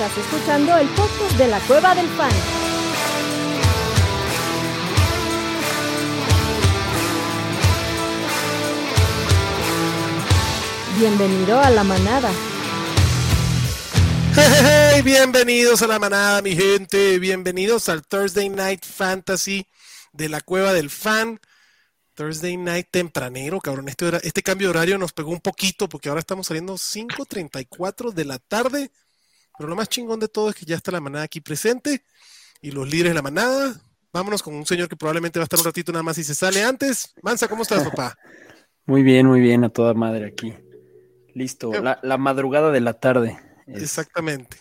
Estás 0.00 0.16
escuchando 0.16 0.78
el 0.78 0.88
podcast 0.90 1.32
de 1.32 1.48
la 1.48 1.58
Cueva 1.58 1.92
del 1.92 2.06
Fan. 2.10 2.30
Bienvenido 11.00 11.58
a 11.58 11.70
la 11.70 11.82
manada. 11.82 12.30
Hey, 14.36 15.02
bienvenidos 15.02 15.82
a 15.82 15.88
la 15.88 15.98
manada, 15.98 16.42
mi 16.42 16.54
gente. 16.54 17.18
Bienvenidos 17.18 17.88
al 17.88 18.06
Thursday 18.06 18.50
Night 18.50 18.84
Fantasy 18.84 19.66
de 20.12 20.28
la 20.28 20.40
Cueva 20.40 20.74
del 20.74 20.90
Fan. 20.90 21.40
Thursday 22.14 22.56
Night 22.56 22.86
tempranero, 22.92 23.60
cabrón. 23.60 23.88
Este, 23.88 24.16
este 24.22 24.44
cambio 24.44 24.68
de 24.68 24.70
horario 24.70 24.96
nos 24.96 25.12
pegó 25.12 25.32
un 25.32 25.40
poquito 25.40 25.88
porque 25.88 26.08
ahora 26.08 26.20
estamos 26.20 26.46
saliendo 26.46 26.74
5.34 26.74 28.12
de 28.12 28.24
la 28.24 28.38
tarde. 28.38 28.92
Pero 29.58 29.68
lo 29.68 29.76
más 29.76 29.88
chingón 29.88 30.20
de 30.20 30.28
todo 30.28 30.50
es 30.50 30.54
que 30.54 30.64
ya 30.64 30.76
está 30.76 30.90
la 30.92 31.00
manada 31.00 31.24
aquí 31.24 31.40
presente 31.40 32.02
y 32.60 32.70
los 32.70 32.88
líderes 32.88 33.10
de 33.10 33.14
la 33.14 33.22
manada. 33.22 33.74
Vámonos 34.12 34.42
con 34.42 34.54
un 34.54 34.64
señor 34.64 34.88
que 34.88 34.96
probablemente 34.96 35.38
va 35.38 35.42
a 35.42 35.44
estar 35.46 35.58
un 35.58 35.64
ratito 35.66 35.92
nada 35.92 36.02
más 36.02 36.16
y 36.18 36.24
se 36.24 36.34
sale 36.34 36.62
antes. 36.64 37.12
Mansa, 37.22 37.48
¿cómo 37.48 37.62
estás, 37.62 37.84
papá? 37.84 38.16
Muy 38.86 39.02
bien, 39.02 39.26
muy 39.26 39.40
bien, 39.40 39.64
a 39.64 39.68
toda 39.68 39.92
madre 39.94 40.26
aquí. 40.26 40.54
Listo, 41.34 41.72
la, 41.82 41.98
la 42.02 42.16
madrugada 42.18 42.70
de 42.70 42.80
la 42.80 42.94
tarde. 42.94 43.38
Es- 43.66 43.82
Exactamente. 43.82 44.56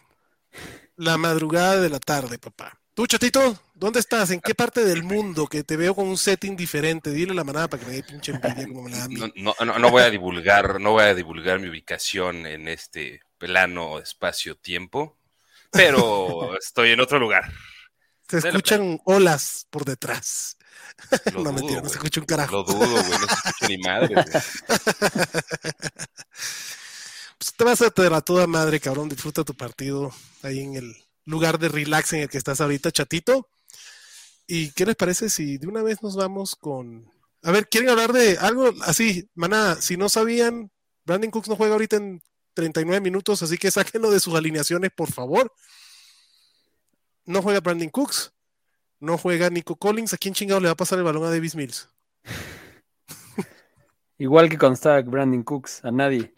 La 0.96 1.18
madrugada 1.18 1.80
de 1.80 1.90
la 1.90 2.00
tarde, 2.00 2.40
papá. 2.40 2.80
Tú, 2.94 3.06
chatito, 3.06 3.60
¿dónde 3.76 4.00
estás? 4.00 4.32
¿En 4.32 4.42
qué 4.42 4.56
parte 4.56 4.84
del 4.84 5.04
mundo 5.04 5.46
que 5.46 5.64
te 5.64 5.78
veo 5.78 5.94
con 5.94 6.08
un 6.08 6.18
setting 6.18 6.56
diferente? 6.56 7.12
Dile 7.12 7.32
a 7.34 7.36
la 7.36 7.44
manada 7.44 7.68
para 7.68 7.84
que 7.84 7.90
me 7.90 7.96
dé 7.98 8.04
pinche 8.04 8.32
envidia 8.32 8.68
como 8.68 8.82
me 8.82 8.90
la 8.90 8.98
da 8.98 9.04
a 9.04 9.08
mí. 9.08 9.16
No, 9.16 9.28
no, 9.36 9.66
no- 9.66 9.78
no 9.80 9.92
voy 9.92 10.02
a 10.02 10.10
divulgar, 10.10 10.82
no 10.82 10.94
voy 10.94 11.04
a 11.04 11.14
divulgar 11.14 11.60
mi 11.60 11.70
ubicación 11.70 12.48
en 12.48 12.68
este 12.68 13.22
plano 13.38 14.00
espacio-tiempo, 14.00 15.18
pero 15.72 16.58
estoy 16.60 16.92
en 16.92 17.02
otro 17.02 17.20
lugar. 17.20 17.52
Se 18.28 18.40
escuchan 18.40 19.00
olas 19.06 19.68
por 19.70 19.86
detrás. 19.86 20.58
Lo 21.26 21.32
no, 21.32 21.40
dudo, 21.40 21.54
mentira, 21.54 21.82
no 21.82 21.90
se 21.90 21.96
escucha 21.96 22.20
un 22.20 22.26
carajo. 22.26 22.52
Lo 22.58 22.64
dudo, 22.64 22.88
güey, 22.88 23.20
no 23.20 23.28
se 23.28 23.34
escucha 23.34 23.68
ni 23.68 23.78
madre. 23.78 24.16
güey. 24.16 24.26
Pues 27.38 27.54
te 27.54 27.64
vas 27.64 27.82
a 27.84 27.92
tener 27.92 28.14
a 28.14 28.22
toda 28.22 28.48
madre, 28.48 28.80
cabrón. 28.80 29.10
Disfruta 29.10 29.44
tu 29.44 29.54
partido 29.54 30.12
ahí 30.42 30.60
en 30.60 30.76
el 30.76 30.96
lugar 31.26 31.60
de 31.60 31.70
relax 31.70 32.14
en 32.14 32.22
el 32.22 32.30
que 32.30 32.40
estás 32.40 32.62
ahorita, 32.62 32.92
chatito. 32.92 33.48
¿Y 34.48 34.72
qué 34.72 34.86
les 34.86 34.96
parece 34.96 35.30
si 35.30 35.58
de 35.58 35.68
una 35.68 35.84
vez 35.84 36.02
nos 36.02 36.16
vamos 36.16 36.56
con... 36.56 37.12
A 37.44 37.52
ver, 37.52 37.70
¿quieren 37.70 37.90
hablar 37.90 38.12
de 38.12 38.38
algo 38.40 38.74
así? 38.82 39.30
Maná, 39.36 39.76
si 39.80 39.98
no 39.98 40.10
sabían, 40.10 40.72
Brandon 41.06 41.30
Cooks 41.30 41.50
no 41.50 41.56
juega 41.56 41.74
ahorita 41.74 41.98
en 41.98 42.24
39 42.58 43.00
minutos, 43.02 43.42
así 43.44 43.58
que 43.58 43.72
sáquenlo 43.72 44.12
de 44.12 44.20
sus 44.20 44.36
alineaciones, 44.36 44.92
por 44.92 45.12
favor. 45.12 45.54
No 47.26 47.42
juega 47.42 47.60
Brandon 47.62 47.90
Cooks, 47.90 48.34
no 49.00 49.18
juega 49.18 49.50
Nico 49.50 49.76
Collins. 49.76 50.14
¿A 50.14 50.18
quién 50.18 50.34
chingado 50.34 50.60
le 50.60 50.68
va 50.68 50.74
a 50.74 50.78
pasar 50.78 50.98
el 50.98 51.06
balón 51.06 51.24
a 51.26 51.30
Davis 51.30 51.56
Mills? 51.56 51.88
Igual 54.18 54.50
que 54.50 54.58
cuando 54.58 54.74
estaba 54.74 55.00
Brandon 55.02 55.44
Cooks, 55.44 55.86
a 55.86 55.92
nadie. 55.92 56.34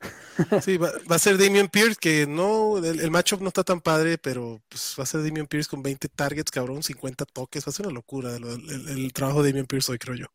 Sí, 0.62 0.78
va, 0.78 0.90
va 1.10 1.16
a 1.16 1.18
ser 1.18 1.36
Damian 1.36 1.68
Pierce, 1.68 1.96
que 2.00 2.26
no, 2.26 2.78
el, 2.78 3.00
el 3.00 3.10
matchup 3.10 3.42
no 3.42 3.48
está 3.48 3.62
tan 3.62 3.80
padre, 3.82 4.16
pero 4.16 4.62
pues 4.70 4.94
va 4.98 5.02
a 5.02 5.06
ser 5.06 5.22
Damian 5.22 5.46
Pierce 5.46 5.68
con 5.68 5.82
20 5.82 6.08
targets, 6.08 6.50
cabrón, 6.50 6.82
50 6.82 7.26
toques, 7.26 7.66
va 7.66 7.68
a 7.70 7.72
ser 7.74 7.86
una 7.86 7.94
locura 7.94 8.34
el, 8.36 8.44
el- 8.44 8.88
el 8.88 9.12
trabajo 9.12 9.42
de 9.42 9.50
Damian 9.50 9.66
Pierce 9.66 9.92
hoy, 9.92 9.98
creo 9.98 10.14
yo. 10.16 10.26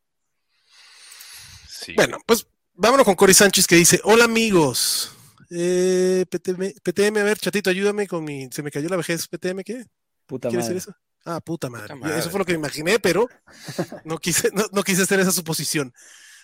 Sí. 1.67 1.94
Bueno, 1.95 2.17
pues 2.28 2.45
vámonos 2.76 3.06
con 3.06 3.16
Cory 3.16 3.34
Sánchez 3.34 3.68
que 3.68 3.76
dice, 3.76 4.00
hola 4.04 4.26
amigos, 4.26 5.12
eh, 5.50 6.25
PTM, 6.30 6.74
PTM, 6.84 7.18
a 7.19 7.24
ver, 7.24 7.38
chatito, 7.38 7.69
ayúdame 7.69 8.08
con 8.08 8.24
mi, 8.24 8.50
se 8.52 8.63
me 8.63 8.72
cayó 8.72 8.90
la 8.90 8.97
vejez, 8.97 9.28
PTM, 9.28 9.63
¿qué? 9.63 9.86
Puta 10.25 10.50
¿Quieres 10.50 10.66
madre. 10.66 10.75
decir 10.75 10.90
eso? 10.91 10.97
Ah, 11.25 11.40
puta 11.41 11.69
madre. 11.69 11.88
Puta 11.88 11.96
madre. 11.96 12.19
Eso 12.19 12.30
fue 12.30 12.40
lo 12.40 12.46
que 12.46 12.53
me 12.53 12.59
imaginé, 12.59 13.00
pero 13.00 13.28
no 14.06 14.18
quise, 14.18 14.50
no, 14.53 14.66
no 14.72 14.84
quise 14.84 15.03
hacer 15.03 15.19
esa 15.19 15.31
suposición. 15.31 15.94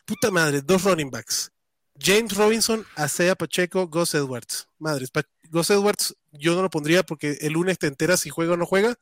Puta 0.05 0.31
madre, 0.31 0.61
dos 0.61 0.83
running 0.83 1.09
backs. 1.11 1.51
James 1.99 2.35
Robinson, 2.35 2.85
Asea 2.95 3.35
Pacheco, 3.35 3.87
Gus 3.87 4.15
Edwards. 4.15 4.67
Madres, 4.79 5.11
Pa- 5.11 5.23
Gus 5.49 5.69
Edwards 5.69 6.15
yo 6.31 6.55
no 6.55 6.61
lo 6.63 6.69
pondría 6.69 7.03
porque 7.03 7.37
el 7.41 7.53
lunes 7.53 7.77
te 7.77 7.87
enteras 7.87 8.21
si 8.21 8.29
juega 8.29 8.53
o 8.53 8.57
no 8.57 8.65
juega. 8.65 8.95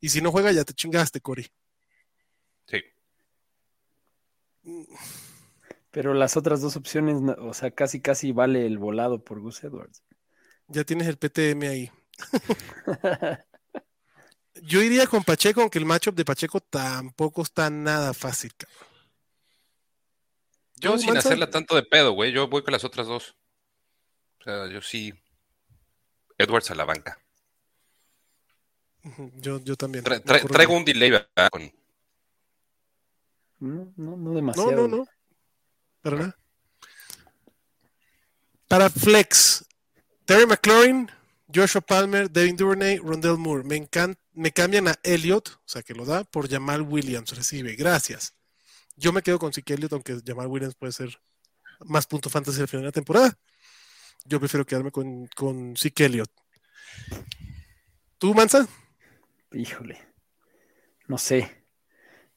Y 0.00 0.08
si 0.10 0.20
no 0.22 0.30
juega, 0.30 0.52
ya 0.52 0.64
te 0.64 0.72
chingaste, 0.72 1.20
Cory. 1.20 1.46
Sí. 2.66 2.82
Pero 5.96 6.12
las 6.12 6.36
otras 6.36 6.60
dos 6.60 6.76
opciones, 6.76 7.22
no- 7.22 7.32
o 7.40 7.54
sea, 7.54 7.70
casi 7.70 8.02
casi 8.02 8.30
vale 8.30 8.66
el 8.66 8.76
volado 8.76 9.24
por 9.24 9.40
Gus 9.40 9.64
Edwards. 9.64 10.02
Ya 10.68 10.84
tienes 10.84 11.08
el 11.08 11.16
PTM 11.16 11.66
ahí. 11.66 11.90
Yo 14.62 14.82
iría 14.82 15.06
con 15.06 15.24
Pacheco, 15.24 15.62
aunque 15.62 15.78
el 15.78 15.86
matchup 15.86 16.14
de 16.14 16.26
Pacheco 16.26 16.60
tampoco 16.60 17.40
está 17.40 17.70
nada 17.70 18.12
fácil. 18.12 18.52
cabrón. 18.54 18.78
Yo 20.74 20.92
¿Tú, 20.92 20.98
sin 20.98 21.16
hacerla 21.16 21.48
tanto 21.48 21.74
de 21.74 21.82
pedo, 21.82 22.12
güey, 22.12 22.30
yo 22.30 22.46
voy 22.48 22.62
con 22.62 22.72
las 22.72 22.84
otras 22.84 23.06
dos. 23.06 23.34
O 24.40 24.44
sea, 24.44 24.66
yo 24.70 24.82
sí. 24.82 25.14
Edwards 26.36 26.70
a 26.70 26.74
la 26.74 26.84
banca. 26.84 27.18
Yo, 29.36 29.60
yo 29.60 29.76
también. 29.76 30.04
Tra- 30.04 30.22
tra- 30.22 30.46
traigo 30.46 30.76
un 30.76 30.84
delay 30.84 31.10
¿verdad? 31.12 31.48
con 31.50 31.72
No, 33.60 33.94
no, 33.96 34.10
no 34.10 34.16
No, 34.16 34.34
demasiado. 34.34 34.72
no, 34.72 34.88
no. 34.88 35.04
Para 35.06 35.15
Para 38.68 38.90
Flex, 38.90 39.64
Terry 40.24 40.46
McLaurin, 40.46 41.10
Joshua 41.52 41.80
Palmer, 41.80 42.30
Devin 42.30 42.56
Duvernay, 42.56 42.98
Rondell 42.98 43.36
Moore. 43.36 43.64
Me, 43.64 43.88
me 44.34 44.52
cambian 44.52 44.88
a 44.88 44.94
Elliott, 45.02 45.48
o 45.48 45.68
sea 45.68 45.82
que 45.82 45.94
lo 45.94 46.04
da, 46.04 46.24
por 46.24 46.48
Jamal 46.48 46.82
Williams. 46.82 47.34
Recibe, 47.34 47.76
gracias. 47.76 48.34
Yo 48.96 49.12
me 49.12 49.22
quedo 49.22 49.38
con 49.38 49.52
Zeke 49.52 49.74
Elliott, 49.74 49.92
aunque 49.92 50.20
Jamal 50.24 50.48
Williams 50.48 50.74
puede 50.74 50.92
ser 50.92 51.20
más 51.80 52.06
punto 52.06 52.30
fantasy 52.30 52.60
al 52.60 52.68
final 52.68 52.82
de 52.82 52.88
la 52.88 52.92
temporada. 52.92 53.38
Yo 54.24 54.40
prefiero 54.40 54.64
quedarme 54.64 54.90
con, 54.90 55.28
con 55.28 55.74
Elliott. 55.96 56.30
¿Tú, 58.18 58.34
Mansa? 58.34 58.66
Híjole. 59.52 60.00
No 61.06 61.18
sé. 61.18 61.64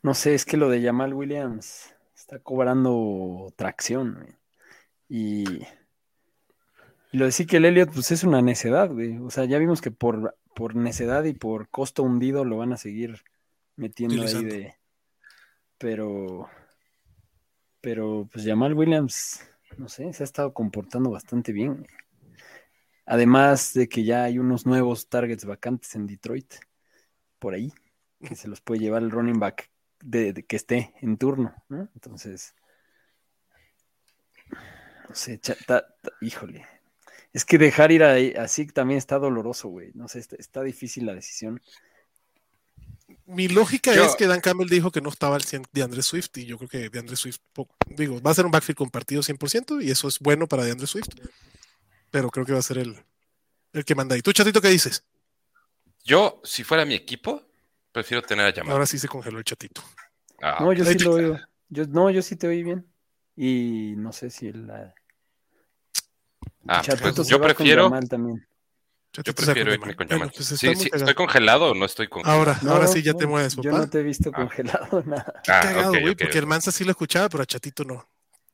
No 0.01 0.13
sé, 0.13 0.35
es 0.35 0.45
que 0.45 0.57
lo 0.57 0.69
de 0.69 0.83
Jamal 0.83 1.13
Williams 1.13 1.93
está 2.29 2.43
cobrando 2.43 3.51
tracción. 3.55 4.13
güey. 4.13 4.35
Y, 5.09 5.63
y 7.11 7.17
lo 7.17 7.25
de 7.25 7.31
sí 7.31 7.47
que 7.47 7.57
el 7.57 7.65
Elliott, 7.65 7.91
pues 7.91 8.11
es 8.11 8.23
una 8.23 8.43
necedad, 8.43 8.91
güey. 8.91 9.17
O 9.17 9.31
sea, 9.31 9.45
ya 9.45 9.57
vimos 9.57 9.81
que 9.81 9.89
por, 9.89 10.37
por 10.53 10.75
necedad 10.75 11.23
y 11.23 11.33
por 11.33 11.69
costo 11.69 12.03
hundido 12.03 12.45
lo 12.45 12.57
van 12.57 12.71
a 12.71 12.77
seguir 12.77 13.23
metiendo 13.75 14.21
ahí 14.21 14.43
de. 14.43 14.75
Pero. 15.79 16.47
Pero, 17.81 18.29
pues 18.31 18.45
Jamal 18.45 18.73
Williams, 18.73 19.41
no 19.77 19.87
sé, 19.87 20.11
se 20.11 20.23
ha 20.23 20.25
estado 20.25 20.53
comportando 20.53 21.09
bastante 21.09 21.51
bien. 21.51 21.77
güey. 21.77 21.89
Además 23.05 23.73
de 23.73 23.87
que 23.89 24.03
ya 24.03 24.25
hay 24.25 24.37
unos 24.37 24.67
nuevos 24.67 25.07
targets 25.07 25.45
vacantes 25.45 25.95
en 25.95 26.05
Detroit, 26.05 26.53
por 27.39 27.55
ahí, 27.55 27.73
que 28.19 28.35
se 28.35 28.49
los 28.49 28.61
puede 28.61 28.81
llevar 28.81 29.01
el 29.01 29.09
running 29.09 29.39
back 29.39 29.71
de, 30.01 30.33
de 30.33 30.45
que 30.45 30.55
esté 30.55 30.93
en 31.01 31.17
turno, 31.17 31.53
¿no? 31.69 31.89
Entonces, 31.95 32.53
no 35.07 35.15
sé, 35.15 35.39
cha- 35.39 35.55
ta- 35.65 35.85
ta- 36.01 36.11
híjole. 36.21 36.65
Es 37.33 37.45
que 37.45 37.57
dejar 37.57 37.91
ir 37.91 38.03
ahí, 38.03 38.33
así 38.33 38.65
también 38.67 38.97
está 38.97 39.19
doloroso, 39.19 39.69
güey. 39.69 39.91
No 39.93 40.07
sé, 40.07 40.19
está, 40.19 40.35
está 40.37 40.63
difícil 40.63 41.05
la 41.05 41.13
decisión. 41.13 41.61
Mi 43.25 43.47
lógica 43.47 43.93
Yo- 43.93 44.05
es 44.05 44.15
que 44.15 44.25
Dan 44.27 44.41
Campbell 44.41 44.69
dijo 44.69 44.91
que 44.91 45.01
no 45.01 45.09
estaba 45.09 45.35
el 45.35 45.43
100 45.43 45.63
de 45.71 45.83
Andre 45.83 46.01
Swift 46.01 46.35
y 46.37 46.45
yo 46.45 46.57
creo 46.57 46.69
que 46.69 46.89
de 46.89 46.99
Andre 46.99 47.15
Swift, 47.15 47.39
digo, 47.87 48.19
va 48.21 48.31
a 48.31 48.33
ser 48.33 48.45
un 48.45 48.51
backfield 48.51 48.77
compartido 48.77 49.21
100% 49.21 49.81
y 49.83 49.91
eso 49.91 50.07
es 50.07 50.19
bueno 50.19 50.47
para 50.47 50.63
de 50.63 50.71
Andre 50.71 50.87
Swift, 50.87 51.09
pero 52.09 52.29
creo 52.31 52.45
que 52.45 52.53
va 52.53 52.59
a 52.59 52.63
ser 52.63 52.79
el, 52.79 52.97
el 53.73 53.85
que 53.85 53.93
manda 53.95 54.15
ahí. 54.15 54.21
¿Tú, 54.21 54.31
chatito, 54.33 54.61
qué 54.61 54.69
dices? 54.69 55.03
Yo, 56.03 56.41
si 56.43 56.63
fuera 56.63 56.85
mi 56.85 56.95
equipo, 56.95 57.43
prefiero 57.91 58.21
tener 58.21 58.45
a 58.47 58.53
Jamal. 58.53 58.73
Ahora 58.73 58.85
sí 58.85 58.97
se 58.99 59.07
congeló 59.07 59.37
el 59.39 59.43
chatito. 59.43 59.81
Ah, 60.41 60.57
No, 60.61 60.71
yo 60.73 60.85
sí 60.85 60.95
te- 60.97 61.03
lo 61.03 61.11
oigo. 61.13 61.37
Yo, 61.69 61.85
no, 61.87 62.09
yo 62.09 62.21
sí 62.21 62.35
te 62.35 62.47
oí 62.47 62.63
bien. 62.63 62.85
Y 63.35 63.93
no 63.97 64.11
sé 64.11 64.29
si 64.29 64.47
el 64.47 64.67
la- 64.67 64.93
ah, 66.67 66.81
Chatito 66.81 67.13
pues 67.15 67.27
se 67.27 67.31
yo 67.31 67.39
va 67.39 67.47
con 67.47 67.55
prefiero, 67.55 67.83
Yamal 67.85 68.09
también. 68.09 68.47
yo 69.13 69.33
prefiero 69.33 69.73
irme 69.73 69.95
con 69.95 70.07
Bueno, 70.07 70.09
Jamal. 70.11 70.31
pues 70.35 70.47
Sí, 70.47 70.75
sí. 70.75 70.89
¿Estoy 70.93 71.13
congelado 71.13 71.71
o 71.71 71.75
no 71.75 71.85
estoy 71.85 72.07
congelado? 72.07 72.37
Ahora, 72.39 72.59
No, 72.61 72.71
ahora 72.73 72.87
sí 72.87 73.01
ya 73.01 73.13
no, 73.13 73.17
te 73.19 73.27
mueves, 73.27 73.55
Yo 73.55 73.63
papá. 73.71 73.77
no 73.77 73.89
te 73.89 73.99
he 73.99 74.03
visto 74.03 74.29
Ah. 74.33 74.37
congelado 74.37 75.03
nada. 75.05 75.33
Qué 75.43 75.51
Ah, 75.51 75.59
cagado, 75.61 75.89
güey, 75.91 76.09
ok, 76.09 76.17
porque 76.19 76.37
el 76.37 76.43
ok. 76.43 76.49
Mansa 76.49 76.71
sí 76.71 76.83
lo 76.83 76.91
escuchaba, 76.91 77.29
pero 77.29 77.43
a 77.43 77.45
Chatito 77.45 77.83
no. 77.83 78.09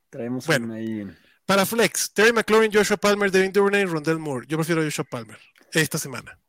Traemos 0.10 0.46
Bueno. 0.46 0.74
ahí. 0.74 1.02
en- 1.02 1.18
Para 1.46 1.66
Flex, 1.66 2.12
Terry 2.14 2.34
McLaurin, 2.34 2.72
Joshua 2.74 2.98
Palmer, 2.98 3.30
Devin 3.32 3.52
Duvernay, 3.52 3.86
Rondell 3.86 4.18
Moore. 4.18 4.46
Yo 4.48 4.58
prefiero 4.58 4.82
a 4.82 4.84
Joshua 4.84 5.06
Palmer 5.06 5.38
esta 5.72 5.98
semana. 6.00 6.40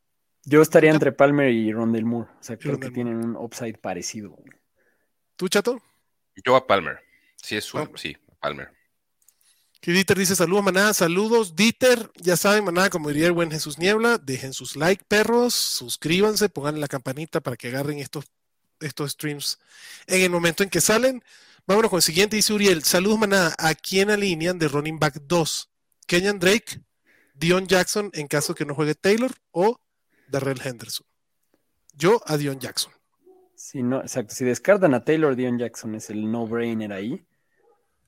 Yo 0.48 0.62
estaría 0.62 0.92
entre 0.92 1.10
Palmer 1.10 1.50
y 1.50 1.72
Rondell 1.72 2.04
Moore. 2.04 2.30
O 2.30 2.42
sea, 2.42 2.56
creo 2.56 2.74
Rondell 2.74 2.90
que 2.90 2.94
tienen 2.94 3.16
un 3.16 3.36
upside 3.36 3.78
parecido. 3.78 4.30
güey. 4.30 4.52
¿Tú, 5.34 5.48
chato? 5.48 5.82
Yo 6.44 6.54
a 6.54 6.64
Palmer. 6.64 7.00
Sí, 7.36 7.56
es 7.56 7.64
su, 7.64 7.76
Palmer. 7.76 7.98
sí, 7.98 8.16
Palmer. 8.40 8.70
Que 9.80 9.90
Dieter 9.90 10.16
dice 10.16 10.36
saludos, 10.36 10.64
manada, 10.64 10.94
saludos. 10.94 11.56
Dieter, 11.56 12.12
ya 12.14 12.36
saben, 12.36 12.64
manada, 12.64 12.90
como 12.90 13.08
diría 13.08 13.26
el 13.26 13.32
buen 13.32 13.50
Jesús 13.50 13.78
Niebla, 13.78 14.18
dejen 14.18 14.52
sus 14.52 14.76
like, 14.76 15.04
perros, 15.08 15.54
suscríbanse, 15.54 16.48
pongan 16.48 16.80
la 16.80 16.86
campanita 16.86 17.40
para 17.40 17.56
que 17.56 17.68
agarren 17.68 17.98
estos, 17.98 18.26
estos 18.80 19.12
streams 19.12 19.58
en 20.06 20.22
el 20.22 20.30
momento 20.30 20.62
en 20.62 20.70
que 20.70 20.80
salen. 20.80 21.24
Vámonos 21.66 21.90
con 21.90 21.98
el 21.98 22.02
siguiente, 22.02 22.36
dice 22.36 22.52
Uriel. 22.52 22.84
Saludos, 22.84 23.18
manada. 23.18 23.52
¿A 23.58 23.74
quién 23.74 24.10
alinean 24.10 24.60
de 24.60 24.68
Running 24.68 25.00
Back 25.00 25.22
2? 25.22 25.70
Kenyan 26.06 26.38
Drake, 26.38 26.80
Dion 27.34 27.66
Jackson 27.66 28.10
en 28.14 28.28
caso 28.28 28.54
que 28.54 28.64
no 28.64 28.76
juegue 28.76 28.94
Taylor 28.94 29.32
o 29.50 29.80
Darrell 30.28 30.60
Henderson. 30.62 31.06
Yo 31.94 32.20
a 32.26 32.36
Dion 32.36 32.60
Jackson. 32.60 32.92
Si 33.54 33.82
no, 33.82 34.00
exacto. 34.00 34.34
Si 34.34 34.44
descartan 34.44 34.94
a 34.94 35.04
Taylor, 35.04 35.34
Dion 35.34 35.58
Jackson 35.58 35.94
es 35.94 36.10
el 36.10 36.30
no-brainer 36.30 36.92
ahí. 36.92 37.26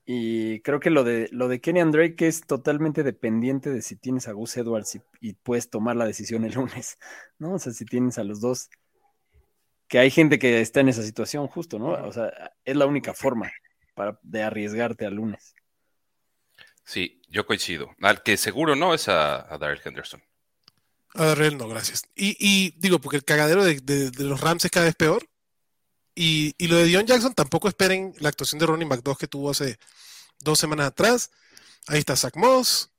Y 0.05 0.61
creo 0.61 0.81
que 0.81 0.91
lo 0.91 1.05
de, 1.05 1.29
lo 1.33 1.49
de 1.49 1.61
Kenyan 1.61 1.91
Drake 1.91 2.27
es 2.27 2.41
totalmente 2.47 3.03
dependiente 3.03 3.71
de 3.71 3.83
si 3.83 3.97
tienes 3.97 4.27
a 4.27 4.33
Gus 4.33 4.57
Edwards 4.57 4.95
y, 4.95 5.03
y, 5.21 5.35
puedes 5.35 5.69
tomar 5.69 5.97
la 5.97 6.07
decisión 6.07 6.45
el 6.47 6.55
lunes, 6.55 6.99
¿no? 7.39 7.55
O 7.55 7.59
sea, 7.59 7.73
si 7.73 7.85
tienes 7.85 8.19
a 8.19 8.25
los 8.25 8.41
dos, 8.41 8.71
que 9.89 9.99
hay 9.99 10.11
gente 10.11 10.39
que 10.39 10.61
está 10.61 10.81
en 10.81 10.89
esa 10.91 11.03
situación 11.03 11.47
justo, 11.49 11.79
¿no? 11.79 11.93
O 11.93 12.13
sea, 12.13 12.55
es 12.65 12.77
la 12.77 12.87
única 12.87 13.15
forma 13.15 13.51
para, 13.95 14.19
de 14.23 14.43
arriesgarte 14.43 15.07
al 15.07 15.15
lunes. 15.15 15.55
Sí, 16.85 17.21
yo 17.29 17.47
coincido. 17.47 17.91
Al 18.01 18.23
que 18.23 18.37
seguro 18.37 18.77
no 18.77 18.95
es 18.95 19.09
a, 19.09 19.53
a 19.53 19.59
Darrell 19.59 19.81
Henderson. 19.85 20.23
A 21.15 21.25
Darrell 21.27 21.57
no, 21.57 21.69
gracias. 21.69 22.03
Y, 22.15 22.37
y, 22.39 22.75
digo, 22.79 23.01
porque 23.01 23.17
el 23.17 23.25
cagadero 23.25 23.65
de, 23.65 23.81
de, 23.81 24.11
de, 24.11 24.25
los 24.25 24.41
Rams 24.41 24.65
es 24.65 24.71
cada 24.71 24.87
vez 24.87 24.95
peor. 24.95 25.29
Y, 26.15 26.55
y, 26.59 26.67
lo 26.69 26.77
de 26.77 26.85
Dion 26.85 27.07
Jackson, 27.07 27.35
tampoco 27.35 27.69
esperen 27.69 28.13
la 28.19 28.29
actuación 28.29 28.59
de 28.59 28.67
Ronnie 28.67 28.87
McDough 28.87 29.19
que 29.19 29.29
tuvo 29.29 29.51
hace 29.51 29.79
dos 30.41 30.59
semanas 30.59 30.89
atrás. 30.89 31.31
Ahí 31.87 32.01
está 32.01 32.17
Zach 32.17 32.37
Moss. 32.37 32.91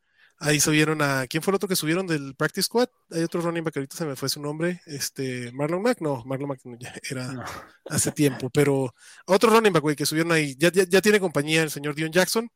Ahí 0.41 0.61
subieron 0.61 1.01
a. 1.01 1.27
¿Quién 1.27 1.43
fue 1.43 1.51
el 1.51 1.55
otro 1.55 1.67
que 1.67 1.75
subieron 1.75 2.07
del 2.07 2.33
Practice 2.33 2.63
Squad? 2.67 2.87
Hay 3.11 3.23
otro 3.23 3.41
running 3.41 3.63
back, 3.63 3.75
ahorita 3.75 3.97
se 3.97 4.05
me 4.05 4.15
fue 4.15 4.29
su 4.29 4.41
nombre. 4.41 4.81
Este, 4.85 5.51
Marlon 5.51 5.81
Mack. 5.81 5.99
No, 5.99 6.23
Marlon 6.25 6.47
Mack 6.47 6.61
ya 6.79 6.93
era 7.09 7.27
no. 7.33 7.43
hace 7.89 8.13
tiempo. 8.13 8.49
Pero 8.49 8.95
otro 9.25 9.49
running 9.49 9.73
back, 9.73 9.81
güey, 9.81 9.95
que 9.97 10.05
subieron 10.05 10.31
ahí. 10.31 10.55
Ya, 10.57 10.71
ya, 10.71 10.85
ya, 10.85 11.01
tiene 11.01 11.19
compañía 11.19 11.61
el 11.61 11.71
señor 11.71 11.93
Dion 11.93 12.11
Jackson. 12.11 12.49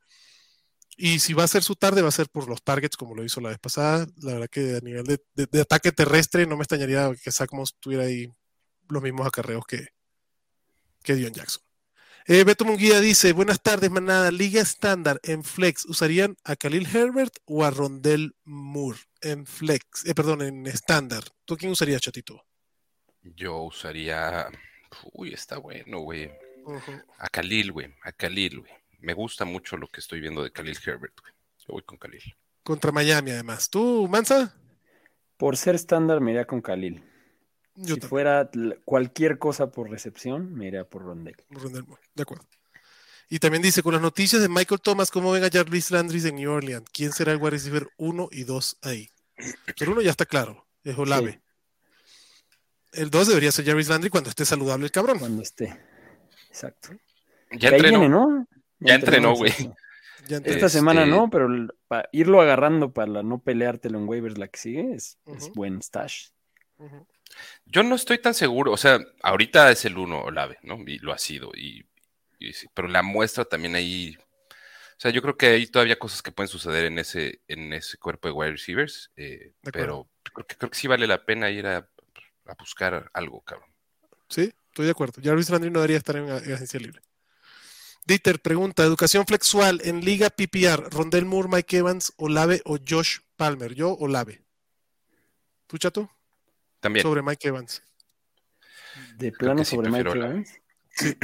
Y 0.98 1.20
si 1.20 1.34
va 1.34 1.44
a 1.44 1.48
ser 1.48 1.64
su 1.64 1.76
tarde, 1.76 2.02
va 2.02 2.10
a 2.10 2.12
ser 2.12 2.30
por 2.30 2.48
los 2.48 2.62
targets, 2.64 2.98
como 2.98 3.16
lo 3.16 3.24
hizo 3.24 3.42
la 3.42 3.50
vez 3.50 3.60
pasada. 3.60 4.06
La 4.22 4.34
verdad 4.34 4.50
que 4.50 4.78
a 4.78 4.80
nivel 4.80 5.06
de, 5.06 5.20
de, 5.34 5.48
de 5.48 5.62
ataque 5.62 5.92
terrestre, 5.92 6.46
no 6.46 6.56
me 6.56 6.64
extrañaría 6.64 7.12
que 7.22 7.32
Zach 7.32 7.52
Moss 7.52 7.76
tuviera 7.80 8.04
ahí 8.04 8.32
los 8.90 9.02
mismos 9.02 9.26
acarreos 9.26 9.66
que, 9.66 9.88
que 11.04 11.16
Dion 11.16 11.34
Jackson. 11.34 11.64
Eh, 12.26 12.46
Beto 12.46 12.64
Munguía 12.64 13.02
dice, 13.02 13.34
buenas 13.34 13.62
tardes, 13.62 13.92
manada. 13.92 14.32
Liga 14.32 14.62
estándar 14.62 15.20
en 15.24 15.44
Flex, 15.44 15.86
¿usarían 15.86 16.38
a 16.46 16.56
Khalil 16.56 16.88
Herbert 16.88 17.34
o 17.46 17.66
a 17.66 17.72
Rondell 17.72 18.36
Moore 18.46 19.00
en 19.22 19.46
Flex? 19.46 20.06
Eh, 20.06 20.16
perdón, 20.16 20.42
en 20.42 20.66
estándar. 20.68 21.24
¿Tú 21.44 21.58
quién 21.58 21.72
usarías, 21.72 22.02
chatito? 22.02 22.46
Yo 23.22 23.64
usaría... 23.64 24.48
Uy, 25.14 25.34
está 25.34 25.58
bueno, 25.58 26.00
güey. 26.00 26.28
Uh 26.66 26.80
-huh. 26.80 27.04
A 27.18 27.28
Khalil, 27.28 27.72
güey. 27.72 27.94
A 28.04 28.12
Khalil, 28.12 28.60
güey. 28.60 28.72
Me 29.04 29.14
gusta 29.14 29.44
mucho 29.44 29.76
lo 29.76 29.88
que 29.90 30.00
estoy 30.00 30.22
viendo 30.22 30.42
de 30.42 30.52
Khalil 30.52 30.78
Herbert, 30.86 31.20
güey. 31.20 31.34
Yo 31.60 31.74
voy 31.74 31.84
con 31.84 31.98
Khalil. 31.98 32.22
Contra 32.64 32.94
Miami, 32.94 33.32
además. 33.32 33.70
¿Tú, 33.70 34.08
Mansa? 34.08 34.56
Por 35.36 35.58
ser 35.58 35.76
estándar, 35.76 36.22
me 36.22 36.32
iría 36.32 36.48
con 36.48 36.62
Khalil. 36.62 37.04
Yo 37.76 37.96
si 37.96 38.00
también. 38.00 38.10
fuera 38.10 38.50
cualquier 38.86 39.38
cosa 39.38 39.70
por 39.72 39.90
recepción, 39.90 40.54
me 40.54 40.68
iría 40.68 40.86
por 40.86 41.02
Rondell. 41.02 41.36
Rondell, 41.50 41.84
de 42.16 42.24
acuerdo. 42.24 42.48
Y 43.28 43.40
también 43.40 43.62
dice, 43.62 43.84
con 43.84 43.92
las 43.92 44.02
noticias 44.02 44.42
de 44.42 44.48
Michael 44.48 44.80
Thomas, 44.80 45.12
¿cómo 45.12 45.34
ven 45.34 45.44
a 45.44 45.50
Jarvis 45.52 45.92
Landry 45.92 46.26
en 46.26 46.36
New 46.36 46.52
Orleans? 46.52 46.90
¿Quién 46.94 47.12
será 47.12 47.34
el 47.34 47.40
wide 47.40 47.52
receiver 47.52 47.90
1 47.98 48.30
y 48.32 48.46
2 48.46 48.78
ahí? 48.84 49.10
El 49.36 49.90
1 49.90 50.02
ya 50.02 50.12
está 50.12 50.26
claro, 50.26 50.66
es 50.86 50.98
Olave. 50.98 51.42
Sí. 52.94 53.02
El 53.02 53.10
2 53.10 53.28
debería 53.28 53.52
ser 53.52 53.66
Jarvis 53.66 53.90
Landry 53.90 54.10
cuando 54.10 54.30
esté 54.30 54.46
saludable 54.46 54.86
el 54.86 54.92
cabrón. 54.92 55.20
Cuando 55.20 55.42
esté. 55.42 55.78
Exacto. 56.48 56.92
Ya 57.52 57.70
entrenó, 57.70 58.00
viene, 58.00 58.10
¿no? 58.10 58.48
Ya, 58.84 58.90
ya 58.90 58.96
entrenó, 58.96 59.36
güey. 59.36 59.52
Esta 60.24 60.50
este... 60.50 60.70
semana 60.70 61.06
no, 61.06 61.30
pero 61.30 61.50
para 61.88 62.08
irlo 62.12 62.42
agarrando 62.42 62.94
para 62.94 63.24
no 63.24 63.40
peleártelo 63.40 63.98
en 63.98 64.08
waivers 64.08 64.38
la 64.38 64.48
que 64.48 64.60
sigue 64.60 64.94
es, 64.94 65.18
uh 65.26 65.34
-huh. 65.34 65.38
es 65.38 65.52
buen 65.54 65.82
stash. 65.82 66.30
Uh 66.78 66.86
-huh. 66.86 67.06
Yo 67.66 67.84
no 67.84 67.96
estoy 67.96 68.20
tan 68.20 68.34
seguro, 68.34 68.72
o 68.72 68.78
sea, 68.78 69.00
ahorita 69.22 69.72
es 69.72 69.86
el 69.86 69.98
uno 69.98 70.22
Olave, 70.22 70.60
¿no? 70.62 70.78
Y 70.86 71.00
lo 71.00 71.12
ha 71.14 71.18
sido, 71.18 71.52
y, 71.56 71.86
y, 72.40 72.52
pero 72.74 72.88
la 72.88 73.02
muestra 73.02 73.44
también 73.44 73.76
ahí, 73.76 74.16
o 74.20 75.00
sea, 75.00 75.12
yo 75.12 75.22
creo 75.22 75.36
que 75.36 75.48
hay 75.48 75.68
todavía 75.68 75.98
cosas 75.98 76.22
que 76.22 76.32
pueden 76.32 76.48
suceder 76.48 76.86
en 76.86 77.00
ese, 77.00 77.42
en 77.48 77.74
ese 77.74 77.98
cuerpo 77.98 78.28
de 78.28 78.34
wide 78.34 78.52
receivers, 78.52 79.12
eh, 79.16 79.54
pero 79.74 80.08
creo 80.22 80.46
que, 80.46 80.56
creo 80.56 80.70
que 80.70 80.78
sí 80.78 80.88
vale 80.88 81.08
la 81.08 81.26
pena 81.26 81.50
ir 81.50 81.66
a, 81.66 81.78
a 81.78 82.54
buscar 82.60 83.10
algo, 83.14 83.42
cabrón. 83.42 83.70
Sí, 84.30 84.54
estoy 84.70 84.86
de 84.86 84.92
acuerdo. 84.92 85.22
Jarvis 85.24 85.50
Landry 85.50 85.72
no 85.72 85.80
debería 85.80 85.98
estar 85.98 86.16
en 86.16 86.30
agencia 86.30 86.80
libre. 86.80 87.02
Dieter 88.06 88.42
pregunta, 88.42 88.84
educación 88.84 89.26
flexual 89.26 89.80
en 89.86 90.04
Liga 90.04 90.30
PPR, 90.30 90.90
Rondell 90.92 91.26
Moore, 91.26 91.48
Mike 91.50 91.78
Evans, 91.78 92.14
Olave 92.18 92.62
o 92.66 92.78
Josh 92.86 93.20
Palmer. 93.38 93.74
Yo, 93.74 93.94
Olave. 93.94 94.42
¿Tú, 95.68 95.78
Chato? 95.78 96.12
También. 96.82 97.04
Sobre 97.04 97.22
Mike 97.22 97.48
Evans. 97.48 97.82
¿De 99.16 99.32
plano 99.32 99.64
sí 99.64 99.76
sobre 99.76 99.90
Mike 99.90 100.10
Evans? 100.10 100.60
Sí. 100.90 101.18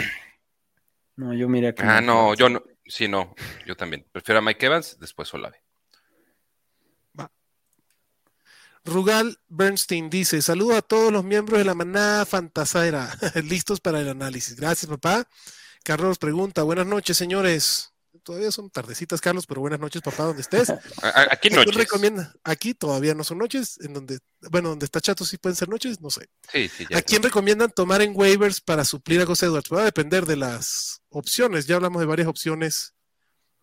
No, 1.18 1.34
yo 1.34 1.50
mira 1.50 1.74
que. 1.74 1.84
Ah, 1.84 2.00
no, 2.00 2.34
yo 2.34 2.48
no. 2.48 2.64
Sí, 2.86 3.10
no. 3.10 3.36
Yo 3.66 3.76
también. 3.76 4.06
Prefiero 4.12 4.40
a 4.40 4.42
Mike 4.42 4.66
Evans, 4.66 4.98
después 5.00 5.31
Olave. 5.34 5.62
Va. 7.20 7.30
Rugal 8.86 9.38
Bernstein 9.50 10.10
dice: 10.10 10.42
Saludo 10.42 10.78
a 10.78 10.81
todos 10.81 11.12
los 11.12 11.26
miembros 11.26 11.60
de 11.60 11.66
la 11.66 11.76
manada 11.76 12.26
fantasera, 12.26 13.14
listos 13.44 13.81
para 13.81 14.00
el 14.00 14.08
análisis. 14.08 14.56
Gracias, 14.56 14.90
papá. 14.90 15.28
Carlos 15.89 16.19
pregunta: 16.19 16.62
Buenas 16.62 16.86
noches, 16.86 17.18
señores. 17.18 17.95
Todavía 18.21 18.51
son 18.51 18.69
tardecitas, 18.69 19.21
Carlos, 19.21 19.47
pero 19.47 19.62
buenas 19.62 19.80
noches, 19.80 20.03
papá, 20.03 20.25
donde 20.25 20.44
estés. 20.44 20.69
Aquí 21.31 21.50
noches. 21.50 21.74
recomienda? 21.74 22.31
Aquí 22.44 22.75
todavía 22.75 23.15
no 23.15 23.24
son 23.24 23.39
noches, 23.39 23.80
en 23.81 23.95
donde, 23.95 24.19
bueno, 24.51 24.69
donde 24.69 24.86
está 24.86 25.01
Chato 25.01 25.25
sí 25.25 25.39
pueden 25.39 25.56
ser 25.56 25.68
noches, 25.68 26.00
no 26.00 26.12
sé. 26.12 26.30
Sí, 26.51 26.69
sí, 26.69 26.86
¿A 26.94 27.01
quién 27.01 27.24
recomiendan 27.24 27.71
tomar 27.71 28.03
en 28.03 28.12
waivers 28.15 28.62
para 28.62 28.86
suplir 28.86 29.19
a 29.19 29.25
José 29.25 29.47
Edwards? 29.47 29.74
Va 29.74 29.81
a 29.81 29.86
depender 29.86 30.27
de 30.27 30.36
las 30.36 31.02
opciones. 31.09 31.66
Ya 31.66 31.78
hablamos 31.78 31.99
de 32.02 32.06
varias 32.06 32.28
opciones 32.28 32.94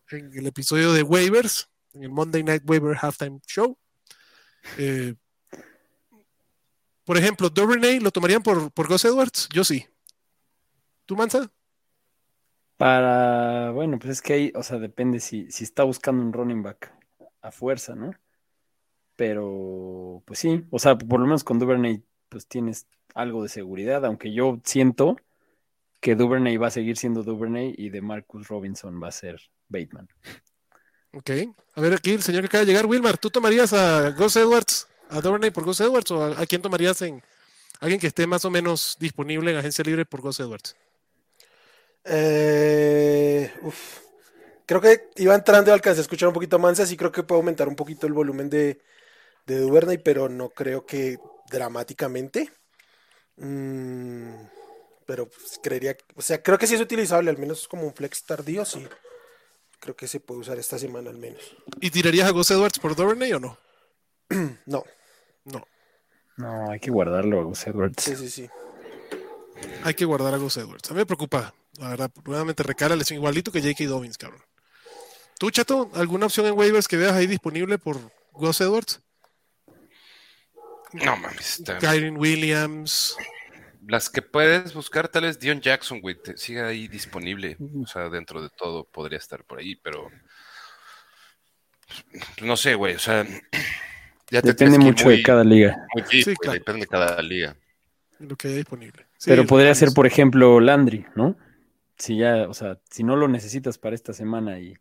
en 0.09 0.37
el 0.37 0.47
episodio 0.47 0.91
de 0.91 1.03
waivers, 1.03 1.69
en 1.93 2.03
el 2.03 2.09
Monday 2.09 2.43
Night 2.43 2.63
Waiver 2.65 2.97
Halftime 3.01 3.39
Show. 3.47 3.77
Eh, 4.77 5.15
por 7.05 7.17
ejemplo, 7.17 7.49
Duvernay, 7.49 8.01
¿lo 8.01 8.11
tomarían 8.11 8.43
por, 8.43 8.69
por 8.73 8.89
Gus 8.89 9.05
Edwards? 9.05 9.47
Yo 9.53 9.63
sí. 9.63 9.87
¿Tú, 11.05 11.15
Mansa? 11.15 11.49
Para, 12.77 13.71
bueno, 13.71 13.97
pues 13.97 14.11
es 14.13 14.21
que 14.21 14.33
ahí, 14.33 14.51
o 14.55 14.61
sea, 14.61 14.77
depende 14.77 15.19
si, 15.19 15.49
si 15.51 15.63
está 15.63 15.83
buscando 15.83 16.21
un 16.21 16.31
running 16.31 16.61
back 16.61 16.93
a 17.41 17.51
fuerza, 17.51 17.95
¿no? 17.95 18.11
Pero, 19.15 20.21
pues 20.25 20.39
sí, 20.39 20.63
o 20.69 20.77
sea, 20.77 20.95
por 20.95 21.19
lo 21.19 21.25
menos 21.25 21.43
con 21.43 21.57
Duvernay, 21.57 22.03
pues 22.29 22.47
tienes 22.47 22.87
algo 23.15 23.41
de 23.41 23.49
seguridad, 23.49 24.05
aunque 24.05 24.31
yo 24.31 24.59
siento 24.63 25.17
que 25.99 26.15
Duvernay 26.15 26.57
va 26.57 26.67
a 26.67 26.71
seguir 26.71 26.97
siendo 26.97 27.23
Duvernay 27.23 27.73
y 27.75 27.89
de 27.89 28.01
Marcus 28.01 28.47
Robinson 28.47 29.01
va 29.01 29.07
a 29.07 29.11
ser 29.11 29.41
Bateman. 29.69 30.07
Ok, 31.13 31.31
a 31.73 31.81
ver 31.81 31.93
aquí 31.93 32.11
el 32.11 32.21
señor 32.21 32.41
que 32.41 32.47
acaba 32.47 32.61
de 32.61 32.67
llegar, 32.67 32.85
Wilmar, 32.85 33.17
¿tú 33.17 33.31
tomarías 33.31 33.73
a 33.73 34.11
Gus 34.11 34.35
Edwards, 34.35 34.87
a 35.09 35.19
Duvernay 35.19 35.49
por 35.49 35.63
Gus 35.63 35.81
Edwards 35.81 36.11
o 36.11 36.23
a, 36.23 36.41
a 36.41 36.45
quién 36.45 36.61
tomarías 36.61 37.01
en 37.01 37.23
alguien 37.79 37.99
que 37.99 38.07
esté 38.07 38.27
más 38.27 38.45
o 38.45 38.51
menos 38.51 38.97
disponible 38.99 39.49
en 39.51 39.57
agencia 39.57 39.83
libre 39.83 40.05
por 40.05 40.21
Gus 40.21 40.39
Edwards? 40.39 40.75
Eh, 42.09 43.51
uf. 43.61 43.99
Creo 44.65 44.81
que 44.81 45.09
iba 45.15 45.33
entrando 45.33 45.71
y 45.71 45.73
alcancé 45.73 46.01
a 46.01 46.01
escuchar 46.01 46.27
un 46.27 46.33
poquito 46.33 46.59
más, 46.59 46.79
así 46.79 46.97
creo 46.97 47.11
que 47.11 47.23
puedo 47.23 47.39
aumentar 47.39 47.69
un 47.69 47.75
poquito 47.75 48.05
el 48.05 48.11
volumen 48.11 48.49
de, 48.49 48.81
de 49.45 49.59
Duvernay, 49.59 49.97
pero 49.97 50.27
no 50.27 50.49
creo 50.49 50.85
que 50.85 51.17
dramáticamente. 51.49 52.51
Mm, 53.37 54.33
pero 55.05 55.29
pues, 55.29 55.59
creería, 55.63 55.95
o 56.15 56.21
sea, 56.21 56.43
creo 56.43 56.57
que 56.57 56.67
sí 56.67 56.75
es 56.75 56.81
utilizable, 56.81 57.29
al 57.29 57.37
menos 57.37 57.67
como 57.67 57.83
un 57.83 57.93
flex 57.93 58.23
tardío, 58.25 58.65
sí. 58.65 58.85
Creo 59.79 59.95
que 59.95 60.07
se 60.07 60.19
puede 60.19 60.41
usar 60.41 60.59
esta 60.59 60.77
semana 60.77 61.09
al 61.09 61.17
menos. 61.17 61.55
¿Y 61.79 61.89
tirarías 61.89 62.27
a 62.27 62.31
Gus 62.31 62.51
Edwards 62.51 62.79
por 62.79 62.95
Duvernay 62.95 63.31
o 63.33 63.39
no? 63.39 63.57
no. 64.65 64.83
No. 65.45 65.65
No, 66.35 66.71
hay 66.71 66.79
que 66.79 66.91
guardarlo 66.91 67.39
a 67.39 67.43
Gus 67.43 67.65
Edwards. 67.67 68.03
Sí, 68.03 68.15
sí, 68.17 68.29
sí. 68.29 68.49
Hay 69.83 69.93
que 69.93 70.05
guardar 70.05 70.33
a 70.33 70.37
Gus 70.37 70.57
Edwards. 70.57 70.89
A 70.89 70.93
mí 70.93 70.99
me 70.99 71.05
preocupa 71.05 71.53
la 71.77 71.89
verdad, 71.89 72.11
nuevamente 72.25 72.63
recara 72.63 72.89
la 72.89 72.97
lesión 72.99 73.17
igualito 73.17 73.51
que 73.51 73.61
J.K. 73.61 73.85
Dobbins, 73.85 74.17
cabrón. 74.17 74.41
¿Tú, 75.39 75.51
Chato, 75.51 75.89
alguna 75.93 76.25
opción 76.25 76.45
en 76.47 76.53
waivers 76.57 76.87
que 76.87 76.97
veas 76.97 77.13
ahí 77.13 77.27
disponible 77.27 77.77
por 77.77 77.97
Gus 78.31 78.59
Edwards? 78.61 79.01
No 80.93 81.15
mames. 81.17 81.59
Está... 81.59 81.77
Kyron 81.77 82.17
Williams. 82.17 83.15
Las 83.87 84.09
que 84.09 84.21
puedes 84.21 84.73
buscar, 84.73 85.07
tal 85.07 85.23
vez 85.23 85.39
Dion 85.39 85.61
Jackson, 85.61 86.01
güey, 86.01 86.15
te 86.21 86.35
sigue 86.37 86.61
ahí 86.61 86.87
disponible. 86.87 87.55
O 87.83 87.87
sea, 87.87 88.09
dentro 88.09 88.41
de 88.41 88.49
todo 88.49 88.83
podría 88.85 89.17
estar 89.19 89.43
por 89.45 89.59
ahí, 89.59 89.75
pero. 89.75 90.09
No 92.41 92.57
sé, 92.57 92.75
güey, 92.75 92.95
o 92.95 92.99
sea. 92.99 93.25
Ya 94.29 94.41
te 94.41 94.49
Depende 94.49 94.77
mucho 94.77 95.05
muy- 95.05 95.15
de 95.15 95.23
cada 95.23 95.41
liga. 95.41 95.87
muy 95.93 96.03
deep, 96.03 96.25
Sí, 96.25 96.35
claro. 96.35 96.59
Depende 96.59 96.81
de 96.81 96.87
cada 96.87 97.21
liga. 97.21 97.55
Lo 98.19 98.35
que 98.35 98.49
haya 98.49 98.57
disponible. 98.57 99.05
Sí, 99.17 99.29
Pero 99.29 99.45
podría 99.47 99.73
ser, 99.73 99.93
por 99.95 100.05
ejemplo, 100.05 100.59
Landry, 100.59 101.05
¿no? 101.15 101.37
Si 101.97 102.17
ya, 102.17 102.47
o 102.47 102.53
sea, 102.53 102.79
si 102.89 103.03
no 103.03 103.15
lo 103.15 103.27
necesitas 103.27 103.77
para 103.77 103.95
esta 103.95 104.13
semana 104.13 104.59
y. 104.59 104.77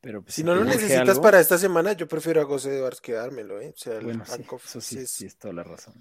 Pero 0.00 0.22
pues, 0.22 0.34
Si 0.34 0.44
no 0.44 0.54
lo 0.54 0.64
necesitas 0.64 1.08
algo, 1.08 1.22
para 1.22 1.40
esta 1.40 1.58
semana, 1.58 1.92
yo 1.94 2.06
prefiero 2.06 2.42
a 2.42 2.44
José 2.44 2.76
Edwards 2.76 3.00
que 3.00 3.12
dármelo, 3.12 3.60
¿eh? 3.60 3.72
O 3.74 3.78
sea, 3.78 3.96
el 3.96 4.04
Bueno, 4.04 4.24
sí, 4.26 4.42
eso 4.42 4.80
sí, 4.80 4.98
es, 4.98 5.10
sí, 5.10 5.26
es 5.26 5.36
toda 5.36 5.54
la 5.54 5.64
razón. 5.64 5.94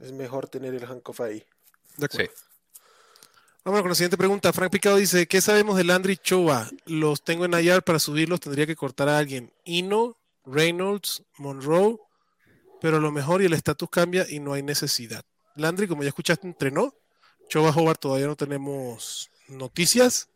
es 0.00 0.12
mejor 0.12 0.48
tener 0.48 0.74
el 0.74 0.84
handcuff 0.84 1.20
ahí. 1.20 1.44
De 1.98 2.06
acuerdo. 2.06 2.32
Sí. 2.34 2.42
Vamos 3.64 3.80
con 3.80 3.88
la 3.90 3.94
siguiente 3.94 4.18
pregunta. 4.18 4.52
Frank 4.52 4.70
Picado 4.70 4.96
dice, 4.96 5.26
¿qué 5.26 5.40
sabemos 5.40 5.76
de 5.78 5.84
Landry 5.84 6.18
Choa? 6.18 6.68
Los 6.84 7.24
tengo 7.24 7.46
en 7.46 7.54
IR 7.54 7.82
para 7.82 7.98
subirlos, 7.98 8.40
tendría 8.40 8.66
que 8.66 8.76
cortar 8.76 9.08
a 9.08 9.16
alguien. 9.16 9.52
Ino, 9.64 10.18
Reynolds, 10.44 11.22
Monroe, 11.38 11.98
pero 12.82 13.00
lo 13.00 13.10
mejor 13.10 13.40
y 13.40 13.46
el 13.46 13.54
estatus 13.54 13.88
cambia 13.88 14.26
y 14.28 14.38
no 14.38 14.52
hay 14.52 14.62
necesidad. 14.62 15.24
Landry, 15.56 15.88
como 15.88 16.02
ya 16.02 16.08
escuchaste, 16.08 16.46
entrenó. 16.46 16.94
Choa 17.48 17.70
Howard 17.70 17.96
todavía 17.96 18.26
no 18.26 18.36
tenemos 18.36 19.30
noticias. 19.54 20.28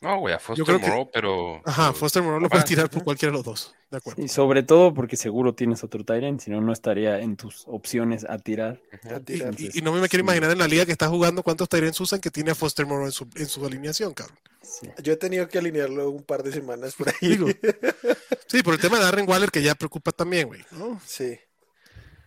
No, 0.00 0.18
güey, 0.18 0.34
a 0.34 0.38
Foster 0.38 0.66
que- 0.66 0.72
Moreau, 0.72 1.10
pero. 1.10 1.62
Ajá, 1.64 1.88
pero- 1.88 1.94
Foster 1.94 2.22
Monroe 2.22 2.40
lo 2.42 2.48
puedes 2.50 2.66
tirar 2.66 2.90
por 2.90 3.04
cualquiera 3.04 3.30
de 3.30 3.38
los 3.38 3.44
dos. 3.44 3.74
De 3.90 3.96
acuerdo. 3.98 4.22
Y 4.22 4.28
sobre 4.28 4.62
todo 4.62 4.92
porque 4.92 5.16
seguro 5.16 5.54
tienes 5.54 5.82
otro 5.82 6.04
Tyrant, 6.04 6.40
si 6.40 6.50
no, 6.50 6.60
no 6.60 6.72
estaría 6.72 7.20
en 7.20 7.36
tus 7.36 7.64
opciones 7.68 8.26
a 8.28 8.38
tirar. 8.38 8.82
A 9.04 9.16
Y, 9.16 9.20
tirar. 9.20 9.54
y- 9.58 9.78
y 9.78 9.82
no 9.82 9.92
me 9.92 10.06
quiero 10.08 10.22
imaginar 10.24 10.50
en 10.50 10.58
la 10.58 10.66
liga 10.68 10.84
que 10.84 10.92
está 10.92 11.08
jugando 11.08 11.42
cuántos 11.42 11.68
Tyrants 11.70 11.98
usan 12.00 12.20
que 12.20 12.30
tiene 12.30 12.50
a 12.50 12.54
Foster 12.54 12.84
Monroe 12.86 13.06
en 13.06 13.12
su, 13.12 13.26
en 13.36 13.46
su 13.46 13.64
alineación, 13.64 14.12
cabrón. 14.12 14.38
Sí. 14.62 14.88
Yo 15.02 15.12
he 15.12 15.16
tenido 15.16 15.48
que 15.48 15.58
alinearlo 15.58 16.10
un 16.10 16.22
par 16.22 16.42
de 16.42 16.52
semanas 16.52 16.94
por 16.94 17.08
ahí. 17.08 17.14
Digo. 17.20 17.46
Sí, 18.46 18.62
por 18.62 18.74
el 18.74 18.80
tema 18.80 18.98
de 18.98 19.04
Darren 19.04 19.28
Waller 19.28 19.50
que 19.50 19.62
ya 19.62 19.74
preocupa 19.74 20.12
también, 20.12 20.46
güey. 20.48 20.64
¿no? 20.72 21.00
Sí. 21.04 21.38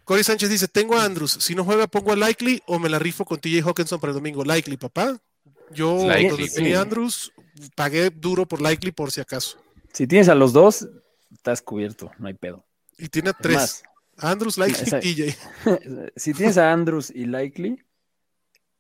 Corey 0.04 0.24
Sánchez 0.24 0.50
dice, 0.50 0.68
tengo 0.68 0.98
a 0.98 1.04
Andrews, 1.06 1.32
si 1.40 1.54
no 1.56 1.64
juega 1.64 1.88
pongo 1.88 2.12
a 2.12 2.16
Likely 2.16 2.62
o 2.66 2.80
me 2.80 2.90
la 2.90 2.98
rifo 3.00 3.24
con 3.24 3.40
TJ 3.40 3.62
Hawkinson 3.62 4.00
para 4.00 4.12
el 4.12 4.16
domingo. 4.16 4.44
Likely, 4.44 4.78
papá. 4.78 5.18
Yo 5.72 6.08
Likely, 6.08 6.30
donde 6.30 6.50
tenía 6.50 6.82
Andrews, 6.82 7.34
pagué 7.76 8.10
duro 8.10 8.48
por 8.48 8.62
Likely 8.62 8.92
por 8.92 9.12
si 9.12 9.22
acaso. 9.22 9.58
Si 9.94 10.08
tienes 10.08 10.30
a 10.30 10.36
los 10.36 10.54
dos, 10.54 10.88
estás 11.32 11.62
cubierto, 11.62 12.12
no 12.20 12.28
hay 12.28 12.34
pedo. 12.34 12.66
Y 12.98 13.10
tiene 13.10 13.30
a 13.30 13.32
Es 13.32 13.38
tres. 13.40 13.56
más, 13.56 13.84
Andrews, 14.18 14.58
Likely 14.58 14.84
Esa- 14.84 15.00
y 15.04 15.16
TJ. 15.16 15.38
si 16.16 16.34
tienes 16.34 16.58
a 16.58 16.72
Andrews 16.72 17.12
y 17.14 17.26
Likely, 17.26 17.84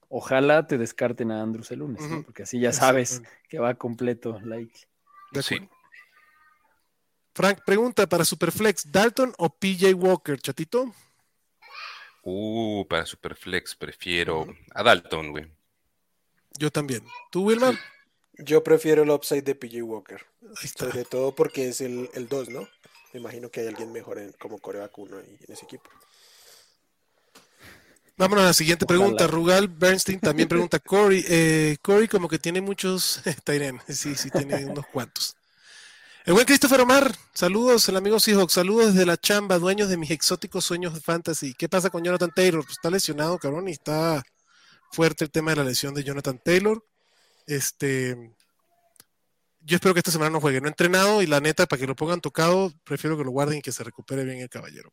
ojalá 0.10 0.68
te 0.68 0.78
descarten 0.78 1.32
a 1.32 1.42
Andrews 1.42 1.72
el 1.72 1.80
lunes, 1.80 2.02
¿no? 2.10 2.24
Porque 2.24 2.44
así 2.44 2.60
ya 2.60 2.72
sabes 2.74 3.22
que 3.50 3.60
va 3.60 3.76
completo 3.76 4.40
Likely. 4.42 4.72
Sí. 5.42 5.70
Frank, 7.34 7.60
pregunta 7.66 8.08
para 8.08 8.26
Superflex, 8.26 8.92
¿Dalton 8.92 9.34
o 9.38 9.50
PJ 9.50 9.94
Walker, 9.94 10.40
chatito? 10.40 10.92
Uh, 12.24 12.86
para 12.88 13.06
Superflex 13.06 13.76
prefiero 13.76 14.48
a 14.74 14.84
Dalton, 14.84 15.32
güey. 15.32 15.57
Yo 16.58 16.72
también. 16.72 17.04
¿Tú, 17.32 17.46
Wilmar? 17.46 17.78
Yo 18.34 18.64
prefiero 18.64 19.04
el 19.04 19.10
upside 19.10 19.44
de 19.44 19.56
PJ 19.56 19.82
Walker. 19.84 20.26
Ahí 20.42 20.66
está. 20.66 20.90
Sobre 20.90 21.06
todo 21.06 21.34
porque 21.34 21.70
es 21.70 21.82
el 21.82 22.28
2, 22.30 22.50
¿no? 22.50 22.68
Me 23.14 23.20
imagino 23.20 23.50
que 23.50 23.62
hay 23.62 23.68
alguien 23.68 23.92
mejor 23.92 24.20
en, 24.20 24.32
como 24.34 24.60
coreback 24.60 24.98
1 24.98 25.20
en 25.20 25.38
ese 25.48 25.66
equipo. 25.66 25.90
Vámonos 28.18 28.44
a 28.44 28.48
la 28.48 28.54
siguiente 28.54 28.86
Ojalá. 28.86 29.00
pregunta. 29.00 29.28
Rugal 29.28 29.68
Bernstein 29.68 30.20
también 30.20 30.50
pregunta, 30.50 30.80
Corey, 30.80 31.24
eh, 31.28 31.78
Corey 31.82 32.08
como 32.08 32.28
que 32.28 32.40
tiene 32.40 32.62
muchos 32.62 33.22
Tyren, 33.44 33.80
sí, 33.88 34.16
sí 34.16 34.32
tiene 34.32 34.66
unos 34.66 34.88
cuantos. 34.88 35.36
El 36.26 36.34
buen 36.34 36.46
Christopher 36.46 36.82
Omar, 36.82 37.16
saludos, 37.34 37.88
el 37.88 37.96
amigo 37.96 38.20
Seahawks, 38.20 38.54
saludos 38.54 38.94
desde 38.94 39.06
la 39.06 39.18
chamba, 39.18 39.60
dueños 39.60 39.88
de 39.88 39.98
mis 39.98 40.12
exóticos 40.12 40.66
sueños 40.66 40.94
de 40.94 41.00
fantasy. 41.00 41.54
¿Qué 41.54 41.70
pasa 41.70 41.90
con 41.90 42.04
Jonathan 42.04 42.32
Taylor? 42.36 42.64
Pues 42.64 42.74
está 42.74 42.90
lesionado, 42.90 43.38
cabrón, 43.38 43.70
y 43.70 43.72
está 43.72 44.26
fuerte 44.92 45.24
el 45.26 45.32
tema 45.32 45.52
de 45.52 45.58
la 45.58 45.64
lesión 45.64 45.94
de 45.94 46.04
Jonathan 46.04 46.40
Taylor. 46.44 46.84
Este, 47.46 48.16
yo 49.62 49.76
espero 49.76 49.94
que 49.94 50.00
esta 50.00 50.12
semana 50.12 50.32
no 50.32 50.42
juegue. 50.42 50.62
No 50.62 50.68
he 50.68 50.70
entrenado 50.70 51.22
y 51.22 51.28
la 51.28 51.40
neta, 51.40 51.66
para 51.66 51.80
que 51.80 51.88
lo 51.88 51.96
pongan 51.96 52.22
tocado, 52.22 52.72
prefiero 52.84 53.18
que 53.18 53.24
lo 53.24 53.32
guarden 53.32 53.60
y 53.60 53.62
que 53.62 53.72
se 53.72 53.84
recupere 53.84 54.24
bien 54.24 54.40
el 54.40 54.50
caballero. 54.50 54.92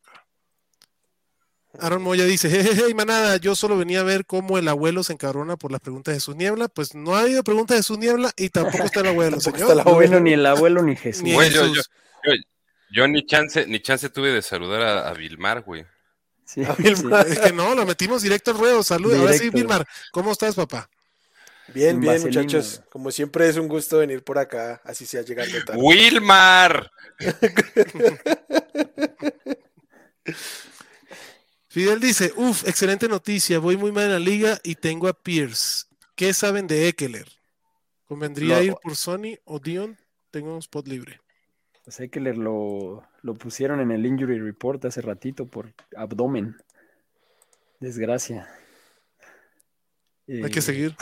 Aaron 1.79 2.01
Moya 2.01 2.23
dice, 2.25 2.49
jejeje, 2.49 2.93
manada, 2.93 3.37
yo 3.37 3.55
solo 3.55 3.77
venía 3.77 3.99
a 3.99 4.03
ver 4.03 4.25
cómo 4.25 4.57
el 4.57 4.67
abuelo 4.67 5.03
se 5.03 5.13
encabrona 5.13 5.57
por 5.57 5.71
las 5.71 5.81
preguntas 5.81 6.13
de 6.13 6.17
Jesús 6.17 6.35
Niebla. 6.35 6.69
Pues 6.69 6.95
no 6.95 7.15
ha 7.15 7.21
habido 7.21 7.43
preguntas 7.43 7.75
de 7.75 7.79
Jesús 7.83 7.97
Niebla 7.97 8.31
y 8.37 8.49
tampoco 8.49 8.85
está 8.85 9.01
el 9.01 9.07
abuelo, 9.07 9.39
señor. 9.41 9.59
está 9.61 9.73
el 9.73 9.79
abuelo. 9.81 10.19
ni 10.19 10.33
el 10.33 10.45
abuelo 10.45 10.81
ni 10.83 10.95
Jesús. 10.95 11.23
Ni 11.23 11.33
Güey, 11.33 11.49
yo, 11.51 11.63
yo, 11.63 11.69
Jesús. 11.69 11.89
yo, 12.23 12.31
yo 12.91 13.07
ni 13.07 13.25
chance, 13.25 13.65
ni 13.67 13.81
chance 13.81 14.09
tuve 14.09 14.31
de 14.31 14.41
saludar 14.41 14.81
a, 14.83 15.09
a 15.09 15.13
Vilmar, 15.13 15.63
güey. 15.63 15.85
Sí, 16.45 16.63
A 16.63 16.75
sí. 16.75 16.83
Vilmar. 16.83 17.27
Es 17.27 17.39
que 17.39 17.51
no, 17.51 17.75
lo 17.75 17.85
metimos 17.85 18.21
directo 18.21 18.51
al 18.51 18.59
ruedo. 18.59 18.83
Saludos. 18.83 19.19
Ahora 19.19 19.33
sí, 19.33 19.39
Directo. 19.39 19.57
Vilmar, 19.57 19.87
¿cómo 20.11 20.31
estás, 20.31 20.55
papá? 20.55 20.89
Bien, 21.73 21.99
bien, 21.99 22.13
vaselina, 22.13 22.41
muchachos. 22.41 22.81
Como 22.89 23.11
siempre 23.11 23.49
es 23.49 23.57
un 23.57 23.67
gusto 23.67 23.97
venir 23.97 24.23
por 24.23 24.37
acá, 24.37 24.81
así 24.83 25.05
sea 25.05 25.23
llegando 25.23 25.57
tarde. 25.65 25.81
Wilmar. 25.81 26.91
Fidel 31.67 31.99
dice, 31.99 32.31
uff, 32.37 32.67
excelente 32.67 33.09
noticia, 33.09 33.59
voy 33.59 33.75
muy 33.75 33.91
mal 33.91 34.05
en 34.05 34.11
la 34.11 34.19
liga 34.19 34.59
y 34.63 34.75
tengo 34.75 35.07
a 35.07 35.13
Pierce. 35.13 35.87
¿Qué 36.15 36.33
saben 36.33 36.67
de 36.67 36.87
Eckler? 36.87 37.27
¿Convendría 38.05 38.63
ir 38.63 38.75
por 38.81 38.95
Sony 38.95 39.39
o 39.43 39.59
Dion? 39.59 39.97
Tengo 40.31 40.53
un 40.53 40.59
spot 40.59 40.87
libre. 40.87 41.19
Pues 41.85 41.99
hay 41.99 42.09
que 42.09 42.19
lo, 42.19 43.07
lo 43.21 43.33
pusieron 43.35 43.79
en 43.79 43.91
el 43.91 44.05
injury 44.05 44.39
report 44.39 44.83
hace 44.85 45.01
ratito 45.01 45.47
por 45.47 45.71
abdomen. 45.95 46.57
Desgracia. 47.79 48.49
Hay 50.27 50.49
que 50.49 50.59
Eh, 50.59 50.61
seguir. 50.63 50.95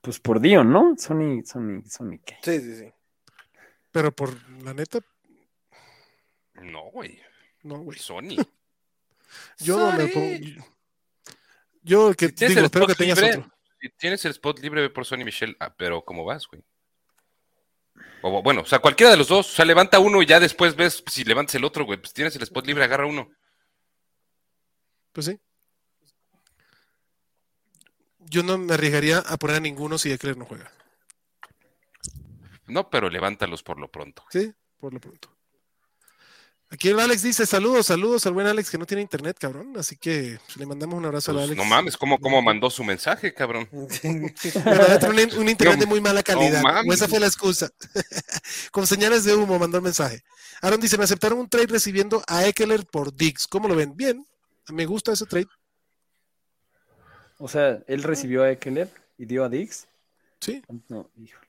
Pues 0.00 0.18
por 0.18 0.40
Dion, 0.40 0.70
¿no? 0.72 0.94
Sony, 0.98 1.42
Sony, 1.44 1.82
Sony, 1.88 2.18
¿qué? 2.24 2.36
Sí, 2.42 2.60
sí, 2.60 2.76
sí. 2.76 2.92
Pero 3.92 4.10
por 4.10 4.30
la 4.62 4.74
neta, 4.74 4.98
No, 6.54 6.90
güey. 6.90 7.20
no, 7.62 7.78
güey. 7.78 7.98
Sony. 7.98 8.36
Yo 9.58 9.78
no 9.78 9.92
me 9.96 10.08
pongo. 10.08 10.36
Yo 11.82 12.12
que 12.14 12.28
Si 12.28 12.46
digo, 12.46 12.58
el 12.60 12.64
espero 12.66 12.86
que 12.86 12.92
spot 12.92 13.04
tengas 13.06 13.20
libre, 13.22 13.38
otro. 13.38 13.52
Si 13.80 13.88
tienes 13.90 14.24
el 14.24 14.32
spot 14.32 14.58
libre, 14.58 14.80
ve 14.80 14.90
por 14.90 15.04
Sony 15.04 15.24
Michelle. 15.24 15.56
Ah, 15.60 15.72
pero 15.76 16.04
¿cómo 16.04 16.24
vas, 16.24 16.48
güey? 16.48 16.62
O, 18.22 18.42
bueno, 18.42 18.62
o 18.62 18.66
sea, 18.66 18.78
cualquiera 18.80 19.10
de 19.10 19.16
los 19.16 19.28
dos. 19.28 19.50
O 19.50 19.54
sea, 19.54 19.64
levanta 19.64 19.98
uno 19.98 20.22
y 20.22 20.26
ya 20.26 20.40
después 20.40 20.76
ves 20.76 21.02
si 21.10 21.24
levantas 21.24 21.54
el 21.54 21.64
otro, 21.64 21.84
güey. 21.84 21.98
Pues 21.98 22.12
tienes 22.12 22.34
el 22.36 22.42
spot 22.42 22.66
libre, 22.66 22.84
agarra 22.84 23.06
uno. 23.06 23.30
Pues 25.12 25.26
sí. 25.26 25.38
Yo 28.20 28.42
no 28.42 28.58
me 28.58 28.74
arriesgaría 28.74 29.18
a 29.18 29.36
poner 29.36 29.56
a 29.56 29.60
ninguno 29.60 29.96
si 29.98 30.12
Eckler 30.12 30.36
no 30.36 30.44
juega. 30.44 30.70
No, 32.66 32.90
pero 32.90 33.08
levántalos 33.08 33.62
por 33.62 33.78
lo 33.78 33.90
pronto. 33.90 34.24
Sí, 34.30 34.52
por 34.78 34.92
lo 34.92 35.00
pronto. 35.00 35.37
Aquí 36.70 36.88
el 36.90 37.00
Alex 37.00 37.22
dice, 37.22 37.46
saludos, 37.46 37.86
saludos 37.86 38.26
al 38.26 38.34
buen 38.34 38.46
Alex 38.46 38.70
que 38.70 38.76
no 38.76 38.84
tiene 38.84 39.00
internet, 39.02 39.38
cabrón. 39.40 39.72
Así 39.78 39.96
que 39.96 40.38
pues, 40.44 40.58
le 40.58 40.66
mandamos 40.66 40.96
un 40.98 41.06
abrazo 41.06 41.32
Pues, 41.32 41.42
al 41.44 41.48
Alex. 41.50 41.56
no 41.56 41.64
mames, 41.64 41.96
¿cómo, 41.96 42.18
¿cómo 42.18 42.42
mandó 42.42 42.68
su 42.68 42.84
mensaje, 42.84 43.32
cabrón? 43.32 43.66
Pero 43.72 45.10
un, 45.10 45.38
un 45.38 45.48
internet 45.48 45.76
No, 45.76 45.80
de 45.80 45.86
muy 45.86 46.00
mala 46.02 46.22
calidad. 46.22 46.60
no 46.62 46.68
o 46.90 46.92
esa 46.92 47.08
fue 47.08 47.20
la 47.20 47.26
excusa. 47.26 47.70
Con 48.70 48.86
señales 48.86 49.24
de 49.24 49.34
humo 49.34 49.58
mandó 49.58 49.78
el 49.78 49.82
mensaje. 49.84 50.22
Aaron 50.60 50.78
dice, 50.80 50.98
me 50.98 51.04
aceptaron 51.04 51.38
un 51.38 51.48
trade 51.48 51.68
recibiendo 51.68 52.22
a 52.26 52.46
Eckler 52.46 52.84
por 52.84 53.14
Dix. 53.14 53.46
¿Cómo 53.46 53.66
lo 53.66 53.74
ven? 53.74 53.96
Bien. 53.96 54.26
Me 54.68 54.84
gusta 54.84 55.12
ese 55.12 55.24
trade. 55.24 55.46
O 57.38 57.48
sea, 57.48 57.78
él 57.86 58.02
recibió 58.02 58.42
a 58.42 58.50
Eckler 58.50 58.90
y 59.16 59.24
dio 59.24 59.42
a 59.44 59.48
Dix. 59.48 59.86
Sí. 60.40 60.62
No, 60.88 61.08
hijo. 61.16 61.40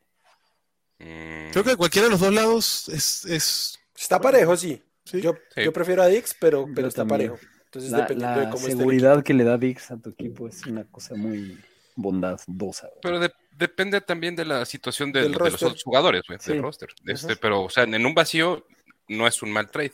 Mm, 0.99 1.51
Creo 1.51 1.63
que 1.63 1.75
cualquiera 1.75 2.05
de 2.07 2.11
los 2.11 2.19
dos 2.21 2.33
lados 2.33 2.89
es... 2.89 3.25
es 3.25 3.79
Está 3.97 4.21
parejo, 4.21 4.55
sí. 4.55 4.81
Sí. 5.09 5.21
Yo, 5.21 5.33
Sí. 5.55 5.63
yo 5.63 5.73
prefiero 5.73 6.01
a 6.03 6.07
Dix, 6.07 6.35
pero, 6.39 6.65
pero 6.65 6.81
Yo 6.83 6.87
está 6.87 7.01
también. 7.05 7.31
parejo. 7.31 7.47
Entonces, 7.65 7.91
La, 7.91 7.97
dependiendo 7.99 8.35
la 8.35 8.45
de 8.45 8.51
cómo 8.51 8.57
esté 8.67 8.71
seguridad 8.77 9.23
que 9.23 9.33
le 9.33 9.43
da 9.43 9.57
Dix 9.57 9.91
a 9.91 9.97
tu 9.97 10.09
equipo 10.09 10.47
es 10.47 10.65
una 10.65 10.85
cosa 10.85 11.15
muy 11.15 11.57
bondadosa. 11.95 12.89
Pero 13.01 13.19
de- 13.19 13.33
depende 13.51 14.01
también 14.01 14.35
de 14.35 14.45
la 14.45 14.65
situación 14.65 15.11
de, 15.11 15.29
los 15.29 15.53
otros 15.61 15.83
jugadores, 15.83 16.23
güey, 16.27 16.39
Sí. 16.41 16.53
del 16.53 16.61
roster. 16.61 16.89
Este, 17.05 17.33
Ajá. 17.33 17.39
pero, 17.41 17.63
o 17.63 17.69
sea, 17.69 17.83
en 17.83 18.05
un 18.05 18.13
vacío 18.15 18.65
no 19.07 19.27
es 19.27 19.41
un 19.43 19.51
mal 19.51 19.69
trade. 19.69 19.93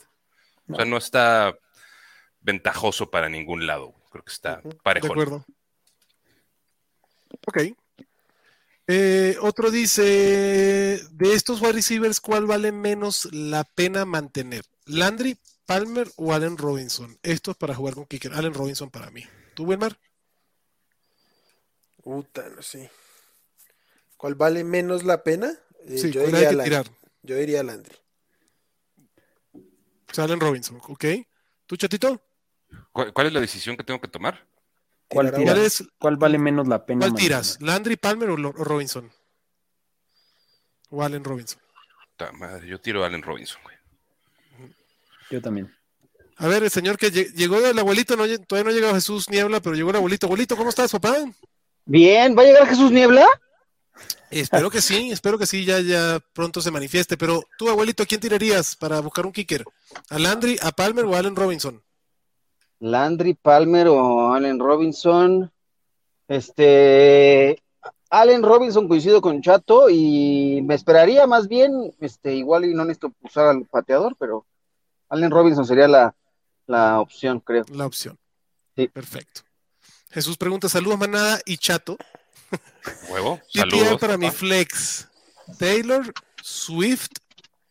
O 0.69 0.75
sea, 0.75 0.85
no 0.85 0.97
está 0.97 1.57
ventajoso 2.41 3.09
para 3.09 3.27
ningún 3.27 3.65
lado. 3.67 3.93
Creo 4.11 4.23
que 4.23 4.31
está 4.31 4.59
Ujú. 4.59 4.69
De 4.69 4.75
parejo. 4.75 5.07
acuerdo. 5.07 5.45
Ok. 7.47 7.57
Eh, 8.87 9.35
otro 9.41 9.71
dice, 9.71 10.03
de 11.11 11.33
estos 11.33 11.59
wide 11.59 11.73
receivers, 11.73 12.21
¿cuál 12.21 12.45
vale 12.45 12.71
menos 12.71 13.27
la 13.33 13.63
pena 13.63 14.05
mantener? 14.05 14.63
¿Landry, 14.85 15.37
Palmer 15.65 16.07
o 16.17 16.33
Allen 16.33 16.57
Robinson? 16.57 17.17
Esto 17.23 17.51
es 17.51 17.57
para 17.57 17.73
jugar 17.75 17.95
con 17.95 18.05
Kicker. 18.05 18.33
Allen 18.33 18.53
Robinson 18.53 18.89
para 18.89 19.09
mí. 19.11 19.23
¿Tú, 19.53 19.63
Wilmar? 19.65 19.97
Puta, 22.03 22.47
no 22.49 22.61
sé. 22.61 22.91
¿Cuál 24.17 24.35
vale 24.35 24.63
menos 24.63 25.03
la 25.03 25.23
pena? 25.23 25.51
Eh, 25.85 25.97
Sí, 25.97 26.11
yo, 26.11 26.21
¿cuál 26.21 26.33
diría 26.33 26.49
hay 26.49 26.55
que 26.55 26.55
Landry. 26.57 26.69
tirar? 26.69 26.91
yo 27.23 27.35
diría 27.35 27.63
Landry. 27.63 27.95
Allen 30.17 30.39
Robinson, 30.39 30.79
¿ok? 30.87 31.05
¿Tú, 31.65 31.75
chatito? 31.75 32.21
¿Cuál, 32.93 33.11
cuál 33.11 33.27
es 33.27 33.33
la 33.33 33.41
decisión 33.41 33.75
que 33.75 33.83
tengo 33.83 33.99
que 33.99 34.07
tomar? 34.07 34.47
¿Cuál 35.09 35.27
Tirar 35.27 35.35
a 35.35 35.37
tiras? 35.37 35.55
¿Cuál, 35.55 35.65
es, 35.65 35.83
¿Cuál 35.99 36.17
vale 36.17 36.37
menos 36.37 36.67
la 36.67 36.85
pena? 36.85 37.01
cuál 37.01 37.15
tiras? 37.15 37.57
¿Landry 37.61 37.97
Palmer 37.97 38.29
o, 38.29 38.35
o 38.35 38.63
Robinson? 38.63 39.11
O 40.89 41.03
Allen 41.03 41.23
Robinson. 41.23 41.59
Ta 42.15 42.31
madre, 42.31 42.67
yo 42.67 42.79
tiro 42.79 43.03
a 43.03 43.07
Allen 43.07 43.21
Robinson, 43.23 43.61
güey. 43.63 43.74
Yo 45.31 45.41
también. 45.41 45.71
A 46.37 46.47
ver, 46.47 46.63
el 46.63 46.69
señor 46.69 46.97
que 46.97 47.11
lle- 47.11 47.31
llegó 47.33 47.57
el 47.65 47.79
abuelito, 47.79 48.15
no, 48.17 48.23
todavía 48.45 48.63
no 48.65 48.69
ha 48.69 48.73
llegado 48.73 48.93
Jesús 48.95 49.29
Niebla, 49.29 49.61
pero 49.61 49.75
llegó 49.75 49.89
el 49.91 49.95
abuelito. 49.95 50.25
Abuelito, 50.27 50.57
¿cómo 50.57 50.69
estás, 50.69 50.91
papá? 50.91 51.15
Bien, 51.85 52.35
¿va 52.37 52.41
a 52.41 52.45
llegar 52.45 52.67
Jesús 52.67 52.91
Niebla? 52.91 53.25
Espero 54.29 54.69
que 54.69 54.81
sí, 54.81 55.11
espero 55.11 55.37
que 55.37 55.45
sí, 55.45 55.63
ya, 55.63 55.79
ya 55.79 56.19
pronto 56.33 56.59
se 56.59 56.71
manifieste. 56.71 57.15
Pero 57.15 57.43
tú, 57.57 57.69
abuelito, 57.69 58.03
¿a 58.03 58.05
quién 58.05 58.19
tirarías 58.19 58.75
para 58.75 58.99
buscar 58.99 59.25
un 59.25 59.31
kicker? 59.31 59.63
¿A 60.09 60.19
Landry, 60.19 60.57
a 60.61 60.71
Palmer 60.71 61.05
o 61.05 61.15
a 61.15 61.19
Allen 61.19 61.35
Robinson? 61.35 61.81
Landry 62.79 63.35
Palmer 63.35 63.87
o 63.87 64.33
Allen 64.33 64.59
Robinson. 64.59 65.49
Este, 66.27 67.63
Allen 68.09 68.43
Robinson 68.43 68.87
coincido 68.89 69.21
con 69.21 69.41
Chato 69.41 69.89
y 69.89 70.61
me 70.63 70.75
esperaría 70.75 71.25
más 71.27 71.47
bien, 71.47 71.93
este, 72.01 72.35
igual 72.35 72.65
y 72.65 72.73
no 72.73 72.83
necesito 72.83 73.13
usar 73.21 73.47
al 73.47 73.65
pateador, 73.65 74.15
pero 74.19 74.45
Allen 75.09 75.31
Robinson 75.31 75.65
sería 75.65 75.87
la, 75.87 76.15
la 76.67 76.99
opción, 76.99 77.39
creo. 77.39 77.63
La 77.71 77.85
opción. 77.85 78.17
Sí. 78.75 78.87
Perfecto. 78.87 79.41
Jesús 80.11 80.37
pregunta, 80.37 80.69
saludos 80.69 80.97
manada 80.99 81.39
y 81.45 81.57
chato. 81.57 81.97
Huevo, 83.09 83.39
saludos. 83.53 83.99
para 83.99 84.17
mi 84.17 84.29
flex. 84.31 85.07
Taylor, 85.59 86.11
Swift, 86.41 87.09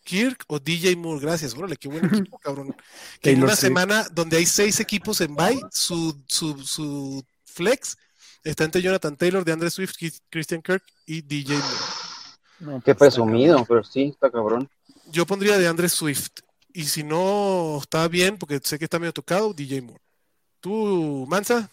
Kirk 0.05 0.45
o 0.49 0.59
DJ 0.59 0.97
Moore. 0.97 1.21
Gracias, 1.21 1.55
órale, 1.55 1.77
qué 1.77 1.89
buen 1.89 2.05
equipo, 2.05 2.39
cabrón. 2.39 2.75
Que 3.21 3.31
en 3.31 3.43
una 3.43 3.53
Swift. 3.57 3.61
semana 3.61 4.07
donde 4.13 4.37
hay 4.37 4.47
seis 4.47 4.79
equipos 4.81 5.21
en 5.21 5.35
bye, 5.35 5.61
su, 5.71 6.23
su, 6.29 6.59
su 6.63 7.25
flex 7.45 7.97
está 8.43 8.65
entre 8.65 8.83
Jonathan 8.83 9.17
Taylor, 9.17 9.45
de 9.45 9.53
Andre 9.53 9.71
Swift, 9.71 9.95
Christian 10.31 10.61
Kirk 10.61 10.85
y 11.07 11.23
DJ 11.23 11.55
Moore. 11.55 11.75
No, 12.61 12.83
Qué 12.83 12.95
presumido, 12.95 13.65
pero 13.67 13.83
sí, 13.83 14.11
está 14.13 14.31
cabrón. 14.31 14.69
Yo 15.11 15.27
pondría 15.27 15.59
de 15.59 15.67
Andre 15.67 15.89
Swift. 15.89 16.31
Y 16.77 16.87
si 16.87 17.05
no 17.05 17.79
está 17.81 18.09
bien, 18.09 18.37
porque 18.37 18.59
sé 18.63 18.81
que 18.81 18.85
está 18.85 18.99
medio 18.99 19.13
tocado, 19.13 19.55
DJ 19.55 19.81
Moore. 19.81 20.03
¿Tú, 20.59 21.25
Mansa? 21.29 21.71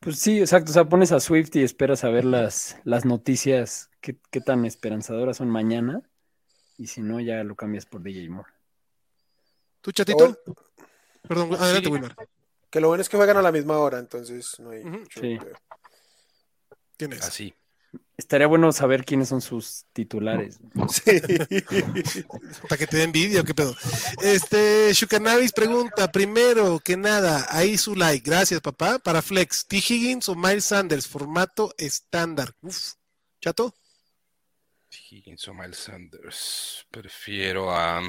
Pues 0.00 0.18
sí, 0.18 0.40
exacto. 0.40 0.70
O 0.70 0.72
sea, 0.72 0.88
pones 0.88 1.12
a 1.12 1.20
Swift 1.20 1.54
y 1.56 1.62
esperas 1.62 2.04
a 2.04 2.08
ver 2.08 2.24
las, 2.24 2.78
las 2.84 3.04
noticias, 3.04 3.90
qué, 4.00 4.16
qué 4.30 4.40
tan 4.40 4.64
esperanzadoras 4.64 5.36
son 5.36 5.50
mañana. 5.50 6.02
Y 6.78 6.86
si 6.86 7.02
no, 7.02 7.20
ya 7.20 7.44
lo 7.44 7.54
cambias 7.54 7.84
por 7.84 8.02
DJ 8.02 8.30
Moore. 8.30 8.50
¿Tú, 9.82 9.92
chatito? 9.92 10.38
Perdón, 11.28 11.54
adelante, 11.54 11.88
Sí. 11.88 11.92
Wilmar. 11.92 12.16
Que 12.70 12.80
lo 12.80 12.88
bueno 12.88 13.02
es 13.02 13.10
que 13.10 13.18
juegan 13.18 13.36
a 13.36 13.42
la 13.42 13.52
misma 13.52 13.76
hora, 13.78 13.98
entonces 13.98 14.58
no 14.58 14.70
hay 14.70 14.82
mucho 14.84 15.20
Sí. 15.20 15.38
¿Quién 16.96 17.12
es? 17.12 17.22
Así. 17.22 17.54
Estaría 18.16 18.46
bueno 18.46 18.70
saber 18.72 19.04
quiénes 19.04 19.28
son 19.28 19.40
sus 19.40 19.86
titulares. 19.92 20.60
Sí. 20.88 22.24
Para 22.68 22.78
que 22.78 22.86
te 22.86 22.98
dé 22.98 23.02
envidia 23.04 23.40
o 23.40 23.44
qué 23.44 23.54
pedo. 23.54 23.74
Este, 24.22 24.92
Shukanabis 24.92 25.52
pregunta, 25.52 26.10
primero 26.12 26.78
que 26.78 26.96
nada, 26.96 27.46
ahí 27.50 27.76
su 27.76 27.96
like, 27.96 28.28
gracias 28.28 28.60
papá, 28.60 28.98
para 28.98 29.22
Flex, 29.22 29.66
T. 29.66 29.76
Higgins 29.76 30.28
o 30.28 30.34
Miles 30.34 30.66
Sanders, 30.66 31.08
formato 31.08 31.74
estándar. 31.78 32.54
Uf, 32.62 32.92
chato, 33.40 33.74
Higgins 35.10 35.48
o 35.48 35.54
Miles 35.54 35.78
Sanders. 35.78 36.86
Prefiero 36.90 37.70
a. 37.70 38.02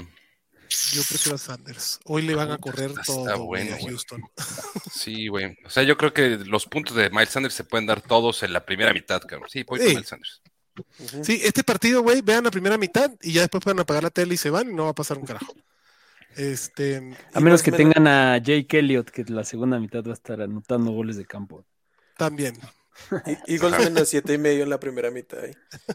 yo 0.70 1.02
prefiero 1.08 1.36
a 1.36 1.38
Sanders. 1.38 2.00
Hoy 2.06 2.22
le 2.24 2.36
van 2.36 2.52
a 2.52 2.58
correr 2.58 2.90
Está 2.92 3.04
todo 3.04 3.46
bueno, 3.46 3.76
a. 3.76 3.80
Houston. 3.80 4.22
Sí, 4.92 5.28
güey. 5.28 5.58
O 5.66 5.70
sea, 5.70 5.84
yo 5.84 5.98
creo 5.98 6.14
que 6.14 6.38
los 6.46 6.66
puntos 6.68 6.96
de 6.96 7.10
Miles 7.10 7.30
Sanders 7.30 7.54
se 7.56 7.64
pueden 7.64 7.86
dar 7.88 8.02
todos 8.02 8.44
en 8.44 8.54
la 8.54 8.66
primera 8.66 8.94
mitad, 8.94 9.22
cabrón. 9.22 9.50
Sí, 9.52 9.64
voy 9.64 9.80
Sí. 9.80 9.86
con 9.86 9.94
Miles 9.96 10.08
Sanders. 10.08 10.42
Sí, 11.24 11.40
este 11.44 11.64
partido, 11.64 12.02
güey, 12.02 12.22
vean 12.22 12.44
la 12.46 12.52
primera 12.52 12.78
mitad 12.78 13.12
y 13.22 13.34
ya 13.34 13.42
después 13.42 13.64
pueden 13.64 13.80
apagar 13.80 14.04
la 14.04 14.10
tele 14.10 14.34
y 14.34 14.38
se 14.38 14.50
van 14.50 14.70
y 14.70 14.74
no 14.74 14.86
va 14.86 14.90
a 14.92 14.96
pasar 14.96 15.18
un 15.18 15.26
carajo. 15.26 15.54
Este, 16.36 16.98
A 17.34 17.40
menos 17.40 17.62
que 17.62 17.72
menos- 17.72 17.94
tengan 17.94 18.08
a 18.08 18.38
Jake 18.40 18.80
Elliott, 18.80 19.10
que 19.12 19.24
la 19.26 19.44
segunda 19.44 19.80
mitad 19.80 20.04
va 20.04 20.12
a 20.12 20.14
estar 20.16 20.42
anotando 20.42 20.92
goles 20.92 21.16
de 21.18 21.26
campo. 21.26 21.66
también. 22.18 22.56
Y- 23.48 23.56
Eagles 23.56 23.78
menos 23.80 24.08
siete 24.10 24.34
y 24.34 24.38
medio 24.38 24.64
en 24.64 24.70
la 24.70 24.80
primera 24.80 25.12
mitad. 25.12 25.40
ahí. 25.40 25.52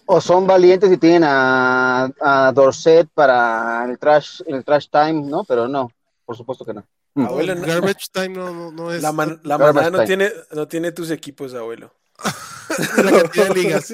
O 0.06 0.20
son 0.20 0.46
valientes 0.46 0.90
y 0.92 0.96
tienen 0.96 1.24
a, 1.24 2.11
a 2.20 2.52
Dorset 2.52 3.08
para 3.14 3.84
el 3.88 3.98
trash, 3.98 4.42
el 4.46 4.64
trash 4.64 4.88
time, 4.90 5.22
¿no? 5.28 5.44
Pero 5.44 5.68
no, 5.68 5.90
por 6.24 6.37
supuesto 6.37 6.64
que 6.64 6.74
no. 6.74 6.84
Mm. 7.14 7.26
Abuelo, 7.26 7.52
El 7.54 7.61
no- 7.61 7.66
garbage 7.66 8.06
time 8.12 8.28
no, 8.30 8.52
no, 8.52 8.70
no 8.72 8.92
es 8.92 9.02
la, 9.02 9.12
man- 9.12 9.40
la 9.44 9.58
manada 9.58 9.90
no 9.90 9.98
time. 9.98 10.06
tiene, 10.06 10.32
no 10.52 10.68
tiene 10.68 10.92
tus 10.92 11.11
equipos, 11.11 11.54
abuelo. 11.54 11.92
la 13.04 13.11
cantidad 13.12 13.48
de 13.48 13.54
ligas. 13.54 13.88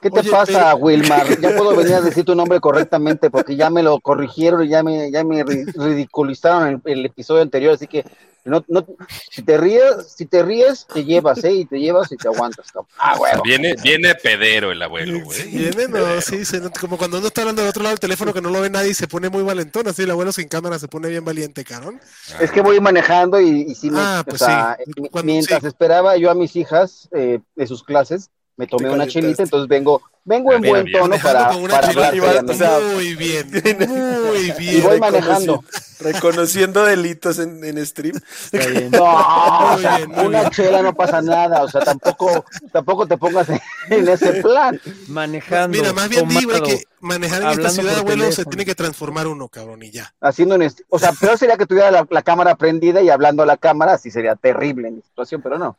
¿Qué 0.00 0.10
te 0.10 0.20
Oye, 0.20 0.30
pasa, 0.30 0.52
pero- 0.72 0.76
Wilmar? 0.78 1.38
Ya 1.40 1.54
puedo 1.56 1.76
venir 1.76 1.94
a 1.94 2.00
decir 2.00 2.24
tu 2.24 2.34
nombre 2.34 2.58
correctamente 2.60 3.30
porque 3.30 3.56
ya 3.56 3.68
me 3.70 3.82
lo 3.82 4.00
corrigieron 4.00 4.64
y 4.64 4.68
ya 4.70 4.82
me, 4.82 5.10
ya 5.10 5.22
me 5.24 5.44
ri- 5.44 5.70
ridiculizaron 5.74 6.68
el, 6.68 6.92
el 6.92 7.06
episodio 7.06 7.42
anterior, 7.42 7.74
así 7.74 7.86
que 7.86 8.04
no, 8.44 8.64
no, 8.68 8.86
si 9.30 9.42
te 9.42 9.58
ríes, 9.58 10.12
si 10.16 10.26
te 10.26 10.42
ríes, 10.42 10.86
te 10.92 11.04
llevas, 11.04 11.42
¿eh? 11.44 11.52
Y 11.52 11.64
te 11.66 11.78
llevas 11.78 12.10
y 12.12 12.16
te 12.16 12.28
aguantas, 12.28 12.70
cabrón. 12.72 12.88
Ah, 12.98 13.16
huevo. 13.18 13.42
Viene, 13.42 13.74
viene 13.82 14.14
pedero 14.14 14.72
el 14.72 14.80
abuelo, 14.82 15.20
güey. 15.24 15.42
Viene, 15.48 15.88
no, 15.88 16.20
sí, 16.20 16.44
se 16.44 16.60
nota- 16.60 16.80
como 16.80 16.96
cuando 16.98 17.18
uno 17.18 17.26
está 17.28 17.42
hablando 17.42 17.62
del 17.62 17.70
otro 17.70 17.82
lado 17.82 17.92
del 17.94 18.00
teléfono 18.00 18.32
que 18.32 18.40
no 18.40 18.50
lo 18.50 18.60
ve 18.60 18.70
nadie 18.70 18.90
y 18.90 18.94
se 18.94 19.08
pone 19.08 19.28
muy 19.28 19.42
valentón, 19.42 19.86
así 19.88 20.02
el 20.02 20.10
abuelo 20.10 20.32
sin 20.32 20.48
cámara 20.48 20.78
se 20.78 20.88
pone 20.88 21.08
bien 21.08 21.24
valiente, 21.24 21.64
carón. 21.64 22.00
Es 22.40 22.50
que 22.50 22.60
voy 22.60 22.80
manejando 22.80 23.40
y, 23.40 23.62
y 23.68 23.74
sí 23.74 23.90
me, 23.90 23.98
Ah, 24.00 24.22
o 24.26 24.28
pues 24.28 24.38
sea, 24.40 24.76
sí. 24.84 24.92
mi- 25.00 25.08
Cuando- 25.08 25.32
mientras 25.32 25.60
sí. 25.60 25.66
esperaba 25.66 26.16
yo 26.16 26.30
a 26.30 26.34
mis 26.34 26.56
hijas 26.56 27.08
eh, 27.12 27.40
de 27.54 27.66
sus 27.66 27.82
clases, 27.84 28.30
me 28.60 28.66
tomé 28.66 28.90
una 28.90 29.06
chelita, 29.06 29.42
entonces 29.42 29.66
vengo, 29.68 30.02
vengo 30.22 30.52
en 30.52 30.60
Mira, 30.60 30.82
buen 30.82 30.92
tono 30.92 31.16
para, 31.22 31.48
para 31.48 32.82
muy 32.94 33.14
bien, 33.14 33.50
muy 33.50 34.52
bien. 34.58 34.78
y 34.78 34.80
voy 34.82 35.00
manejando. 35.00 35.64
Reconociendo 36.00 36.84
delitos 36.84 37.38
en, 37.38 37.64
en 37.64 37.84
stream. 37.86 38.20
Está 38.52 38.66
bien. 38.68 38.90
No, 38.90 39.02
o 39.04 39.72
Muy 39.72 39.80
sea, 39.82 39.96
bien, 39.96 40.10
muy 40.10 40.26
una 40.26 40.40
bien. 40.40 40.50
chela 40.50 40.82
no 40.82 40.94
pasa 40.94 41.22
nada, 41.22 41.62
o 41.62 41.68
sea, 41.68 41.80
tampoco, 41.80 42.44
tampoco 42.70 43.06
te 43.06 43.16
pongas 43.16 43.48
en, 43.48 43.60
en 43.88 44.08
ese 44.08 44.42
plan. 44.42 44.78
Manejando. 45.08 45.76
Mira, 45.78 45.94
más 45.94 46.08
bien 46.10 46.28
di, 46.28 46.44
güey, 46.44 46.58
tomado. 46.58 46.64
que 46.64 46.84
manejar 47.00 47.42
en 47.42 47.48
esta 47.48 47.68
hablando 47.68 47.82
ciudad, 47.82 47.98
abuelo, 47.98 48.32
se 48.32 48.44
tiene 48.44 48.66
que 48.66 48.74
transformar 48.74 49.26
uno, 49.26 49.48
cabrón, 49.48 49.82
y 49.82 49.90
ya. 49.90 50.12
Haciendo 50.20 50.54
un 50.56 50.70
o 50.90 50.98
sea, 50.98 51.12
peor 51.12 51.38
sería 51.38 51.56
que 51.56 51.64
tuviera 51.66 51.90
la, 51.90 52.06
la 52.10 52.22
cámara 52.22 52.56
prendida 52.56 53.00
y 53.00 53.08
hablando 53.08 53.42
a 53.42 53.46
la 53.46 53.56
cámara, 53.56 53.94
así 53.94 54.10
sería 54.10 54.36
terrible 54.36 54.90
mi 54.90 55.00
situación, 55.00 55.40
pero 55.40 55.58
no, 55.58 55.78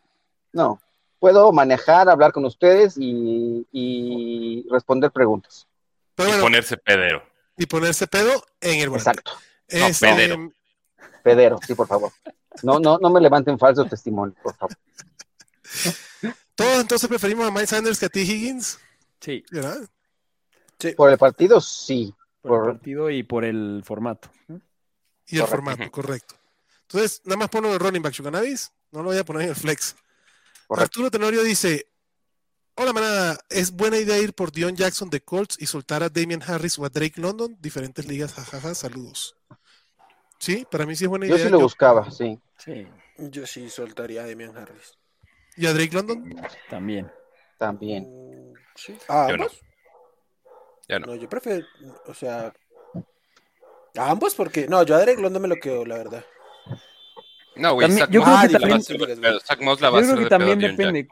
no. 0.52 0.80
Puedo 1.21 1.51
manejar, 1.51 2.10
hablar 2.10 2.31
con 2.31 2.43
ustedes 2.45 2.95
y, 2.97 3.67
y 3.71 4.65
responder 4.71 5.12
preguntas. 5.12 5.67
Pero 6.15 6.29
Y 6.29 6.31
bueno, 6.31 6.43
ponerse 6.45 6.77
pedero. 6.77 7.21
y 7.55 7.67
ponerse 7.67 8.07
pedo 8.07 8.43
en 8.60 8.79
el 8.79 8.89
volante. 8.89 9.12
Exacto. 9.12 9.31
Este, 9.67 10.07
pedero. 10.07 10.51
Pedero, 11.23 11.60
sí, 11.65 11.75
por 11.75 11.86
favor. 11.86 12.12
No, 12.63 12.79
no, 12.79 12.97
no 12.97 13.12
me 13.12 13.21
levanten 13.21 13.60
falsos 13.60 13.88
testimonios, 13.88 14.36
por 14.41 14.55
favor. 14.55 14.75
Todos 16.55 16.81
entonces 16.81 17.07
preferimos 17.07 17.47
a 17.47 17.51
Mike 17.51 17.67
Sanders 17.67 17.99
que 17.99 18.07
a 18.07 18.10
T. 18.10 18.21
Higgins, 18.21 18.79
Sí, 19.19 19.43
¿verdad? 19.51 19.77
Por 20.97 21.12
el 21.12 21.19
partido, 21.19 21.62
sí. 21.62 22.15
por 22.41 22.65
el 22.65 22.75
partido 22.77 23.10
y 23.12 23.21
por 23.21 23.45
el 23.45 23.84
formato. 23.86 24.31
Y 25.27 25.38
el 25.38 25.45
formato, 25.45 25.89
correcto. 25.91 26.34
Entonces, 26.81 27.21
nada 27.25 27.38
más 27.38 27.49
ponlo 27.49 27.71
de 27.71 27.77
running 27.77 28.01
back, 28.01 28.13
Chucanavis. 28.13 28.71
No 28.91 29.03
lo 29.03 29.10
voy 29.10 29.19
a 29.19 29.23
poner 29.23 29.43
en 29.43 29.49
el 29.49 29.55
flex. 29.55 29.95
Correcto. 30.71 30.84
Arturo 31.01 31.12
Tenorio 31.12 31.43
dice: 31.43 31.88
Hola, 32.75 32.93
manada. 32.93 33.38
¿Es 33.49 33.71
buena 33.71 33.97
idea 33.97 34.17
ir 34.19 34.34
por 34.34 34.53
Dion 34.53 34.73
Jackson 34.77 35.10
de 35.10 35.19
Colts 35.21 35.57
y 35.60 35.65
soltar 35.65 36.01
a 36.01 36.07
Damian 36.10 36.41
Harris 36.41 36.79
o 36.79 36.86
a 36.86 36.89
Drake 36.89 37.19
London? 37.19 37.57
Diferentes 37.60 38.07
ligas, 38.07 38.34
jajaja, 38.34 38.73
saludos. 38.73 39.36
Sí, 40.39 40.65
para 40.71 40.86
mí 40.86 40.95
sí 40.95 41.03
es 41.03 41.10
buena 41.10 41.25
Yo 41.27 41.36
idea. 41.36 41.45
sí 41.47 41.51
lo 41.51 41.57
Yo- 41.60 41.63
buscaba, 41.63 42.10
sí. 42.10 42.39
Sí, 42.57 42.88
Yo 43.17 43.45
sí 43.45 43.69
soltaría 43.69 44.21
a 44.21 44.25
Demian 44.25 44.55
Harris. 44.57 44.97
¿Y 45.57 45.65
a 45.65 45.73
Drake 45.73 45.93
London? 45.93 46.34
también. 46.69 47.12
También. 47.60 48.05
Mm, 48.07 48.53
Sí. 48.75 48.97
¿A 49.10 49.27
Yo 49.29 49.36
no. 49.38 49.43
ambos? 49.43 49.62
Ya 50.88 50.99
no. 50.99 51.07
No, 51.07 51.15
yo 51.15 51.27
prefiero, 51.27 51.67
o 52.07 52.13
sea, 52.13 52.53
a 53.97 54.10
ambos 54.10 54.34
porque, 54.36 54.67
no, 54.67 54.81
yo 54.84 54.95
a 54.95 54.99
Drake 55.01 55.21
London 55.21 55.41
me 55.41 55.47
lo 55.49 55.57
quedo, 55.57 55.86
la 55.86 55.97
verdad. 55.97 56.25
No, 57.56 57.74
güey, 57.74 57.88
También- 57.88 58.06
Zach 58.06 58.14
yo 58.14 58.22
creo 58.24 58.36
que 58.42 58.48
también- 58.60 58.80
Yo 58.82 58.96
creo 58.96 60.18
que 60.18 60.24
de 60.24 60.30
también 60.30 60.60
depende. 60.60 61.08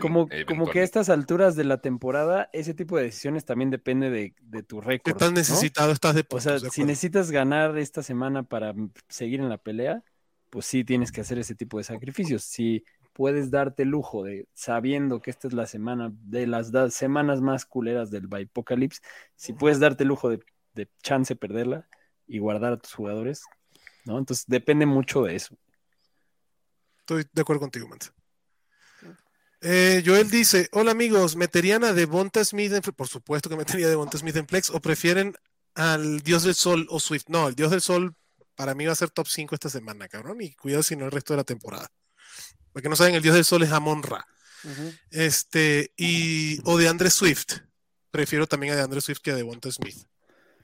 Como, 0.00 0.28
como 0.46 0.70
que 0.70 0.80
a 0.80 0.82
estas 0.84 1.08
alturas 1.08 1.56
de 1.56 1.64
la 1.64 1.80
temporada, 1.80 2.48
ese 2.52 2.72
tipo 2.74 2.96
de 2.96 3.04
decisiones 3.04 3.44
también 3.44 3.70
depende 3.70 4.08
de, 4.10 4.34
de 4.42 4.62
tu 4.62 4.80
¿Qué 4.80 4.86
récord. 4.86 5.20
¿no? 5.20 5.30
necesitado 5.32 5.90
estás 5.92 6.14
de 6.14 6.20
O 6.20 6.24
puntos? 6.24 6.44
sea, 6.44 6.52
de 6.58 6.70
si 6.70 6.84
necesitas 6.84 7.30
ganar 7.32 7.76
esta 7.78 8.02
semana 8.02 8.44
para 8.44 8.74
seguir 9.08 9.40
en 9.40 9.48
la 9.48 9.58
pelea, 9.58 10.02
pues 10.50 10.66
sí 10.66 10.84
tienes 10.84 11.10
que 11.10 11.22
hacer 11.22 11.38
ese 11.38 11.54
tipo 11.54 11.78
de 11.78 11.84
sacrificios. 11.84 12.44
Si 12.44 12.84
puedes 13.12 13.50
darte 13.50 13.82
el 13.82 13.88
lujo 13.88 14.22
de, 14.22 14.46
sabiendo 14.54 15.20
que 15.20 15.30
esta 15.30 15.48
es 15.48 15.52
la 15.54 15.66
semana, 15.66 16.12
de 16.12 16.46
las 16.46 16.70
da- 16.72 16.90
semanas 16.90 17.40
más 17.40 17.66
culeras 17.66 18.10
del 18.10 18.26
Bipocalypse, 18.28 19.00
si 19.34 19.52
puedes 19.52 19.80
darte 19.80 20.04
el 20.04 20.08
lujo 20.08 20.30
de, 20.30 20.38
de 20.74 20.88
chance 21.02 21.34
perderla, 21.36 21.88
y 22.26 22.38
guardar 22.38 22.74
a 22.74 22.76
tus 22.78 22.94
jugadores, 22.94 23.42
¿no? 24.06 24.16
Entonces 24.18 24.44
depende 24.46 24.86
mucho 24.86 25.22
de 25.24 25.34
eso. 25.36 25.56
Estoy 27.02 27.26
de 27.32 27.42
acuerdo 27.42 27.60
contigo, 27.60 27.88
Mansa. 27.88 28.14
Eh, 29.60 30.02
Joel 30.04 30.28
dice, 30.30 30.68
hola 30.72 30.90
amigos, 30.90 31.36
¿meterían 31.36 31.84
a 31.84 31.92
Devonta 31.92 32.44
Smith 32.44 32.72
en 32.72 32.80
Por 32.80 33.06
supuesto 33.06 33.48
que 33.48 33.56
metería 33.56 33.86
a 33.86 33.90
Devonta 33.90 34.18
Smith 34.18 34.36
en 34.36 34.46
Flex, 34.46 34.70
o 34.70 34.80
prefieren 34.80 35.36
al 35.74 36.20
Dios 36.20 36.42
del 36.44 36.54
Sol 36.54 36.86
o 36.90 37.00
Swift. 37.00 37.26
No, 37.28 37.48
el 37.48 37.54
Dios 37.54 37.70
del 37.70 37.80
Sol 37.80 38.14
para 38.54 38.74
mí 38.74 38.86
va 38.86 38.92
a 38.92 38.96
ser 38.96 39.10
top 39.10 39.26
5 39.28 39.54
esta 39.54 39.68
semana, 39.68 40.08
cabrón, 40.08 40.40
y 40.40 40.52
cuidado 40.54 40.82
si 40.82 40.96
no 40.96 41.04
el 41.04 41.10
resto 41.10 41.32
de 41.32 41.38
la 41.38 41.44
temporada. 41.44 41.88
Porque 42.72 42.88
no 42.88 42.96
saben, 42.96 43.14
el 43.14 43.22
Dios 43.22 43.34
del 43.34 43.44
Sol 43.44 43.62
es 43.62 43.72
Amon 43.72 44.02
Ra. 44.02 44.26
Este, 45.10 45.92
y, 45.96 46.60
o 46.64 46.78
de 46.78 46.88
Andre 46.88 47.10
Swift. 47.10 47.58
Prefiero 48.10 48.46
también 48.46 48.74
a 48.74 48.76
de 48.76 48.82
Andre 48.82 49.00
Swift 49.00 49.20
que 49.22 49.32
a 49.32 49.36
Devonta 49.36 49.70
Smith. 49.70 50.06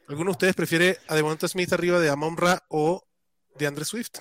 ¿Alguno 0.07 0.31
de 0.31 0.33
ustedes 0.33 0.55
prefiere 0.55 0.99
a 1.09 1.15
Devonta 1.15 1.49
Smith 1.49 1.73
arriba 1.73 1.99
de 1.99 2.09
Amon 2.09 2.37
Ra 2.37 2.65
o 2.69 3.07
de 3.57 3.67
Andre 3.67 3.85
Swift? 3.85 4.19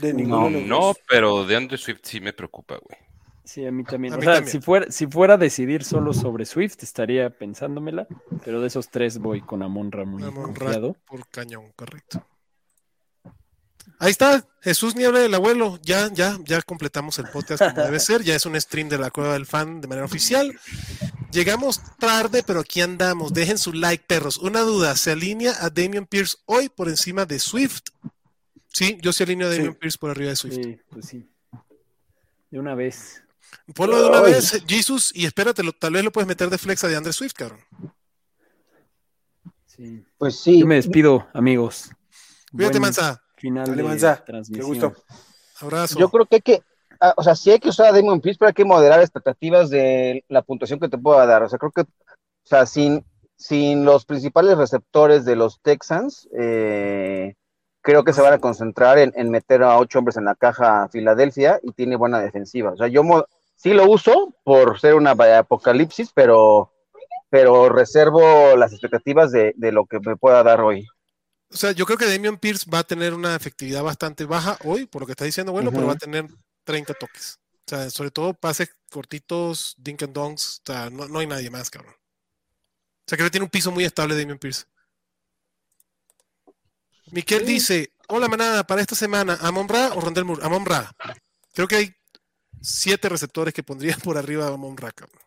De 0.00 0.12
ninguno 0.14 0.46
de 0.46 0.50
los 0.60 0.62
No, 0.68 0.80
dos. 0.80 0.96
pero 1.08 1.44
de 1.46 1.56
Andrew 1.56 1.78
Swift 1.78 2.00
sí 2.02 2.20
me 2.20 2.32
preocupa, 2.32 2.76
güey. 2.76 2.98
Sí, 3.44 3.66
a 3.66 3.72
mí 3.72 3.82
también. 3.84 4.14
A 4.14 4.16
o 4.16 4.18
mí 4.20 4.24
sea, 4.24 4.34
también. 4.34 4.52
Si, 4.52 4.60
fuera, 4.60 4.90
si 4.92 5.06
fuera 5.06 5.34
a 5.34 5.36
decidir 5.36 5.82
solo 5.82 6.12
sobre 6.12 6.46
Swift, 6.46 6.82
estaría 6.82 7.30
pensándomela, 7.30 8.06
pero 8.44 8.60
de 8.60 8.68
esos 8.68 8.90
tres 8.90 9.18
voy 9.18 9.40
con 9.40 9.62
Amonra 9.62 10.04
muy 10.04 10.22
Amon 10.22 10.54
Ra 10.54 10.80
por 11.04 11.26
cañón, 11.30 11.72
correcto. 11.74 12.24
Ahí 13.98 14.12
está, 14.12 14.46
Jesús 14.62 14.94
Niebla 14.96 15.18
del 15.18 15.34
Abuelo. 15.34 15.78
Ya, 15.82 16.08
ya, 16.12 16.38
ya 16.44 16.62
completamos 16.62 17.18
el 17.18 17.26
podcast 17.26 17.62
como 17.62 17.84
debe 17.84 17.98
ser. 18.00 18.22
Ya 18.22 18.34
es 18.34 18.46
un 18.46 18.58
stream 18.58 18.88
de 18.88 18.98
la 18.98 19.10
Cueva 19.10 19.34
del 19.34 19.46
Fan 19.46 19.80
de 19.80 19.88
manera 19.88 20.06
oficial. 20.06 20.58
Llegamos 21.32 21.80
tarde, 21.98 22.42
pero 22.46 22.60
aquí 22.60 22.80
andamos. 22.80 23.32
Dejen 23.34 23.58
su 23.58 23.72
like, 23.72 24.04
perros. 24.06 24.38
Una 24.38 24.60
duda: 24.60 24.96
¿se 24.96 25.10
alinea 25.10 25.52
a 25.60 25.70
Damian 25.70 26.06
Pierce 26.06 26.38
hoy 26.46 26.68
por 26.68 26.88
encima 26.88 27.26
de 27.26 27.38
Swift? 27.38 27.82
Sí, 28.72 28.98
yo 29.02 29.12
sí 29.12 29.22
alineo 29.22 29.48
a 29.48 29.50
Damian 29.50 29.72
Sí. 29.72 29.78
Pierce 29.80 29.98
por 29.98 30.10
arriba 30.10 30.30
de 30.30 30.36
Swift. 30.36 30.54
Sí, 30.54 30.78
pues 30.88 31.06
sí. 31.06 31.28
De 32.50 32.58
una 32.58 32.74
vez. 32.74 33.22
Ponlo 33.74 34.00
de 34.00 34.08
una 34.08 34.18
Ay. 34.18 34.32
vez, 34.32 34.62
Jesus, 34.66 35.12
y 35.14 35.26
espératelo. 35.26 35.72
Tal 35.72 35.92
vez 35.92 36.04
lo 36.04 36.12
puedes 36.12 36.28
meter 36.28 36.50
de 36.50 36.58
flex 36.58 36.84
a 36.84 36.88
de 36.88 36.96
Andre 36.96 37.12
Swift, 37.12 37.32
cabrón. 37.34 37.60
Sí. 39.66 40.04
Pues 40.18 40.40
sí. 40.40 40.60
Yo 40.60 40.66
me 40.66 40.76
despido, 40.76 41.28
amigos. 41.32 41.90
Cuídate, 42.52 42.78
Buen 42.78 42.82
Mansa. 42.82 43.22
Final 43.36 43.66
Dale, 43.66 43.82
de 43.82 43.88
Mansa. 43.88 44.24
Qué 44.52 44.62
gusto. 44.62 44.94
Abrazo. 45.60 45.98
Yo 45.98 46.10
creo 46.10 46.26
que 46.26 46.36
hay 46.36 46.42
que, 46.42 46.62
ah, 47.00 47.14
o 47.16 47.22
sea, 47.22 47.34
sí 47.34 47.50
hay 47.50 47.58
que 47.58 47.68
usar 47.68 47.86
a 47.86 47.92
Damon 47.92 48.20
Pierce, 48.20 48.38
pero 48.38 48.48
hay 48.48 48.54
que 48.54 48.64
moderar 48.64 49.00
expectativas 49.00 49.70
de 49.70 50.24
la 50.28 50.42
puntuación 50.42 50.78
que 50.80 50.88
te 50.88 50.98
pueda 50.98 51.26
dar. 51.26 51.42
O 51.42 51.48
sea, 51.48 51.58
creo 51.58 51.72
que, 51.72 51.82
o 51.82 51.86
sea, 52.44 52.66
sin, 52.66 53.04
sin 53.36 53.84
los 53.84 54.04
principales 54.04 54.56
receptores 54.58 55.24
de 55.24 55.36
los 55.36 55.60
Texans, 55.60 56.28
eh, 56.38 57.34
creo 57.82 58.04
que 58.04 58.12
se 58.12 58.22
van 58.22 58.32
a 58.32 58.38
concentrar 58.38 58.98
en, 58.98 59.12
en 59.16 59.30
meter 59.30 59.62
a 59.62 59.78
ocho 59.78 59.98
hombres 59.98 60.16
en 60.16 60.24
la 60.24 60.34
caja 60.34 60.84
a 60.84 60.88
Filadelfia 60.88 61.60
y 61.62 61.72
tiene 61.72 61.96
buena 61.96 62.20
defensiva. 62.20 62.72
O 62.72 62.76
sea, 62.76 62.88
yo 62.88 63.02
sí 63.56 63.72
lo 63.72 63.88
uso 63.88 64.34
por 64.44 64.80
ser 64.80 64.94
una 64.94 65.12
apocalipsis, 65.12 66.10
pero, 66.14 66.72
pero 67.28 67.68
reservo 67.68 68.56
las 68.56 68.72
expectativas 68.72 69.32
de, 69.32 69.54
de 69.56 69.72
lo 69.72 69.86
que 69.86 70.00
me 70.00 70.16
pueda 70.16 70.42
dar 70.42 70.60
hoy. 70.60 70.86
O 71.52 71.56
sea, 71.56 71.72
yo 71.72 71.84
creo 71.84 71.98
que 71.98 72.06
Damian 72.06 72.38
Pierce 72.38 72.70
va 72.72 72.80
a 72.80 72.84
tener 72.84 73.12
una 73.12 73.34
efectividad 73.34 73.82
bastante 73.82 74.24
baja 74.24 74.56
hoy, 74.64 74.86
por 74.86 75.02
lo 75.02 75.06
que 75.06 75.12
está 75.12 75.24
diciendo, 75.24 75.52
bueno, 75.52 75.72
pero 75.72 75.86
va 75.86 75.94
a 75.94 75.96
tener 75.96 76.26
30 76.64 76.94
toques. 76.94 77.40
O 77.66 77.70
sea, 77.70 77.90
sobre 77.90 78.10
todo 78.10 78.34
pases 78.34 78.74
cortitos, 78.90 79.74
dink 79.78 80.02
and 80.02 80.12
donks, 80.12 80.60
o 80.64 80.72
sea, 80.72 80.90
no, 80.90 81.08
no 81.08 81.18
hay 81.18 81.26
nadie 81.26 81.50
más, 81.50 81.68
cabrón. 81.68 81.94
O 81.94 83.04
sea, 83.06 83.16
creo 83.16 83.26
que 83.26 83.32
tiene 83.32 83.44
un 83.44 83.50
piso 83.50 83.72
muy 83.72 83.84
estable 83.84 84.16
Damian 84.16 84.38
Pierce. 84.38 84.66
Miquel 87.12 87.44
dice, 87.44 87.92
hola 88.08 88.28
manada, 88.28 88.64
para 88.64 88.80
esta 88.80 88.94
semana, 88.94 89.38
¿Amon 89.40 89.68
Ra 89.68 89.92
o 89.94 90.00
Rondel 90.00 90.24
Moore? 90.24 90.44
Amon 90.44 90.64
Ra. 90.64 90.92
Creo 91.52 91.66
que 91.66 91.76
hay 91.76 91.94
siete 92.60 93.08
receptores 93.08 93.52
que 93.52 93.62
pondrían 93.62 94.00
por 94.00 94.16
arriba 94.16 94.46
de 94.46 94.54
Amon 94.54 94.76
Ra, 94.76 94.92
cabrón. 94.92 95.22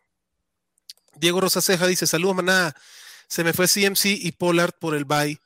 Diego 1.15 1.41
Rosa 1.41 1.61
Ceja 1.61 1.87
dice, 1.87 2.07
saludos 2.07 2.37
manada, 2.37 2.75
se 3.27 3.43
me 3.43 3.53
fue 3.53 3.67
CMC 3.67 4.05
y 4.05 4.31
Pollard 4.31 4.73
por 4.79 4.95
el 4.95 5.05
bye 5.05 5.39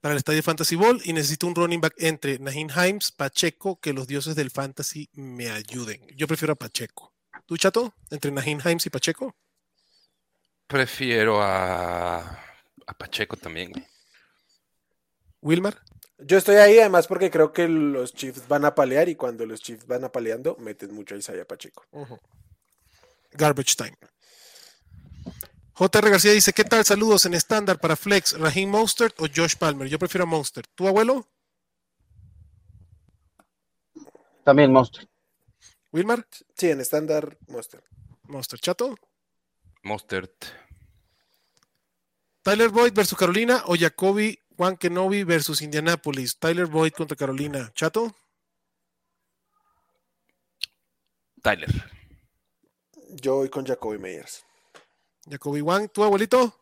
para 0.00 0.12
el 0.12 0.18
Estadio 0.18 0.42
Fantasy 0.42 0.74
Ball 0.74 1.00
y 1.04 1.12
necesito 1.12 1.46
un 1.46 1.54
running 1.54 1.80
back 1.80 1.94
entre 1.98 2.38
Nahin 2.38 2.70
Himes, 2.70 3.12
Pacheco, 3.12 3.78
que 3.80 3.92
los 3.92 4.06
dioses 4.06 4.34
del 4.34 4.50
fantasy 4.50 5.08
me 5.12 5.50
ayuden. 5.50 6.00
Yo 6.16 6.26
prefiero 6.26 6.54
a 6.54 6.56
Pacheco. 6.56 7.12
¿Tú, 7.46 7.56
Chato? 7.56 7.94
¿Entre 8.10 8.30
Nahin 8.30 8.60
Himes 8.64 8.86
y 8.86 8.90
Pacheco? 8.90 9.36
Prefiero 10.66 11.42
a, 11.42 12.18
a 12.18 12.94
Pacheco 12.98 13.36
también, 13.36 13.70
güey. 13.70 13.91
¿Wilmar? 15.42 15.82
Yo 16.18 16.38
estoy 16.38 16.56
ahí 16.56 16.78
además 16.78 17.08
porque 17.08 17.30
creo 17.30 17.52
que 17.52 17.68
los 17.68 18.14
Chiefs 18.14 18.46
van 18.46 18.64
a 18.64 18.74
palear 18.74 19.08
y 19.08 19.16
cuando 19.16 19.44
los 19.44 19.60
Chiefs 19.60 19.86
van 19.86 20.04
a 20.04 20.12
paleando, 20.12 20.56
meten 20.58 20.94
mucho 20.94 21.14
a 21.14 21.18
Isaiah 21.18 21.44
Pacheco. 21.44 21.84
Garbage 23.32 23.74
time. 23.76 23.96
JR 25.74 26.10
García 26.10 26.32
dice, 26.32 26.52
¿qué 26.52 26.64
tal? 26.64 26.84
Saludos 26.84 27.26
en 27.26 27.34
estándar 27.34 27.80
para 27.80 27.96
Flex, 27.96 28.38
Raheem 28.38 28.70
Mostert 28.70 29.20
o 29.20 29.26
Josh 29.34 29.56
Palmer. 29.56 29.88
Yo 29.88 29.98
prefiero 29.98 30.24
a 30.24 30.26
Mostert. 30.26 30.70
¿Tu 30.74 30.86
abuelo? 30.86 31.28
También 34.44 34.72
monstruo. 34.72 35.08
¿Wilmar? 35.92 36.26
Sí, 36.56 36.70
en 36.70 36.80
estándar 36.80 37.36
Monster. 37.48 37.82
Mostert. 38.22 38.62
¿Chato? 38.62 38.94
Mostert. 39.82 40.32
Tyler 42.42 42.70
Boyd 42.70 42.92
versus 42.92 43.16
Carolina 43.16 43.62
o 43.66 43.76
Jacoby 43.76 44.41
Juan 44.62 44.76
Kenobi 44.76 45.24
versus 45.24 45.60
Indianapolis. 45.60 46.38
Tyler 46.38 46.66
Boyd 46.66 46.92
contra 46.92 47.16
Carolina. 47.16 47.72
¿Chato? 47.74 48.14
Tyler. 51.42 51.68
Yo 53.20 53.38
voy 53.38 53.48
con 53.48 53.66
Jacoby 53.66 53.98
Meyers. 53.98 54.44
Jacoby 55.28 55.62
Juan. 55.62 55.88
¿Tu 55.88 56.04
abuelito? 56.04 56.61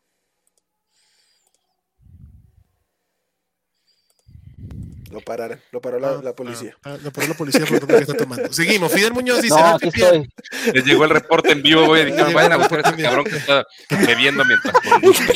Lo 5.11 5.19
pararon, 5.21 5.59
lo 5.71 5.81
paró 5.81 5.99
la, 5.99 6.09
Ah, 6.09 6.21
la 6.23 6.33
policía. 6.33 6.75
ah, 6.83 6.93
ah, 6.93 6.97
lo 7.03 7.11
paró 7.11 7.27
la 7.27 7.33
policía 7.33 7.65
por 7.65 7.81
lo 7.81 7.87
que 7.87 7.95
está 7.97 8.13
tomando. 8.13 8.51
Seguimos. 8.53 8.91
Fidel 8.91 9.13
Muñoz 9.13 9.41
dice, 9.41 9.55
No, 9.59 9.77
estoy. 9.81 10.29
Les 10.73 10.85
llegó 10.85 11.03
el 11.03 11.09
reporte 11.09 11.51
en 11.51 11.61
vivo, 11.61 11.85
güey. 11.85 12.05
Dijeron, 12.05 12.33
vayan 12.33 12.53
a 12.53 12.57
buscar 12.57 12.85
a 12.85 12.89
ese 12.89 13.01
cabrón 13.03 13.25
que 13.25 13.37
está 13.37 13.65
bebiendo 14.07 14.43
mientras 14.45 14.73
conduce. 14.81 15.23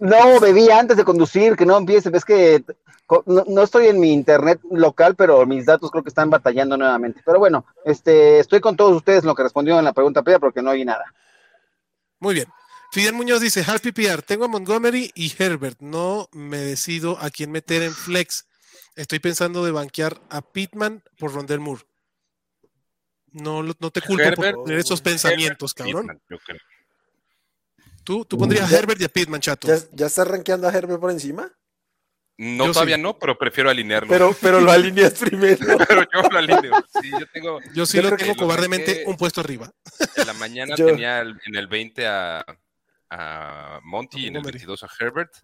No, 0.00 0.40
bebí 0.40 0.70
antes 0.70 0.96
de 0.96 1.04
conducir, 1.04 1.56
que 1.56 1.66
no 1.66 1.76
empiece. 1.76 2.10
Es 2.12 2.24
que 2.24 2.64
no, 3.26 3.44
no 3.46 3.62
estoy 3.62 3.88
en 3.88 4.00
mi 4.00 4.12
internet 4.12 4.60
local, 4.70 5.14
pero 5.16 5.44
mis 5.46 5.66
datos 5.66 5.90
creo 5.90 6.02
que 6.02 6.08
están 6.08 6.30
batallando 6.30 6.76
nuevamente. 6.76 7.20
Pero 7.24 7.38
bueno, 7.38 7.66
este, 7.84 8.38
estoy 8.40 8.60
con 8.60 8.76
todos 8.76 8.94
ustedes 8.96 9.22
en 9.22 9.28
lo 9.28 9.34
que 9.34 9.42
respondieron 9.42 9.78
en 9.80 9.84
la 9.86 9.92
pregunta 9.92 10.22
previa 10.22 10.38
porque 10.38 10.62
no 10.62 10.70
oí 10.70 10.84
nada. 10.84 11.04
Muy 12.20 12.34
bien. 12.34 12.48
Fidel 12.90 13.12
Muñoz 13.12 13.40
dice, 13.40 13.62
Half 13.66 13.82
PPR, 13.82 14.22
tengo 14.22 14.46
a 14.46 14.48
Montgomery 14.48 15.10
y 15.14 15.32
Herbert. 15.38 15.80
No 15.80 16.28
me 16.32 16.58
decido 16.58 17.18
a 17.18 17.30
quién 17.30 17.50
meter 17.50 17.82
en 17.82 17.92
flex. 17.94 18.46
Estoy 18.96 19.18
pensando 19.18 19.64
de 19.64 19.72
banquear 19.72 20.20
a 20.30 20.40
Pittman 20.42 21.02
por 21.18 21.32
Rondell 21.34 21.60
Moore. 21.60 21.82
No, 23.30 23.62
no 23.62 23.74
te 23.90 24.00
culpo 24.00 24.22
Herbert, 24.22 24.54
por 24.56 24.64
tener 24.64 24.80
esos 24.80 25.02
pensamientos, 25.02 25.74
cabrón. 25.74 26.06
Pittman, 26.06 26.22
yo 26.30 26.38
creo. 26.38 26.58
Tú, 28.04 28.24
tú 28.24 28.38
pondrías 28.38 28.66
a 28.66 28.70
Ya- 28.70 28.78
Herbert 28.78 29.00
y 29.00 29.04
a 29.04 29.08
Pittman, 29.10 29.40
chato. 29.42 29.68
¿Ya, 29.68 29.78
ya 29.92 30.06
estás 30.06 30.26
rankeando 30.26 30.66
a 30.66 30.72
Herbert 30.72 30.98
por 30.98 31.10
encima? 31.10 31.52
No, 32.38 32.66
Yo 32.66 32.72
todavía 32.72 32.96
sí. 32.96 33.02
no, 33.02 33.18
pero 33.18 33.36
prefiero 33.36 33.68
alinearlo. 33.68 34.08
Pero, 34.08 34.34
pero 34.40 34.60
lo 34.60 34.70
alineas 34.72 35.12
primero. 35.20 35.76
Pero 35.86 36.02
yo 36.12 36.22
lo 36.30 36.38
alineo. 36.38 36.72
Sí, 37.02 37.10
yo 37.10 37.26
tengo. 37.32 37.60
Yo 37.74 37.84
sí 37.84 37.98
yo 37.98 38.08
lo 38.08 38.16
tengo 38.16 38.34
cobardemente 38.36 39.02
un 39.06 39.16
puesto 39.16 39.40
arriba. 39.42 39.70
En 40.16 40.26
la 40.26 40.32
mañana 40.34 40.74
Yo- 40.74 40.86
tenía 40.86 41.20
en 41.20 41.36
el 41.54 41.66
20 41.66 42.06
a, 42.06 42.44
a 43.10 43.80
Monty 43.82 44.18
y 44.18 44.20
en 44.22 44.26
el 44.28 44.32
Montgomery. 44.34 44.58
22 44.58 44.84
a 44.84 44.88
Herbert. 44.98 45.34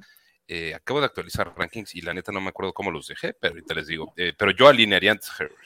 Eh, 0.46 0.74
acabo 0.74 1.00
de 1.00 1.06
actualizar 1.06 1.54
rankings 1.56 1.94
y 1.94 2.02
la 2.02 2.12
neta 2.12 2.30
no 2.30 2.40
me 2.40 2.50
acuerdo 2.50 2.74
cómo 2.74 2.90
los 2.90 3.06
dejé, 3.06 3.34
pero 3.34 3.54
ahorita 3.54 3.74
les 3.74 3.86
digo. 3.86 4.12
Eh, 4.16 4.34
pero 4.36 4.50
yo 4.50 4.68
alinearía 4.68 5.12
antes 5.12 5.30
a 5.30 5.44
Herbert, 5.44 5.60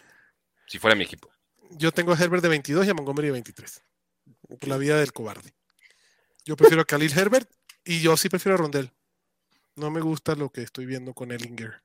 si 0.67 0.79
fuera 0.79 0.95
mi 0.95 1.05
equipo. 1.05 1.31
Yo 1.71 1.93
tengo 1.93 2.13
a 2.13 2.17
Herbert 2.17 2.43
de 2.43 2.49
22 2.49 2.87
y 2.87 2.91
a 2.91 2.95
Montgomery 2.95 3.29
de 3.29 3.33
23. 3.33 3.85
Por 4.61 4.69
la 4.69 4.77
vida 4.77 4.99
del 4.99 5.13
cobarde. 5.13 5.53
Yo 6.45 6.57
prefiero 6.57 6.83
a 6.83 6.85
Khalil 6.85 7.13
Herbert 7.17 7.51
y 7.85 8.01
yo 8.01 8.17
sí 8.17 8.29
prefiero 8.29 8.55
a 8.55 8.59
Rondell. 8.59 8.93
No 9.77 9.91
me 9.91 10.01
gusta 10.01 10.35
lo 10.35 10.51
que 10.51 10.63
estoy 10.63 10.87
viendo 10.87 11.13
con 11.13 11.31
Ellinger 11.31 11.83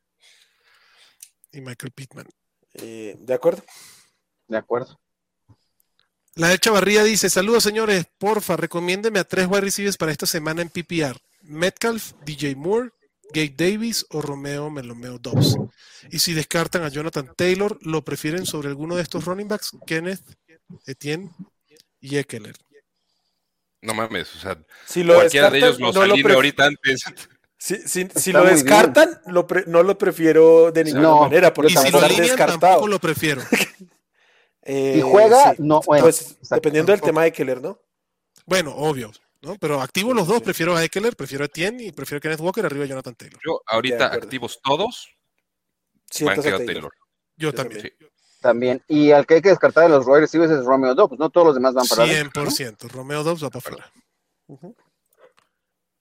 y 1.51 1.61
Michael 1.61 1.91
Pittman. 1.91 2.27
Eh, 2.73 3.15
¿De 3.19 3.33
acuerdo? 3.33 3.63
De 4.47 4.57
acuerdo. 4.57 4.99
La 6.35 6.49
de 6.49 6.57
Chavarría 6.59 7.03
dice: 7.03 7.29
Saludos, 7.29 7.63
señores. 7.63 8.05
Porfa, 8.17 8.57
recomiéndeme 8.57 9.19
a 9.19 9.23
tres 9.23 9.47
wide 9.47 9.61
receivers 9.61 9.97
para 9.97 10.11
esta 10.11 10.25
semana 10.25 10.61
en 10.61 10.69
PPR: 10.69 11.17
Metcalf, 11.43 12.13
DJ 12.25 12.55
Moore, 12.55 12.89
Gabe 13.33 13.53
Davis 13.55 14.05
o 14.09 14.21
Romeo 14.21 14.69
Melomeo 14.69 15.19
Dobbs. 15.19 15.55
Y 16.09 16.19
si 16.19 16.33
descartan 16.33 16.83
a 16.83 16.89
Jonathan 16.89 17.31
Taylor, 17.37 17.77
¿lo 17.81 18.03
prefieren 18.03 18.45
sobre 18.45 18.69
alguno 18.69 18.95
de 18.95 19.03
estos 19.03 19.25
running 19.25 19.47
backs? 19.47 19.71
Kenneth, 19.85 20.21
Etienne 20.87 21.29
y 21.99 22.17
Eckler. 22.17 22.55
No 23.81 23.93
mames, 23.93 24.33
o 24.35 24.39
sea, 24.39 24.57
Si 24.85 25.03
lo 25.03 25.15
cualquiera 25.15 25.49
de 25.49 25.57
ellos 25.59 25.79
los 25.79 25.93
no 25.93 26.05
lo 26.05 26.15
pref- 26.15 26.33
ahorita 26.35 26.65
antes. 26.65 27.03
Si, 27.57 27.75
si- 27.87 28.07
si 28.15 28.31
lo 28.31 28.43
descartan, 28.45 29.21
lo 29.27 29.45
pre- 29.45 29.65
no 29.67 29.83
lo 29.83 29.97
prefiero 29.97 30.71
de 30.71 30.83
ninguna 30.85 31.03
No, 31.03 31.21
manera, 31.21 31.53
porque 31.53 31.73
Y 31.73 31.77
si 31.77 31.91
lo 31.91 31.99
alinean, 31.99 32.27
descartado. 32.27 32.59
tampoco 32.59 32.87
lo 32.87 32.99
prefiero. 32.99 33.41
Eh, 34.65 34.95
Y 34.97 35.01
juega, 35.01 35.51
sí. 35.51 35.57
no, 35.61 35.81
bueno, 35.85 36.05
pues 36.05 36.37
dependiendo 36.49 36.91
del 36.91 37.01
tema 37.01 37.23
de 37.23 37.31
Keller, 37.31 37.61
¿no? 37.61 37.79
Bueno, 38.45 38.73
obvio, 38.75 39.11
¿no? 39.41 39.55
Pero 39.57 39.81
activo 39.81 40.13
los 40.13 40.27
dos, 40.27 40.41
prefiero 40.41 40.75
a 40.75 40.83
Eckler, 40.83 41.15
prefiero 41.15 41.43
a 41.43 41.47
Etienne 41.47 41.83
y 41.83 41.91
prefiero 41.91 42.17
a 42.17 42.21
Kenneth 42.21 42.39
Walker 42.39 42.65
arriba 42.65 42.83
de 42.83 42.89
Jonathan 42.89 43.15
Taylor. 43.15 43.39
Yo 43.45 43.61
ahorita 43.67 44.07
activos 44.07 44.59
todos, 44.63 45.07
van 45.93 46.03
Sientas 46.09 46.39
a 46.39 46.41
quedado 46.43 46.57
Taylor. 46.59 46.73
Taylor. 46.75 46.91
Yo 47.37 47.49
Yo 47.49 47.53
también. 47.53 47.81
Sí. 47.81 47.91
También. 48.41 48.83
Y 48.89 49.11
al 49.11 49.25
que 49.25 49.35
hay 49.35 49.41
que 49.41 49.49
descartar 49.49 49.83
de 49.83 49.89
los 49.89 50.05
Royals 50.05 50.23
Receivers 50.31 50.51
es 50.51 50.65
Romeo 50.65 50.93
Dobbs, 50.95 51.17
no 51.17 51.29
todos 51.29 51.47
los 51.47 51.55
demás 51.55 51.73
van 51.73 51.87
para 51.87 52.05
¿no? 52.05 52.11
100%. 52.11 52.89
Romeo 52.89 53.23
Dobbs 53.23 53.43
va 53.43 53.49
para 53.49 53.59
afuera. 53.59 53.91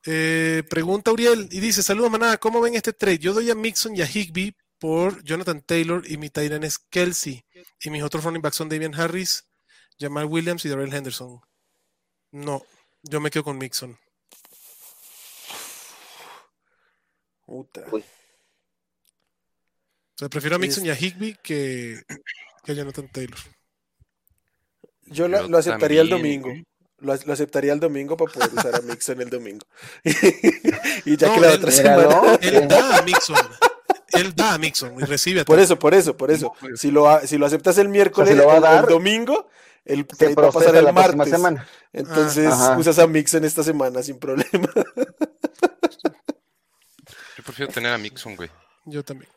Eh, 0.04 0.64
pregunta 0.68 1.12
Uriel 1.12 1.48
y 1.50 1.60
dice: 1.60 1.82
Saludos, 1.82 2.10
manada. 2.10 2.36
¿Cómo 2.38 2.60
ven 2.60 2.74
este 2.74 2.92
trade? 2.92 3.18
Yo 3.18 3.32
doy 3.32 3.50
a 3.50 3.54
Mixon 3.54 3.96
y 3.96 4.02
a 4.02 4.06
Higby 4.06 4.54
por 4.82 5.22
Jonathan 5.22 5.62
Taylor 5.62 6.02
y 6.10 6.16
mi 6.16 6.28
Tyrant 6.28 6.64
es 6.64 6.80
Kelsey. 6.80 7.44
Y 7.80 7.90
mis 7.90 8.02
otros 8.02 8.24
running 8.24 8.42
backs 8.42 8.56
son 8.56 8.68
Damian 8.68 8.96
Harris, 8.96 9.48
Jamal 9.96 10.24
Williams 10.24 10.64
y 10.64 10.68
Darrell 10.68 10.92
Henderson. 10.92 11.40
No, 12.32 12.64
yo 13.04 13.20
me 13.20 13.30
quedo 13.30 13.44
con 13.44 13.58
Mixon. 13.58 13.96
Puta. 17.46 17.84
Uy. 17.92 18.00
O 18.00 18.04
sea, 20.18 20.28
prefiero 20.28 20.56
a 20.56 20.58
Mixon 20.58 20.84
y 20.84 20.90
a 20.90 20.98
Higby 20.98 21.36
que, 21.40 22.02
que 22.64 22.72
a 22.72 22.74
Jonathan 22.74 23.06
Taylor. 23.06 23.38
Yo 25.02 25.28
lo, 25.28 25.58
aceptaría 25.58 26.00
el 26.00 26.08
domingo. 26.08 26.52
Lo, 26.98 27.14
lo 27.14 27.32
aceptaría 27.32 27.72
el 27.72 27.78
domingo 27.78 28.16
para 28.16 28.32
poder 28.32 28.52
usar 28.52 28.74
a 28.74 28.80
Mixon 28.80 29.20
el 29.20 29.30
domingo. 29.30 29.64
y 31.04 31.16
ya 31.16 31.28
No, 31.28 31.34
que 31.34 31.40
la 31.40 31.52
él- 31.52 31.58
otra 31.58 31.70
semana. 31.70 32.36
Él 32.40 32.66
da 32.66 32.98
a 32.98 33.02
Mixon. 33.02 33.36
Él 34.12 34.34
da 34.34 34.54
a 34.54 34.58
Mixon 34.58 34.94
y 35.00 35.04
recibe 35.04 35.40
a 35.40 35.44
Por 35.44 35.58
eso, 35.58 35.78
por 35.78 35.94
eso, 35.94 36.16
por 36.16 36.30
eso. 36.30 36.52
pues. 36.60 36.80
Si 36.80 36.90
lo, 36.90 37.06
si 37.26 37.38
lo 37.38 37.46
aceptas 37.46 37.78
el 37.78 37.88
miércoles, 37.88 38.30
si 38.30 38.36
lo 38.36 38.46
va 38.46 38.54
a 38.54 38.56
el- 38.58 38.64
el 38.64 38.70
dar, 38.70 38.86
domingo, 38.88 39.48
el 39.84 40.06
Se 40.16 40.34
va 40.34 40.48
a 40.48 40.52
pasar 40.52 40.76
el 40.76 40.84
la 40.84 40.92
martes. 40.92 41.30
semana. 41.30 41.66
Entonces 41.92 42.52
usas 42.78 42.98
a 42.98 43.06
Mixon 43.06 43.44
esta 43.44 43.62
semana 43.62 44.02
sin 44.02 44.18
problema. 44.18 44.68
Yo 47.36 47.42
prefiero 47.44 47.72
tener 47.72 47.92
a 47.92 47.98
Mixon, 47.98 48.36
güey. 48.36 48.50
Yo 48.84 49.02
también. 49.04 49.30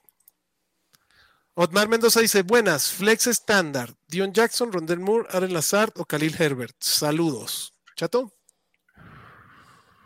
Otmar 1.58 1.88
Mendoza 1.88 2.20
dice, 2.20 2.42
buenas, 2.42 2.92
flex 2.92 3.28
estándar, 3.28 3.94
Dion 4.08 4.34
Jackson, 4.34 4.74
Rondell 4.74 5.00
Moore, 5.00 5.28
Aaron 5.32 5.54
Lazard 5.54 5.92
o 5.96 6.06
Khalil 6.06 6.36
Herbert. 6.38 6.76
Saludos. 6.80 7.74
Chato, 7.96 8.34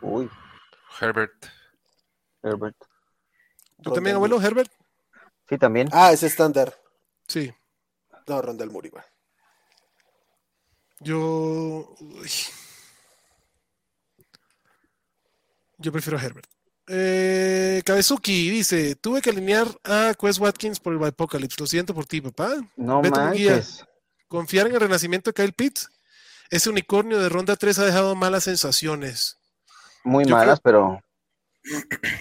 Uy, 0.00 0.30
Herbert. 1.00 1.44
Herbert. 2.42 2.76
¿Tú 3.82 3.92
también, 3.92 4.16
abuelo, 4.16 4.40
Herbert? 4.40 4.70
Sí, 5.48 5.58
también. 5.58 5.88
Ah, 5.92 6.12
es 6.12 6.22
estándar. 6.22 6.74
Sí. 7.26 7.52
No, 8.26 8.40
Rondell 8.40 8.70
Moore 8.70 8.88
igual. 8.88 9.04
Yo... 11.00 11.94
uy. 11.98 12.30
Yo 15.78 15.90
prefiero 15.92 16.18
a 16.18 16.22
Herbert. 16.22 16.46
Eh, 16.86 17.82
Kabezuki 17.84 18.50
dice, 18.50 18.96
tuve 18.96 19.22
que 19.22 19.30
alinear 19.30 19.68
a 19.84 20.12
Quest 20.20 20.40
Watkins 20.40 20.80
por 20.80 20.92
el 20.92 21.04
Apocalypse. 21.04 21.56
Lo 21.58 21.66
siento 21.66 21.94
por 21.94 22.04
ti, 22.04 22.20
papá. 22.20 22.54
no 22.76 23.00
Beto 23.00 23.16
manches. 23.16 23.84
Confiar 24.28 24.66
en 24.66 24.74
el 24.74 24.80
renacimiento 24.80 25.30
de 25.30 25.34
Kyle 25.34 25.52
Pitts. 25.52 25.88
Ese 26.50 26.68
unicornio 26.68 27.18
de 27.18 27.28
ronda 27.28 27.56
3 27.56 27.78
ha 27.78 27.84
dejado 27.84 28.14
malas 28.16 28.44
sensaciones. 28.44 29.38
Muy 30.02 30.24
Yo 30.24 30.36
malas, 30.36 30.60
pero 30.60 31.00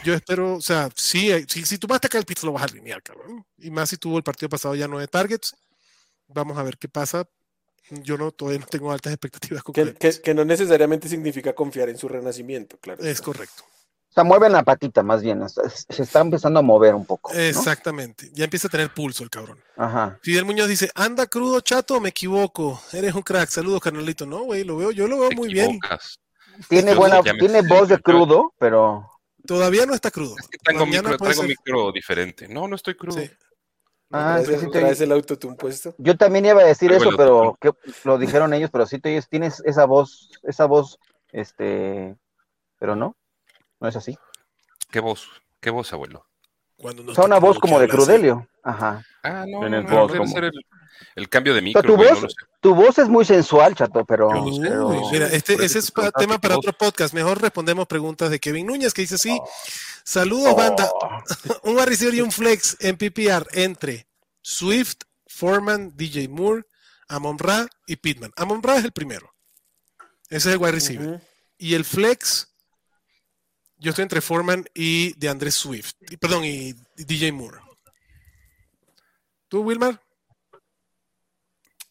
Yo 0.04 0.14
espero, 0.14 0.56
o 0.56 0.62
sea, 0.62 0.90
sí, 0.96 1.32
eh, 1.32 1.46
si, 1.48 1.66
si 1.66 1.78
tomaste 1.78 2.08
a 2.08 2.10
Kyle 2.10 2.26
Pitts 2.26 2.44
lo 2.44 2.52
vas 2.54 2.64
a 2.64 2.66
alinear, 2.66 3.02
cabrón. 3.02 3.46
Y 3.58 3.72
más 3.72 3.90
si 3.90 3.98
tuvo 3.98 4.18
el 4.18 4.24
partido 4.24 4.50
pasado 4.50 4.76
ya 4.76 4.88
nueve 4.88 5.08
targets. 5.08 5.56
Vamos 6.28 6.58
a 6.58 6.64
ver 6.64 6.78
qué 6.78 6.88
pasa. 6.90 7.28
Yo 7.90 8.18
no, 8.18 8.32
todavía 8.32 8.60
no 8.60 8.68
tengo 8.68 8.92
altas 8.92 9.14
expectativas 9.14 9.64
con 9.64 9.74
Que, 9.74 9.94
que- 9.96 10.22
que 10.22 10.34
no 10.36 10.46
necesariamente 10.46 11.10
significa 11.10 11.54
confiar 11.54 11.90
en 11.90 11.98
su 11.98 12.08
renacimiento, 12.08 12.78
claro. 12.78 13.02
Es 13.04 13.20
correcto. 13.20 13.64
o 13.64 14.14
sea, 14.14 14.24
mueven 14.24 14.52
la 14.52 14.62
patita 14.64 15.02
más 15.02 15.24
bien. 15.24 15.42
Se 15.50 16.04
está 16.04 16.20
empezando 16.20 16.60
a 16.60 16.62
mover 16.62 16.94
un 16.94 17.06
poco. 17.06 17.34
¿no? 17.34 17.40
Exactamente. 17.40 18.30
Ya 18.34 18.44
empieza 18.44 18.68
a 18.68 18.72
tener 18.72 18.94
pulso 18.94 19.24
el 19.24 19.32
cabrón. 19.32 19.58
Ajá. 19.76 20.20
Fidel 20.22 20.46
Muñoz 20.46 20.68
dice, 20.68 20.92
anda 20.94 21.26
crudo, 21.26 21.62
chato, 21.62 22.00
me 22.00 22.10
equivoco. 22.10 22.80
Eres 22.94 23.16
un 23.16 23.24
crack. 23.24 23.50
Saludos, 23.50 23.82
carnalito. 23.82 24.28
No, 24.28 24.44
güey, 24.44 24.64
lo 24.64 24.78
veo, 24.78 24.92
yo 24.92 25.08
lo 25.08 25.18
veo 25.20 25.30
Te 25.30 25.36
muy 25.36 25.52
bien. 25.52 25.80
Tiene 26.68 26.92
Yo 26.94 26.98
buena, 27.00 27.22
tiene 27.24 27.62
voz 27.64 27.88
de 27.88 27.98
crudo, 28.00 28.54
pero 28.60 29.10
Todavía 29.50 29.86
no 29.88 29.94
está 29.96 30.12
crudo. 30.12 30.36
Es 30.40 30.48
que 30.48 30.58
traigo 30.60 30.86
Mañana 30.86 31.10
micro, 31.10 31.18
puede 31.18 31.34
traigo 31.34 31.42
ser. 31.42 31.50
micro 31.50 31.92
diferente. 31.92 32.48
No, 32.48 32.68
no 32.68 32.76
estoy 32.76 32.96
crudo. 32.96 33.20
Sí. 33.20 33.30
Ah, 34.12 34.38
entonces 34.40 34.62
sí 34.62 34.72
te- 34.72 34.80
traes 34.80 35.02
el 35.02 35.12
autotune 35.12 35.56
puesto. 35.56 35.94
yo 35.98 36.18
también 36.18 36.46
iba 36.46 36.62
a 36.62 36.66
decir 36.66 36.90
Traigo 36.90 37.10
eso, 37.10 37.18
pero 37.18 37.58
que 37.62 37.72
lo 38.04 38.18
dijeron 38.18 38.54
ellos, 38.54 38.70
pero 38.72 38.86
sí 38.86 39.00
te 39.00 39.10
oyes, 39.10 39.30
tienes 39.30 39.62
esa 39.66 39.86
voz, 39.86 40.32
esa 40.44 40.66
voz, 40.66 41.00
este, 41.32 42.16
pero 42.80 42.96
no, 42.96 43.16
no 43.80 43.88
es 43.88 43.96
así. 43.96 44.18
¿Qué 44.92 45.00
voz? 45.00 45.28
¿Qué 45.60 45.70
voz, 45.70 45.94
abuelo? 45.94 46.26
Cuando 46.78 47.04
no 47.04 47.12
O 47.12 47.16
sea, 47.16 47.26
una 47.26 47.40
voz 47.40 47.60
como 47.60 47.80
de. 47.80 47.88
Crudelio. 47.88 48.48
Ajá. 48.64 49.06
Ah, 49.24 49.46
no, 49.48 49.66
En 49.66 49.72
no, 49.72 49.78
el 49.80 49.86
no, 49.86 49.90
voz, 50.02 50.12
debe 50.12 50.20
como- 50.20 50.34
ser 50.34 50.44
el, 50.46 50.52
el 51.16 51.30
cambio 51.30 51.54
de 51.54 51.60
O 51.60 51.62
sea, 51.62 51.66
micro, 51.68 51.82
tu 51.84 51.96
güey, 51.96 52.10
voz, 52.14 52.36
tu 52.62 53.02
es 53.02 53.10
muy 53.10 53.26
sensual, 53.26 53.76
chato, 53.76 54.04
pero, 54.06 54.30
mira, 54.44 55.28
este, 55.28 55.54
ese 55.64 55.80
es 55.80 55.86
te 55.88 55.92
pa- 55.92 56.02
preguntaba 56.02 56.22
tema 56.22 56.42
para 56.42 56.58
otro 56.58 56.74
podcast. 56.74 57.14
Mejor 57.14 57.42
respondemos 57.42 57.88
preguntas 57.88 58.30
de 58.30 58.40
Kevin 58.40 58.68
Núñez, 58.68 58.94
que 58.94 59.02
dice 59.02 59.18
sí. 59.18 59.40
Saludos, 60.04 60.56
banda. 60.56 60.90
Oh, 60.94 61.22
Un 61.64 61.86
receiver 61.86 62.14
y 62.16 62.22
un 62.22 62.32
flex 62.32 62.76
en 62.80 62.98
PPR 62.98 63.48
entre 63.54 64.08
Swift, 64.42 64.98
Foreman, 65.28 65.94
DJ 65.96 66.28
Moore, 66.28 66.64
Amon 67.08 67.38
Ra 67.38 67.68
y 67.88 67.96
Pittman. 67.96 68.32
Amon 68.36 68.62
Ra 68.64 68.78
es 68.78 68.84
el 68.86 68.92
primero. 68.92 69.34
Ese 70.30 70.50
es 70.50 70.56
el 70.56 70.58
wide 70.58 70.72
receiver. 70.74 71.22
Y 71.58 71.74
el 71.76 71.86
flex, 71.86 72.48
yo 73.78 73.90
estoy 73.92 74.04
entre 74.04 74.22
Foreman 74.22 74.66
y 74.74 75.14
de 75.20 75.30
Andrés 75.30 75.56
Swift. 75.56 75.94
Perdón, 76.20 76.44
y 76.46 76.74
DJ 76.98 77.32
Moore. 77.32 77.58
¿Tú, 79.50 79.62
Wilmar? 79.64 80.00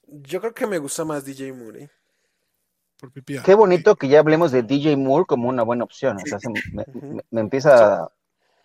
Yo 0.06 0.40
creo 0.40 0.54
que 0.54 0.66
me 0.66 0.78
gusta 0.78 1.04
más 1.04 1.24
DJ 1.24 1.52
Moore. 1.52 1.84
¿eh? 1.84 1.90
Por 2.98 3.12
PPR. 3.12 3.42
Qué 3.44 3.54
bonito 3.54 3.94
que 3.96 4.08
ya 4.08 4.20
hablemos 4.20 4.50
de 4.52 4.62
DJ 4.62 4.96
Moore 4.96 5.26
como 5.26 5.48
una 5.48 5.62
buena 5.62 5.84
opción. 5.84 6.16
O 6.16 6.26
sea, 6.26 6.38
se- 6.40 6.48
me, 6.48 6.62
me- 6.72 7.22
me 7.30 7.40
empieza 7.40 8.02
a... 8.04 8.12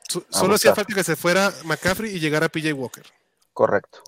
So- 0.07 0.25
a 0.31 0.37
Solo 0.37 0.55
hacía 0.55 0.73
falta 0.75 0.93
que 0.93 1.03
se 1.03 1.15
fuera 1.15 1.51
McCaffrey 1.65 2.15
y 2.15 2.19
llegara 2.19 2.49
PJ 2.49 2.73
Walker. 2.73 3.05
Correcto. 3.51 3.99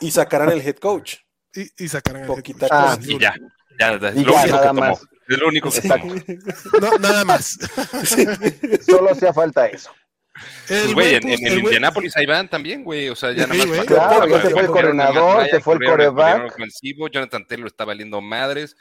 Y 0.00 0.10
sacaran 0.10 0.50
el 0.50 0.60
head 0.60 0.76
coach. 0.76 1.16
Y, 1.54 1.84
y 1.84 1.88
sacaran 1.88 2.22
el 2.22 2.28
Poquita 2.28 2.64
head 2.64 2.70
coach. 2.70 2.80
Ah, 2.80 2.98
Y 3.02 3.18
ya, 3.18 3.34
ya, 3.78 3.92
es 4.08 4.16
Y 4.16 4.24
lo 4.24 4.32
ya, 4.32 4.40
único 4.42 4.56
nada 4.56 4.60
que 4.62 4.66
tomó. 4.68 4.80
más. 4.80 5.02
Es 5.28 5.38
lo 5.38 5.48
único 5.48 5.70
que 5.70 5.78
Exacto. 5.78 6.08
tomó. 6.08 6.80
No, 6.80 6.98
nada 6.98 7.24
más. 7.26 7.58
Solo 8.86 9.10
hacía 9.10 9.34
falta 9.34 9.66
eso. 9.66 9.90
El 10.68 10.82
Pues, 10.82 10.94
güey, 10.94 11.14
en, 11.14 11.28
en, 11.28 11.46
el 11.46 11.58
Indianápolis 11.58 12.16
ahí 12.16 12.26
van 12.26 12.48
también, 12.48 12.84
güey. 12.84 13.08
O 13.08 13.16
sea, 13.16 13.32
ya 13.32 13.46
Sí, 13.46 13.58
nada 13.58 13.66
más. 13.66 13.86
Claro, 13.86 14.26
ya 14.28 14.42
se 14.42 14.50
fue 14.50 14.62
el 14.62 14.66
coordinador, 14.68 15.48
se 15.48 15.60
fue 15.60 15.74
el 15.74 15.84
coreback. 15.84 16.56
Jonathan 17.12 17.46
Taylor 17.46 17.66
está 17.66 17.84
valiendo 17.84 18.20
madres. 18.20 18.76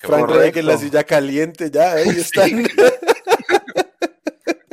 Frank. 0.00 0.28
Reich 0.30 0.56
en 0.56 0.66
la 0.66 0.76
silla 0.76 1.04
caliente, 1.04 1.70
ya, 1.70 1.92
ahí 1.92 2.08
están. 2.08 2.66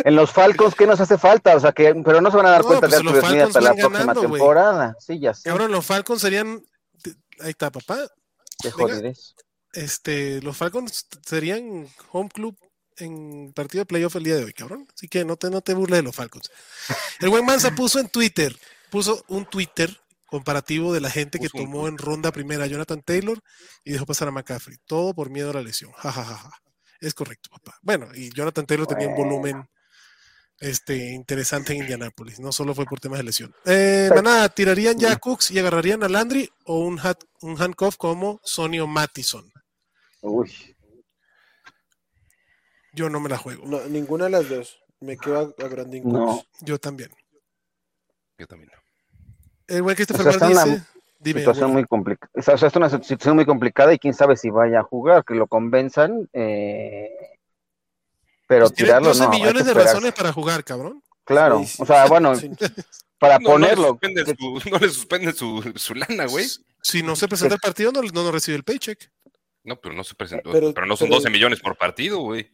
En 0.05 0.15
los 0.15 0.31
Falcons, 0.31 0.75
¿qué 0.75 0.85
nos 0.85 1.01
hace 1.01 1.17
falta? 1.17 1.55
O 1.55 1.59
sea, 1.59 1.71
que, 1.71 1.95
pero 2.05 2.21
no 2.21 2.29
se 2.29 2.37
van 2.37 2.45
a 2.45 2.51
dar 2.51 2.61
No, 2.61 2.67
cuenta 2.67 2.87
pues 2.87 2.91
de 2.91 2.97
Arthur 2.97 3.25
Smith 3.25 3.41
hasta 3.41 3.59
la 3.59 3.73
próxima 3.73 3.97
ganando, 3.97 4.21
güey. 4.21 4.33
temporada. 4.33 4.95
Sí, 4.99 5.19
ya 5.19 5.33
sé. 5.33 5.49
Cabrón, 5.49 5.71
los 5.71 5.83
Falcons 5.83 6.21
serían. 6.21 6.63
Ahí 7.39 7.49
está, 7.49 7.71
papá. 7.71 7.97
Qué 8.61 8.69
jodidez. 8.69 9.33
Este, 9.73 10.43
los 10.43 10.55
Falcons 10.55 11.07
serían 11.25 11.87
home 12.11 12.29
club 12.29 12.55
en 12.97 13.53
partido 13.53 13.81
de 13.81 13.85
playoff 13.85 14.15
el 14.15 14.23
día 14.23 14.35
de 14.35 14.45
hoy, 14.45 14.53
cabrón. 14.53 14.87
Así 14.93 15.07
que 15.07 15.25
no 15.25 15.37
te, 15.37 15.49
no 15.49 15.61
te 15.61 15.73
burles 15.73 15.99
de 15.99 16.03
los 16.03 16.15
Falcons. 16.15 16.51
El 17.19 17.29
buen 17.29 17.45
Mansa 17.45 17.71
puso 17.75 17.99
en 17.99 18.09
Twitter, 18.09 18.57
puso 18.89 19.23
un 19.27 19.45
Twitter 19.45 19.95
comparativo 20.25 20.93
de 20.93 21.01
la 21.01 21.09
gente 21.09 21.39
que 21.39 21.49
tomó 21.49 21.87
en 21.87 21.97
ronda 21.97 22.31
primera 22.31 22.65
a 22.65 22.67
Jonathan 22.67 23.01
Taylor 23.01 23.39
y 23.83 23.91
dejó 23.93 24.05
pasar 24.05 24.27
a 24.27 24.31
McCaffrey. 24.31 24.77
Todo 24.85 25.13
por 25.13 25.29
miedo 25.29 25.51
a 25.51 25.53
la 25.53 25.61
lesión. 25.61 25.91
Ja, 25.93 26.11
ja, 26.11 26.25
ja, 26.25 26.37
ja. 26.37 26.51
Es 26.99 27.13
correcto, 27.13 27.49
papá. 27.49 27.77
Bueno, 27.81 28.07
y 28.13 28.31
Jonathan 28.31 28.65
Taylor 28.65 28.87
tenía 28.87 29.07
un 29.07 29.15
volumen 29.15 29.69
este, 30.59 31.11
interesante 31.11 31.73
en 31.73 31.79
Indianapolis. 31.79 32.39
No 32.39 32.51
solo 32.51 32.73
fue 32.73 32.85
por 32.85 32.99
temas 32.99 33.19
de 33.19 33.23
lesión. 33.23 33.53
Eh, 33.65 34.09
manada, 34.13 34.49
¿tirarían 34.49 34.97
ya 34.97 35.11
a 35.11 35.17
Cooks 35.17 35.51
y 35.51 35.59
agarrarían 35.59 36.03
a 36.03 36.09
Landry 36.09 36.49
o 36.65 36.79
un, 36.79 36.99
hat, 36.99 37.23
un 37.41 37.61
handcuff 37.61 37.97
como 37.97 38.39
Sonio 38.43 38.87
Mattison? 38.87 39.51
Uy. 40.21 40.74
Yo 42.95 43.09
no 43.09 43.19
me 43.19 43.29
la 43.29 43.37
juego. 43.37 43.65
No, 43.67 43.81
ninguna 43.85 44.25
de 44.25 44.31
las 44.31 44.49
dos. 44.49 44.79
Me 45.01 45.17
quedo 45.17 45.53
a, 45.59 45.63
a 45.65 45.67
Brandon 45.67 46.01
No. 46.05 46.25
Cooks. 46.27 46.47
Yo 46.61 46.79
también. 46.79 47.11
Yo 48.37 48.47
también. 48.47 48.71
El 49.67 49.81
buen 49.81 49.95
Christopher 49.95 50.21
O 50.21 50.23
sea, 50.23 50.31
está 50.31 50.45
Bar 50.47 50.53
una 50.53 50.65
dice. 50.75 50.87
Dime, 51.19 51.39
situación 51.41 51.71
muy 51.73 51.85
complicada. 51.85 52.31
O 52.35 52.41
sea, 52.41 52.55
es 52.55 52.75
una 52.75 52.89
situación 52.89 53.35
muy 53.35 53.45
complicada 53.45 53.93
y 53.93 53.99
quién 53.99 54.13
sabe 54.13 54.37
si 54.37 54.49
vaya 54.49 54.79
a 54.79 54.83
jugar, 54.83 55.23
que 55.25 55.33
lo 55.35 55.47
convenzan. 55.47 56.29
eh, 56.33 57.09
pero 58.47 58.65
Pues 58.67 58.75
tirarlo 58.75 59.07
12 59.09 59.19
no. 59.19 59.25
hay 59.25 59.31
que 59.31 59.37
millones 59.43 59.65
de 59.65 59.73
razones 59.73 60.13
para 60.13 60.31
jugar, 60.31 60.63
cabrón. 60.63 61.01
Claro, 61.23 61.59
Sí, 61.61 61.65
sí. 61.67 61.81
o 61.81 61.85
sea, 61.85 62.05
bueno, 62.05 62.35
Sí. 62.35 62.51
para 63.17 63.39
No, 63.39 63.57
no 63.57 63.57
le 63.57 63.75
ponerlo. 63.75 63.87
suspenden 63.89 64.25
que- 64.25 64.35
su, 64.35 64.69
no 64.69 64.77
le 64.77 64.89
suspenden 64.89 65.33
su, 65.35 65.73
su 65.75 65.95
lana, 65.95 66.27
güey. 66.27 66.45
Si 66.81 67.01
no 67.01 67.15
se 67.15 67.27
presenta 67.27 67.55
el 67.55 67.61
partido, 67.61 67.91
no, 67.91 68.01
no, 68.03 68.23
no 68.23 68.31
recibe 68.31 68.57
el 68.57 68.63
paycheck. 68.63 69.09
No, 69.63 69.77
pero 69.81 69.95
no 69.95 70.03
se 70.03 70.13
presentó. 70.13 70.51
Pero- 70.51 70.73
Pero, 70.75 70.85
no 70.85 70.95
son 70.95 71.07
pero- 71.07 71.17
12 71.17 71.31
millones 71.31 71.59
por 71.59 71.75
partido, 71.75 72.19
güey. 72.19 72.51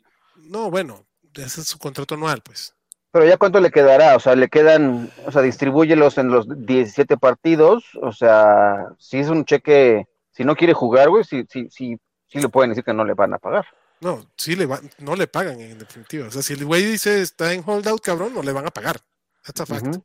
No, 0.49 0.69
bueno, 0.69 1.05
ese 1.35 1.61
es 1.61 1.67
su 1.67 1.79
contrato 1.79 2.15
anual, 2.15 2.41
pues. 2.43 2.75
Pero 3.11 3.25
ya 3.25 3.37
cuánto 3.37 3.59
le 3.59 3.71
quedará, 3.71 4.15
o 4.15 4.19
sea, 4.19 4.35
le 4.35 4.47
quedan, 4.47 5.11
o 5.25 5.31
sea, 5.31 5.41
distribúyelos 5.41 6.17
en 6.17 6.29
los 6.29 6.45
17 6.47 7.17
partidos, 7.17 7.83
o 8.01 8.13
sea, 8.13 8.87
si 8.99 9.17
es 9.17 9.27
un 9.27 9.43
cheque, 9.43 10.07
si 10.31 10.45
no 10.45 10.55
quiere 10.55 10.73
jugar, 10.73 11.09
güey, 11.09 11.25
sí, 11.25 11.45
sí, 11.49 11.67
sí, 11.69 11.97
sí 12.27 12.39
le 12.39 12.47
pueden 12.47 12.71
decir 12.71 12.85
que 12.85 12.93
no 12.93 13.03
le 13.03 13.13
van 13.13 13.33
a 13.33 13.37
pagar. 13.37 13.65
No, 13.99 14.25
sí 14.37 14.55
le 14.55 14.65
va, 14.65 14.79
no 14.99 15.15
le 15.15 15.27
pagan 15.27 15.59
en 15.59 15.77
definitiva. 15.77 16.27
O 16.27 16.31
sea, 16.31 16.41
si 16.41 16.53
el 16.53 16.65
güey 16.65 16.83
dice 16.83 17.21
está 17.21 17.53
en 17.53 17.63
holdout, 17.65 18.01
cabrón, 18.01 18.33
no 18.33 18.41
le 18.41 18.51
van 18.51 18.65
a 18.65 18.71
pagar. 18.71 18.99
That's 19.43 19.61
a 19.61 19.65
fact. 19.65 19.97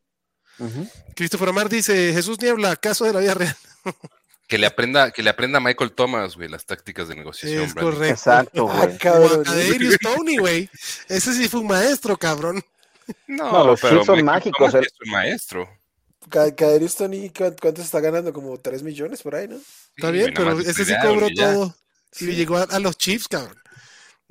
Ujú. 0.59 0.87
Christopher 1.15 1.49
Amar 1.49 1.69
dice, 1.69 2.13
Jesús 2.13 2.39
Niebla, 2.41 2.75
caso 2.75 3.05
de 3.05 3.13
la 3.13 3.19
vida 3.19 3.33
real. 3.33 3.55
Que 4.47 4.57
le 4.57 4.65
aprenda, 4.65 5.11
que 5.11 5.21
le 5.21 5.29
aprenda 5.29 5.57
a 5.57 5.61
Michael 5.61 5.91
Thomas, 5.91 6.35
güey, 6.35 6.47
las 6.47 6.65
tácticas 6.65 7.09
de 7.09 7.15
negociación. 7.15 7.63
Es 7.63 7.73
Brandon. 7.73 7.93
correcto. 7.93 8.13
Exacto, 8.13 8.69
Ah, 8.71 8.77
güey. 8.85 8.95
O 8.95 8.97
cabrón. 8.97 9.43
Tony, 10.01 10.37
güey. 10.37 10.69
Ese 11.09 11.33
sí 11.33 11.49
fue 11.49 11.59
un 11.59 11.67
maestro, 11.67 12.15
cabrón. 12.17 12.63
No, 13.27 13.51
No, 13.51 13.63
los 13.67 13.81
pero 13.81 13.95
chips 13.97 14.05
son 14.05 14.23
mágicos, 14.25 14.73
el- 14.73 14.83
es 14.85 14.93
un 15.05 15.11
maestro. 15.11 15.69
Ca- 16.29 16.53
Kadarius 16.55 16.95
Tony, 16.95 17.29
¿cu- 17.29 17.55
¿cuánto 17.61 17.81
está 17.81 17.99
ganando? 17.99 18.33
Como 18.33 18.57
3 18.59 18.83
millones 18.83 19.21
por 19.21 19.35
ahí, 19.35 19.47
¿no? 19.47 19.55
Está 19.57 20.07
Sí, 20.07 20.11
bien, 20.13 20.33
pero 20.35 20.59
ese 20.59 20.85
sí 20.85 20.93
cobró 21.01 21.27
todo. 21.35 21.75
Y 22.19 22.25
llegó 22.31 22.57
a, 22.57 22.63
a 22.63 22.79
los 22.79 22.97
Chiefs, 22.97 23.27
cabrón. 23.27 23.57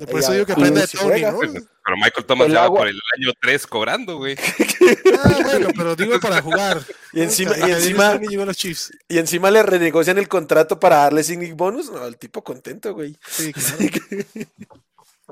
Por 0.05 0.21
eso 0.21 0.33
digo 0.33 0.45
que 0.45 0.53
a 0.53 0.55
aprenda 0.57 0.83
de 0.83 0.89
Tony. 0.89 1.23
¿no? 1.23 1.39
Pero 1.41 1.97
Michael 1.97 2.27
Thomas 2.27 2.49
ya 2.49 2.69
por 2.69 2.87
el 2.87 3.01
año 3.17 3.33
3 3.41 3.67
cobrando, 3.67 4.17
güey. 4.19 4.37
Ah, 5.19 5.41
bueno, 5.45 5.69
pero 5.77 5.97
digo 5.97 6.21
para 6.21 6.41
jugar. 6.43 6.81
Y 7.13 7.23
encima, 7.23 7.57
y 7.59 7.71
encima, 7.73 8.21
y 9.09 9.19
encima 9.19 9.51
le 9.51 9.63
renegocian 9.63 10.19
el 10.19 10.29
contrato 10.29 10.79
para 10.79 10.97
darle 10.97 11.25
signing 11.25 11.57
bonus. 11.57 11.91
No, 11.91 12.07
el 12.07 12.19
tipo 12.19 12.45
contento, 12.45 12.93
güey. 12.95 13.17
Sí, 13.27 13.53
claro. 13.53 13.79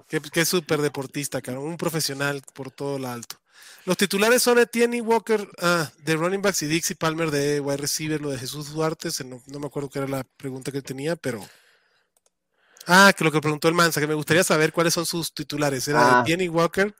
Qué, 0.08 0.20
qué 0.20 0.44
súper 0.44 0.80
deportista, 0.80 1.40
cabrón. 1.40 1.66
Un 1.66 1.76
profesional 1.76 2.42
por 2.52 2.70
todo 2.70 2.98
lo 2.98 3.08
alto. 3.08 3.36
Los 3.84 3.98
titulares 3.98 4.42
son 4.42 4.58
Etienne 4.58 4.96
y 4.96 5.00
Walker 5.02 5.46
ah, 5.60 5.90
de 5.98 6.16
running 6.16 6.40
backs 6.40 6.62
y 6.62 6.66
Dixie 6.66 6.96
Palmer 6.96 7.30
de 7.30 7.60
wide 7.60 7.76
receiver, 7.76 8.20
lo 8.20 8.30
de 8.30 8.38
Jesús 8.38 8.72
Duarte, 8.72 9.10
se 9.10 9.24
no, 9.24 9.42
no 9.46 9.60
me 9.60 9.66
acuerdo 9.66 9.90
qué 9.90 9.98
era 9.98 10.08
la 10.08 10.24
pregunta 10.36 10.72
que 10.72 10.82
tenía, 10.82 11.16
pero... 11.16 11.46
Ah, 12.86 13.12
que 13.16 13.24
lo 13.24 13.32
que 13.32 13.40
preguntó 13.40 13.68
el 13.68 13.74
Mansa, 13.74 14.00
que 14.00 14.06
me 14.06 14.14
gustaría 14.14 14.44
saber 14.44 14.72
cuáles 14.72 14.94
son 14.94 15.06
sus 15.06 15.32
titulares. 15.32 15.88
Era 15.88 16.18
Ah. 16.18 16.22
Etienne 16.22 16.44
y 16.44 16.48
Walker, 16.48 16.94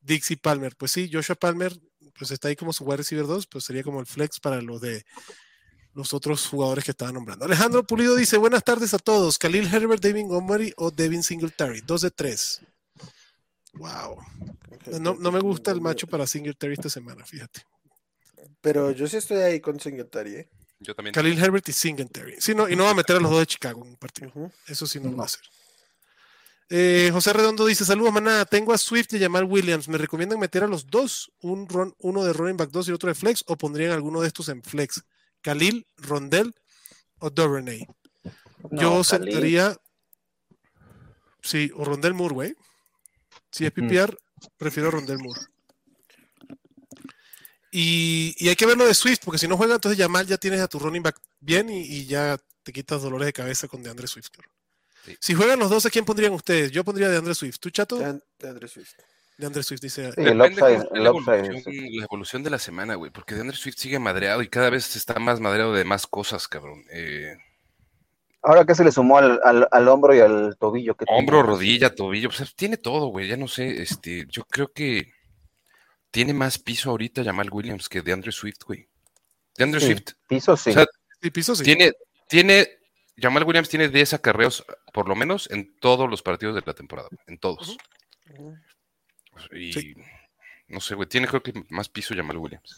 Dixie 0.00 0.36
Palmer. 0.36 0.74
Pues 0.76 0.92
sí, 0.92 1.10
Joshua 1.12 1.36
Palmer, 1.36 1.72
pues 2.18 2.30
está 2.30 2.48
ahí 2.48 2.56
como 2.56 2.72
su 2.72 2.84
wide 2.84 2.98
receiver 2.98 3.26
2, 3.26 3.46
pues 3.46 3.64
sería 3.64 3.82
como 3.82 4.00
el 4.00 4.06
flex 4.06 4.40
para 4.40 4.60
los 4.60 4.80
de 4.80 5.04
los 5.94 6.14
otros 6.14 6.46
jugadores 6.46 6.84
que 6.84 6.90
estaba 6.92 7.12
nombrando. 7.12 7.44
Alejandro 7.44 7.84
Pulido 7.86 8.16
dice, 8.16 8.38
buenas 8.38 8.64
tardes 8.64 8.94
a 8.94 8.98
todos. 8.98 9.38
Khalil 9.38 9.72
Herbert, 9.72 10.02
David 10.02 10.22
Montgomery 10.24 10.72
o 10.78 10.90
Devin 10.90 11.22
Singletary. 11.22 11.82
Dos 11.82 12.00
de 12.02 12.10
tres. 12.10 12.62
Wow. 13.74 14.18
No, 15.00 15.14
no 15.14 15.32
me 15.32 15.40
gusta 15.40 15.70
el 15.70 15.80
macho 15.80 16.06
para 16.06 16.26
Singletary 16.26 16.74
esta 16.74 16.88
semana, 16.88 17.24
fíjate. 17.24 17.62
Pero 18.60 18.90
yo 18.92 19.06
sí 19.06 19.16
estoy 19.18 19.38
ahí 19.38 19.60
con 19.60 19.78
Singletary, 19.80 20.34
¿eh? 20.36 20.50
Yo 20.82 20.94
también. 20.94 21.14
Khalil 21.14 21.38
Herbert 21.38 21.68
y 21.68 21.72
Singletary. 21.72 22.36
Sí, 22.40 22.54
no, 22.54 22.68
y 22.68 22.76
no 22.76 22.84
va 22.84 22.90
a 22.90 22.94
meter 22.94 23.16
a 23.16 23.20
los 23.20 23.30
dos 23.30 23.40
de 23.40 23.46
Chicago 23.46 23.82
en 23.84 23.90
un 23.90 23.96
partido. 23.96 24.32
Eso 24.66 24.86
sí 24.86 24.98
no, 25.00 25.10
lo 25.10 25.16
va 25.16 25.24
a 25.24 25.26
hacer. 25.26 25.40
Eh, 26.74 27.10
José 27.12 27.32
Redondo 27.34 27.66
dice, 27.66 27.84
saludos 27.84 28.12
manada, 28.14 28.44
tengo 28.46 28.72
a 28.72 28.78
Swift 28.78 29.12
y 29.12 29.16
a 29.16 29.20
Jamal 29.20 29.44
Williams. 29.44 29.88
¿Me 29.88 29.98
recomiendan 29.98 30.38
meter 30.40 30.64
a 30.64 30.66
los 30.66 30.86
dos? 30.86 31.30
Un 31.40 31.68
run- 31.68 31.94
uno 31.98 32.24
de 32.24 32.32
running 32.32 32.56
back 32.56 32.70
2 32.70 32.88
y 32.88 32.92
otro 32.92 33.08
de 33.08 33.14
flex 33.14 33.44
o 33.46 33.56
pondrían 33.56 33.90
alguno 33.92 34.20
de 34.22 34.28
estos 34.28 34.48
en 34.48 34.62
flex? 34.62 35.02
Khalil, 35.42 35.86
Rondell 35.98 36.54
o 37.18 37.28
Duvernay. 37.30 37.86
Yo 38.24 38.30
No, 38.70 39.02
Khalil. 39.02 39.04
sentaría. 39.04 39.76
Sí, 41.42 41.70
o 41.76 41.84
Rondell 41.84 42.14
Moore, 42.14 42.34
güey. 42.34 42.54
Si 43.50 43.66
es. 43.66 43.72
PPR, 43.72 44.16
prefiero 44.56 44.90
Rondell 44.90 45.18
Moore. 45.18 45.40
Y, 47.74 48.34
y 48.36 48.50
hay 48.50 48.54
que 48.54 48.66
ver 48.66 48.76
lo 48.76 48.86
de 48.86 48.92
Swift, 48.92 49.20
porque 49.24 49.38
si 49.38 49.48
no 49.48 49.56
juega, 49.56 49.74
entonces 49.76 49.96
Yamal 49.98 50.26
ya 50.26 50.36
tienes 50.36 50.60
a 50.60 50.68
tu 50.68 50.78
running 50.78 51.02
back 51.02 51.18
bien 51.40 51.70
y, 51.70 51.80
y 51.80 52.04
ya 52.06 52.36
te 52.62 52.70
quitas 52.72 53.00
dolores 53.00 53.24
de 53.26 53.32
cabeza 53.32 53.66
con 53.66 53.82
DeAndre 53.82 54.06
Swift. 54.06 54.28
cabrón. 54.30 54.52
Sí. 55.06 55.16
Si 55.18 55.34
juegan 55.34 55.58
los 55.58 55.70
dos, 55.70 55.86
¿a 55.86 55.90
quién 55.90 56.04
pondrían 56.04 56.32
ustedes? 56.34 56.70
Yo 56.70 56.84
pondría 56.84 57.08
DeAndre 57.08 57.34
Swift. 57.34 57.56
¿Tú, 57.58 57.70
chato? 57.70 57.96
De, 57.98 58.04
An- 58.04 58.22
de 58.38 58.48
Andre 58.48 58.68
Swift. 58.68 58.92
DeAndre 59.38 59.62
Swift 59.62 59.80
dice. 59.80 60.12
Sí, 60.12 60.20
el 60.20 60.38
upside, 60.40 60.86
la, 60.92 61.08
evolución, 61.08 61.64
la 61.98 62.04
evolución 62.04 62.42
de 62.42 62.50
la 62.50 62.58
semana, 62.58 62.94
güey. 62.96 63.10
Porque 63.10 63.34
DeAndre 63.34 63.56
Swift 63.56 63.78
sigue 63.78 63.98
madreado 63.98 64.42
y 64.42 64.48
cada 64.48 64.68
vez 64.68 64.94
está 64.94 65.18
más 65.18 65.40
madreado 65.40 65.72
de 65.72 65.84
más 65.84 66.06
cosas, 66.06 66.46
cabrón. 66.46 66.84
Eh, 66.92 67.34
Ahora 68.42 68.64
que 68.66 68.74
se 68.74 68.84
le 68.84 68.92
sumó 68.92 69.18
al, 69.18 69.40
al, 69.44 69.66
al 69.70 69.88
hombro 69.88 70.14
y 70.14 70.20
al 70.20 70.56
tobillo 70.58 70.96
que 70.96 71.04
hombro, 71.08 71.42
rodilla, 71.42 71.94
tobillo, 71.94 72.28
pues 72.28 72.54
tiene 72.54 72.76
todo, 72.76 73.06
güey. 73.06 73.28
Ya 73.28 73.36
no 73.36 73.48
sé, 73.48 73.80
este, 73.80 74.26
yo 74.28 74.44
creo 74.44 74.72
que 74.72 75.12
tiene 76.12 76.32
más 76.32 76.58
piso 76.58 76.90
ahorita 76.90 77.24
Jamal 77.24 77.48
Williams 77.50 77.88
que 77.88 78.02
DeAndre 78.02 78.30
Swift, 78.30 78.62
güey. 78.64 78.86
DeAndre 79.56 79.80
Sí, 79.80 79.86
Swift 79.86 80.12
Piso 80.28 80.56
sí. 80.56 80.70
O 80.70 80.72
sea, 80.74 80.86
Sí, 81.20 81.30
piso 81.30 81.54
sí. 81.56 81.64
tiene, 81.64 81.92
tiene, 82.28 82.68
Jamal 83.16 83.44
Williams 83.44 83.68
tiene 83.68 83.88
10 83.88 84.14
acarreos, 84.14 84.64
por 84.92 85.08
lo 85.08 85.14
menos, 85.16 85.50
en 85.50 85.76
todos 85.78 86.08
los 86.10 86.22
partidos 86.22 86.54
de 86.54 86.62
la 86.64 86.74
temporada, 86.74 87.08
en 87.26 87.38
todos. 87.38 87.76
Y 89.52 89.72
Sí. 89.72 89.94
no 90.68 90.80
sé, 90.80 90.94
güey, 90.94 91.08
tiene 91.08 91.26
creo 91.28 91.42
que 91.42 91.52
más 91.70 91.88
piso 91.88 92.14
Jamal 92.14 92.36
Williams. 92.38 92.76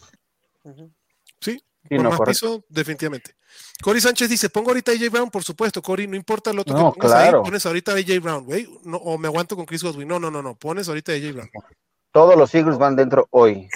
Sí, 1.41 1.61
Sí, 1.87 1.95
no, 1.97 2.03
más 2.09 2.17
correcto. 2.17 2.31
piso, 2.47 2.65
definitivamente. 2.69 3.35
Cory 3.81 4.01
Sánchez 4.01 4.27
dice, 4.29 4.49
pongo 4.49 4.69
ahorita 4.71 4.91
a 4.91 4.95
AJ 4.95 5.09
Brown, 5.11 5.29
por 5.29 5.43
supuesto, 5.43 5.81
Cory, 5.83 6.07
no 6.07 6.15
importa 6.15 6.51
lo 6.51 6.61
otro 6.61 6.75
No, 6.75 6.91
que 6.93 6.99
pongas 6.99 7.13
ahí, 7.15 7.23
claro. 7.29 7.43
pones 7.43 7.63
ahorita 7.65 7.91
a 7.91 7.95
AJ 7.97 8.19
Brown, 8.21 8.43
güey, 8.45 8.67
no, 8.83 8.97
o 8.97 9.17
me 9.19 9.27
aguanto 9.27 9.55
con 9.55 9.65
Chris 9.67 9.83
Godwin. 9.83 10.07
No, 10.07 10.19
no, 10.19 10.31
no, 10.31 10.41
no, 10.41 10.55
pones 10.55 10.87
ahorita 10.87 11.11
a 11.11 11.15
AJ 11.15 11.31
Brown. 11.33 11.49
Todos 12.15 12.37
los 12.37 12.55
Eagles 12.55 12.77
van 12.77 12.95
dentro 12.95 13.27
hoy. 13.31 13.67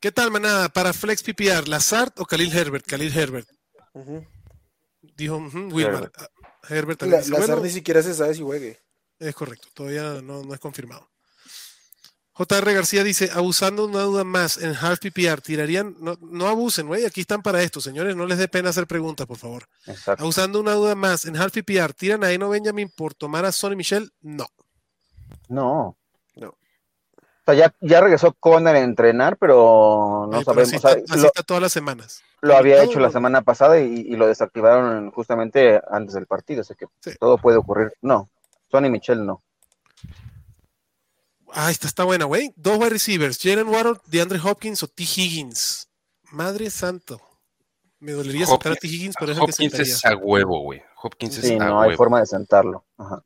¿Qué 0.00 0.10
tal, 0.10 0.30
manada? 0.30 0.70
Para 0.70 0.94
Flex 0.94 1.22
PPR, 1.22 1.68
¿Lazard 1.68 2.14
o 2.16 2.24
Khalil 2.24 2.50
Herbert? 2.56 2.86
Khalil 2.86 3.14
Herbert. 3.14 3.46
Dijo 5.02 5.36
ujú, 5.36 5.68
Wilmar. 5.70 5.94
Herbert. 5.96 6.14
Ah, 6.16 6.28
Herbert 6.70 6.88
La, 6.88 6.96
también. 6.96 7.20
dice, 7.20 7.30
Lazar 7.32 7.46
bueno, 7.48 7.62
ni 7.64 7.70
siquiera 7.72 8.02
se 8.02 8.14
sabe 8.14 8.34
si 8.34 8.40
juegue. 8.40 8.80
es 9.18 9.34
correcto, 9.34 9.68
todavía 9.74 10.22
no, 10.22 10.42
no 10.44 10.54
es 10.54 10.60
confirmado. 10.60 11.10
JR 12.32 12.72
García 12.72 13.04
dice, 13.04 13.28
abusando 13.34 13.84
una 13.84 14.00
duda 14.00 14.24
más 14.24 14.56
en 14.56 14.74
half 14.74 14.98
PPR, 15.00 15.42
tirarían, 15.42 15.96
no, 16.00 16.16
no 16.22 16.48
abusen, 16.48 16.86
güey, 16.86 17.04
aquí 17.04 17.20
están 17.20 17.42
para 17.42 17.62
esto, 17.62 17.82
señores, 17.82 18.16
no 18.16 18.24
les 18.24 18.38
dé 18.38 18.48
pena 18.48 18.70
hacer 18.70 18.86
preguntas, 18.86 19.26
por 19.26 19.36
favor. 19.36 19.66
Exacto. 19.84 20.22
Abusando 20.22 20.58
una 20.58 20.72
duda 20.72 20.94
más, 20.94 21.26
en 21.26 21.36
half 21.36 21.52
PPR, 21.52 21.92
¿tiran 21.92 22.24
a 22.24 22.32
Eno 22.32 22.48
Benjamin 22.48 22.88
por 22.88 23.12
tomar 23.12 23.44
a 23.44 23.52
Sonny 23.52 23.76
Michel? 23.76 24.10
No. 24.22 24.46
No. 25.48 25.98
No. 26.36 26.56
O 27.50 27.54
sea, 27.54 27.66
ya, 27.66 27.74
ya 27.80 28.00
regresó 28.00 28.32
Conner 28.34 28.76
a 28.76 28.80
entrenar, 28.80 29.36
pero 29.38 30.28
no 30.30 30.38
Ay, 30.38 30.44
pero 30.44 30.64
sabemos. 30.64 30.68
así 30.68 30.76
o 30.76 30.80
sea, 30.80 30.90
está, 30.92 31.12
así 31.14 31.22
lo, 31.22 31.26
está 31.28 31.42
todas 31.42 31.62
las 31.62 31.72
semanas. 31.72 32.22
lo 32.42 32.56
había 32.56 32.76
todo- 32.76 32.84
hecho 32.90 33.00
la 33.00 33.10
semana 33.10 33.42
pasada 33.42 33.80
y, 33.80 33.86
y 34.00 34.16
lo 34.16 34.26
desactivaron 34.26 35.10
justamente 35.10 35.80
antes 35.90 36.14
del 36.14 36.26
partido, 36.26 36.60
así 36.60 36.74
que 36.74 36.86
Sí. 37.00 37.12
todo 37.18 37.38
puede 37.38 37.56
ocurrir. 37.56 37.92
No, 38.02 38.28
Sonny 38.70 38.90
Michel 38.90 39.24
no. 39.26 39.42
Ah, 41.52 41.70
esta 41.70 41.86
está 41.88 42.04
buena, 42.04 42.26
güey. 42.26 42.52
Dos 42.56 42.78
wide 42.78 42.90
receivers, 42.90 43.38
Jalen 43.42 43.68
Waddle, 43.68 43.94
DeAndre 44.06 44.38
Hopkins 44.42 44.82
o 44.84 44.86
T. 44.88 45.02
Higgins. 45.02 45.88
Madre 46.30 46.70
santo. 46.70 47.20
Me 47.98 48.12
dolería 48.12 48.46
sacar 48.46 48.72
a 48.72 48.76
T. 48.76 48.86
Higgins, 48.86 49.16
pero 49.18 49.32
es 49.32 49.38
que 49.38 49.44
Hopkins 49.44 49.74
es 49.80 50.04
a 50.04 50.16
huevo, 50.16 50.60
güey. 50.62 50.80
Hopkins 51.02 51.34
Sí, 51.34 51.54
es 51.54 51.60
a 51.60 51.64
no 51.66 51.80
hay 51.80 51.96
forma 51.96 52.20
de 52.20 52.26
sentarlo. 52.26 52.84
Ajá. 52.96 53.22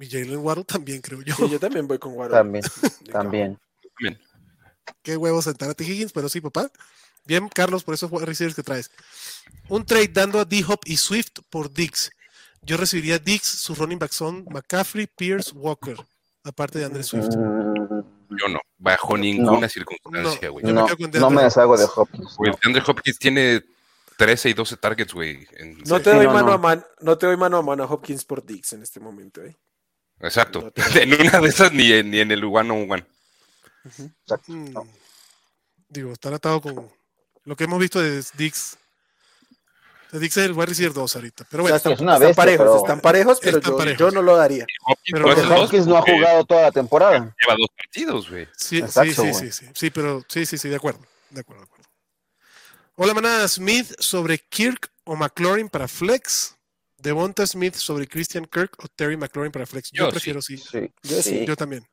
Y 0.00 0.08
Jalen 0.10 0.38
Waddle 0.38 0.64
también, 0.64 1.00
creo 1.00 1.22
yo. 1.22 1.34
Sí, 1.36 1.48
yo 1.48 1.60
también 1.60 1.86
voy 1.86 1.98
con 1.98 2.14
Guaro. 2.14 2.32
También, 2.34 2.64
también. 3.12 3.58
Bien. 3.98 4.18
Qué 5.02 5.16
huevo 5.16 5.40
sentar 5.40 5.70
a 5.70 5.74
T. 5.74 5.84
Higgins, 5.84 6.12
pero 6.12 6.28
sí, 6.28 6.40
papá. 6.40 6.70
Bien, 7.24 7.48
Carlos, 7.48 7.84
por 7.84 7.94
esos 7.94 8.10
receivers 8.10 8.54
que 8.54 8.62
traes. 8.62 8.90
Un 9.68 9.86
trade 9.86 10.08
dando 10.08 10.40
a 10.40 10.44
D-Hop 10.44 10.80
y 10.84 10.96
Swift 10.96 11.40
por 11.48 11.72
Dix. 11.72 12.10
Yo 12.62 12.76
recibiría 12.76 13.18
Dix, 13.18 13.44
sus 13.46 13.78
running 13.78 13.98
backs 13.98 14.16
son 14.16 14.44
McCaffrey, 14.50 15.06
Pierce, 15.06 15.52
Walker. 15.54 15.96
Aparte 16.42 16.78
de 16.78 16.84
André 16.84 17.02
Swift. 17.02 17.28
Mm, 17.36 18.36
Yo 18.36 18.48
no, 18.48 18.58
bajo 18.76 19.16
ninguna 19.16 19.60
No, 19.60 19.68
circunstancia, 19.68 20.48
güey. 20.50 20.64
No, 20.66 20.86
no 21.14 21.30
me 21.30 21.42
deshago 21.44 21.76
de 21.78 21.86
Hopkins. 21.94 22.36
Güey, 22.36 22.50
no. 22.50 22.58
DeAndre 22.62 22.82
Hopkins 22.86 23.18
tiene 23.18 23.62
13 24.18 24.50
y 24.50 24.52
12 24.54 24.76
targets, 24.76 25.14
güey. 25.14 25.46
en- 25.56 25.78
No 25.86 26.00
te 26.00 26.10
Sí, 26.10 26.16
doy 26.16 26.26
no, 26.26 26.32
mano 26.32 26.48
no. 26.48 26.52
a 26.54 26.58
mano, 26.58 26.84
no 27.00 27.16
te 27.16 27.26
doy 27.26 27.36
mano 27.38 27.56
a 27.58 27.62
mano 27.62 27.84
a 27.84 27.86
Hopkins 27.86 28.24
por 28.26 28.44
Dix 28.44 28.72
en 28.74 28.82
este 28.82 29.00
momento, 29.00 29.42
¿eh? 29.42 29.56
Exacto. 30.20 30.72
No 30.76 30.84
En 31.00 31.14
una 31.20 31.40
de 31.40 31.48
esas 31.48 31.72
ni 31.72 31.92
en, 31.92 32.10
ni 32.10 32.20
en 32.20 32.30
el 32.30 32.44
one 32.44 32.70
on 32.70 32.90
one. 32.90 33.06
Exacto, 33.84 34.52
Mm, 34.52 34.72
no. 34.72 34.86
Digo, 35.88 36.12
estar 36.12 36.32
atado 36.34 36.60
con 36.60 36.90
lo 37.44 37.56
que 37.56 37.64
hemos 37.64 37.78
visto 37.78 38.00
de 38.00 38.22
Dix. 38.36 38.76
Dix 40.12 40.36
es 40.36 40.44
el 40.44 40.52
wide 40.52 40.66
receiver 40.66 40.92
2 40.92 41.16
ahorita. 41.16 41.44
Pero 41.50 41.64
O 41.64 41.66
sea, 41.66 41.72
bueno, 41.72 41.76
están, 41.76 41.92
es 41.92 42.00
una 42.00 42.12
están 42.14 42.28
bestia, 42.28 42.42
parejos, 42.44 42.64
pero- 42.66 42.76
están 42.78 43.00
parejos, 43.00 43.38
pero 43.42 43.58
Están 43.58 43.72
yo, 43.72 43.78
parejos. 43.78 43.98
yo 43.98 44.10
no 44.12 44.22
lo 44.22 44.36
daría. 44.36 44.64
Pero 45.12 45.24
Porque 45.24 45.40
Hopkins 45.42 45.86
no 45.86 45.96
ha 45.98 46.02
jugado 46.02 46.44
toda 46.44 46.62
la 46.62 46.72
temporada. 46.72 47.18
Lleva 47.18 47.56
dos 47.58 47.68
partidos, 47.76 48.30
güey. 48.30 48.46
sí, 48.56 48.76
sí, 48.76 48.78
Exacto, 48.78 49.12
sí, 49.12 49.20
güey. 49.20 49.34
sí, 49.34 49.52
sí, 49.52 49.66
sí, 49.74 49.90
pero 49.90 50.24
sí, 50.28 50.46
sí, 50.46 50.56
sí, 50.56 50.68
de 50.68 50.76
acuerdo, 50.76 51.00
de 51.30 51.40
acuerdo, 51.40 51.62
de 51.62 51.66
acuerdo. 51.66 51.84
Hola, 52.96 53.12
manada 53.14 53.46
Smith 53.48 53.92
sobre 53.98 54.38
Kirk 54.38 54.88
o 55.04 55.16
McLaurin 55.16 55.68
para 55.68 55.88
flex. 55.88 56.56
Devonta 57.04 57.46
Smith 57.46 57.74
sobre 57.76 58.08
Christian 58.08 58.46
Kirk 58.46 58.74
o 58.82 58.88
Terry 58.88 59.16
McLaurin 59.16 59.52
para 59.52 59.66
flex. 59.66 59.90
Yo, 59.92 60.08
prefiero 60.10 60.40
sí. 60.42 60.56
Sí, 60.56 60.90
Yo 61.02 61.22
sí. 61.22 61.44
Yo 61.46 61.54
también. 61.54 61.86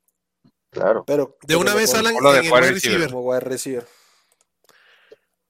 claro. 0.72 1.04
Pero, 1.06 1.38
De 1.44 1.56
una 1.58 1.76
vez, 1.76 1.94
Alan, 1.94 2.16
en 2.16 2.26
el 2.26 2.26
wide 2.26 2.42
receiver. 2.42 2.74
receiver. 2.74 3.10
Como 3.10 3.22
wide 3.30 3.40
receiver. 3.42 3.88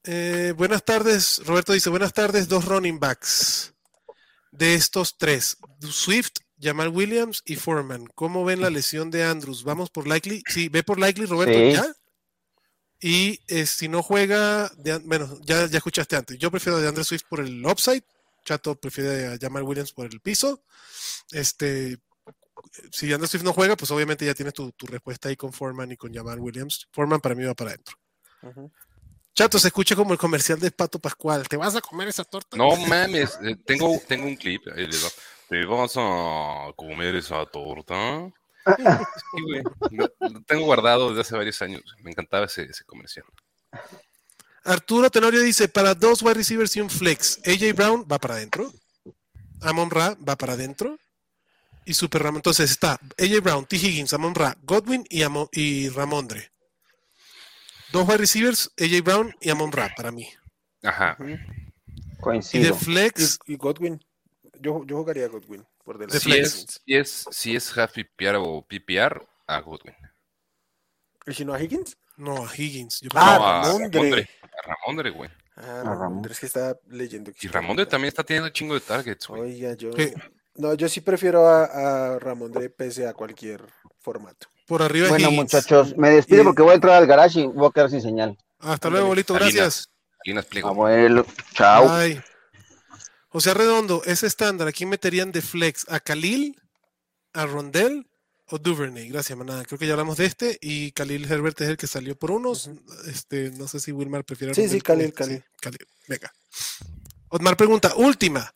Eh, 0.04 0.52
buenas 0.56 0.84
tardes, 0.84 1.40
Roberto 1.46 1.72
dice, 1.72 1.88
buenas 1.90 2.12
tardes, 2.12 2.48
dos 2.48 2.64
running 2.64 2.98
backs. 2.98 3.72
De 4.50 4.74
estos 4.74 5.16
tres, 5.16 5.56
Swift, 5.80 6.32
Jamal 6.60 6.88
Williams 6.88 7.42
y 7.46 7.56
Foreman. 7.56 8.06
¿Cómo 8.14 8.44
ven 8.44 8.60
la 8.60 8.68
lesión 8.68 9.10
de 9.10 9.24
Andrews? 9.24 9.62
¿Vamos 9.64 9.90
por 9.90 10.06
likely? 10.06 10.42
Sí, 10.48 10.68
ve 10.68 10.82
por 10.82 10.98
likely, 10.98 11.26
Roberto, 11.26 11.54
Sí. 11.54 11.72
ya. 11.72 11.86
Y 13.00 13.40
eh, 13.48 13.64
si 13.66 13.88
no 13.88 14.02
juega, 14.02 14.70
de- 14.76 14.98
bueno, 14.98 15.38
ya, 15.42 15.66
ya 15.66 15.78
escuchaste 15.78 16.16
antes. 16.16 16.38
Yo 16.38 16.50
prefiero 16.50 16.78
de 16.80 16.88
Andre 16.88 17.04
Swift 17.04 17.22
por 17.28 17.40
el 17.40 17.64
upside. 17.64 18.04
Chato 18.44 18.74
prefiere 18.74 19.26
a 19.26 19.38
Jamal 19.40 19.62
Williams 19.62 19.92
por 19.92 20.06
el 20.06 20.20
piso. 20.20 20.64
Este, 21.30 21.98
si 22.90 23.12
Andre 23.12 23.28
Swift 23.28 23.44
no 23.44 23.52
juega, 23.52 23.76
pues 23.76 23.90
obviamente 23.90 24.26
ya 24.26 24.34
tienes 24.34 24.54
tu, 24.54 24.72
tu 24.72 24.86
respuesta 24.86 25.28
ahí 25.28 25.36
con 25.36 25.52
Foreman 25.52 25.92
y 25.92 25.96
con 25.96 26.12
Jamal 26.12 26.40
Williams. 26.40 26.88
Foreman 26.92 27.20
para 27.20 27.34
mí 27.34 27.44
va 27.44 27.54
para 27.54 27.70
adentro. 27.70 27.96
Chato, 29.34 29.58
se 29.58 29.68
escucha 29.68 29.96
como 29.96 30.12
el 30.12 30.18
comercial 30.18 30.60
de 30.60 30.70
Pato 30.70 30.98
Pascual. 30.98 31.48
¿Te 31.48 31.56
vas 31.56 31.74
a 31.74 31.80
comer 31.80 32.08
esa 32.08 32.24
torta? 32.24 32.56
No 32.56 32.76
mames, 32.76 33.38
eh, 33.42 33.56
tengo, 33.64 34.00
tengo 34.06 34.26
un 34.26 34.36
clip. 34.36 34.62
ahí 34.76 34.86
les 34.86 35.04
va. 35.04 35.08
¿Te 35.48 35.64
vas 35.64 35.94
a 35.96 36.72
comer 36.76 37.16
esa 37.16 37.46
torta? 37.46 38.30
Sí, 38.64 39.42
güey. 39.42 39.62
Lo, 39.90 40.08
lo 40.20 40.42
tengo 40.42 40.64
guardado 40.64 41.08
desde 41.08 41.22
hace 41.22 41.36
varios 41.36 41.60
años. 41.62 41.82
Me 42.02 42.10
encantaba 42.10 42.46
ese, 42.46 42.64
ese 42.64 42.84
comercial. 42.84 43.24
Arturo 44.64 45.10
Tenorio 45.10 45.40
dice, 45.40 45.68
para 45.68 45.94
dos 45.94 46.22
wide 46.22 46.34
receivers 46.34 46.76
y 46.76 46.80
un 46.80 46.90
flex, 46.90 47.40
AJ 47.46 47.74
Brown 47.74 48.06
va 48.10 48.18
para 48.18 48.34
adentro, 48.34 48.72
Amon 49.60 49.90
Ra 49.90 50.16
va 50.26 50.36
para 50.36 50.52
adentro 50.54 50.98
y 51.84 51.94
Super 51.94 52.22
Ramón. 52.22 52.38
Entonces 52.38 52.70
está 52.70 52.98
AJ 53.18 53.40
Brown, 53.42 53.66
T. 53.66 53.76
Higgins, 53.76 54.12
Amon 54.12 54.34
Ra, 54.34 54.56
Godwin 54.62 55.04
y, 55.08 55.22
Amo- 55.22 55.48
y 55.52 55.88
Ramondre. 55.88 56.50
Dos 57.92 58.06
wide 58.06 58.18
receivers, 58.18 58.70
AJ 58.78 59.02
Brown 59.02 59.34
y 59.40 59.50
Amon 59.50 59.72
Ra 59.72 59.92
para 59.96 60.10
mí. 60.12 60.28
Ajá. 60.82 61.16
Y 61.20 61.24
de 61.26 61.38
Coincido. 62.20 62.74
flex, 62.76 63.38
Y, 63.46 63.54
y 63.54 63.56
Godwin. 63.56 64.00
Yo, 64.60 64.84
yo 64.86 64.96
jugaría 64.98 65.24
a 65.24 65.28
Godwin. 65.28 65.66
Por 65.84 65.98
delante. 65.98 66.14
De 66.18 66.20
Si 66.20 66.32
es, 66.38 66.80
si, 66.86 66.94
es, 66.94 67.24
si 67.32 67.56
es 67.56 67.76
half 67.76 67.92
PPR 67.94 68.36
o 68.38 68.64
PPR, 68.64 69.26
a 69.48 69.60
Goodwin. 69.60 69.94
¿Y 71.26 71.34
si 71.34 71.44
no 71.44 71.52
a 71.52 71.60
Higgins? 71.60 71.96
No, 72.22 72.46
a 72.46 72.50
Higgins. 72.56 73.00
Yo 73.00 73.08
Ah, 73.14 73.36
No, 73.38 73.46
a 73.46 73.62
Ramondre. 73.62 73.90
Ramondre. 74.00 74.30
A 74.42 74.66
Ramondre, 74.68 75.10
güey. 75.10 75.30
Ah. 75.56 75.82
Ramondre, 75.84 76.32
es 76.32 76.40
que 76.40 76.46
está 76.46 76.76
leyendo. 76.88 77.30
Y 77.40 77.48
Ramondre 77.48 77.86
también 77.86 78.08
está 78.08 78.22
teniendo 78.24 78.46
un 78.48 78.52
chingo 78.52 78.74
de 78.74 78.80
targets, 78.80 79.26
güey. 79.28 79.42
Oiga, 79.42 79.74
yo. 79.74 79.90
¿Qué? 79.90 80.14
No, 80.54 80.74
yo 80.74 80.88
sí 80.88 81.00
prefiero 81.00 81.46
a, 81.48 81.64
a 82.14 82.18
Ramondre 82.18 82.68
pese 82.70 83.06
a 83.06 83.12
cualquier 83.14 83.62
formato. 84.00 84.46
por 84.66 84.82
arriba 84.82 85.08
Bueno, 85.08 85.28
Higgins. 85.28 85.42
muchachos, 85.54 85.96
me 85.96 86.10
despido 86.10 86.42
Y- 86.42 86.44
porque 86.44 86.62
voy 86.62 86.72
a 86.72 86.74
entrar 86.74 86.94
al 86.96 87.06
garage 87.06 87.40
y 87.40 87.46
voy 87.46 87.68
a 87.68 87.70
quedar 87.72 87.90
sin 87.90 88.00
señal. 88.02 88.36
Hasta 88.60 88.88
luego, 88.90 89.08
bolito, 89.08 89.32
Salinas. 89.34 89.54
gracias. 89.54 89.90
Salinas 90.24 90.46
Pliego. 90.46 90.68
Abuelo, 90.68 91.26
chao. 91.54 91.88
Bye. 91.88 92.22
José 93.28 93.54
Redondo, 93.54 94.02
es 94.04 94.22
estándar. 94.22 94.68
¿A 94.68 94.72
quién 94.72 94.88
meterían 94.90 95.32
de 95.32 95.40
flex? 95.42 95.86
¿A 95.90 96.00
Khalil? 96.00 96.60
¿A 97.32 97.46
Rondell? 97.46 98.06
¿O 98.54 98.58
Duvernay? 98.58 99.08
Gracias, 99.08 99.36
manada. 99.38 99.64
Creo 99.64 99.78
que 99.78 99.86
ya 99.86 99.94
hablamos 99.94 100.18
de 100.18 100.26
este. 100.26 100.58
Y 100.60 100.92
Khalil 100.92 101.24
Herbert 101.24 101.58
es 101.62 101.70
el 101.70 101.76
que 101.78 101.86
salió 101.86 102.16
por 102.18 102.30
unos. 102.30 102.68
este, 103.06 103.50
no 103.52 103.66
sé 103.66 103.80
si 103.80 103.92
Wilmar 103.92 104.24
prefiere. 104.26 104.54
Sí, 104.54 104.68
sí, 104.68 104.78
Khalil, 104.82 105.06
como- 105.14 105.26
Khalil. 105.26 105.38
sí, 105.38 105.56
Khalil. 105.58 105.78
Venga. 106.06 106.30
Otmar 107.28 107.56
pregunta, 107.56 107.94
última. 107.96 108.54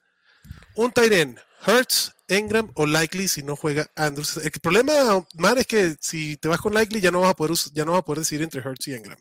Un 0.74 0.92
Tyren, 0.92 1.40
Hertz, 1.66 2.12
Engram 2.28 2.70
o 2.74 2.84
Likely 2.86 3.26
si 3.26 3.42
no 3.42 3.56
juega 3.56 3.90
Andrews. 3.96 4.36
El 4.36 4.50
problema, 4.60 4.92
Otmar, 5.16 5.56
es 5.56 5.66
que 5.66 5.96
si 5.98 6.36
te 6.36 6.48
vas 6.48 6.60
con 6.60 6.74
Likely 6.74 7.00
ya 7.00 7.10
no 7.10 7.20
vas 7.22 7.30
a 7.30 7.34
poder, 7.36 7.56
ya 7.72 7.86
no 7.86 7.92
vas 7.92 8.00
a 8.00 8.04
poder 8.04 8.18
decidir 8.18 8.42
entre 8.42 8.60
Hertz 8.60 8.88
y 8.88 8.92
Engram. 8.94 9.18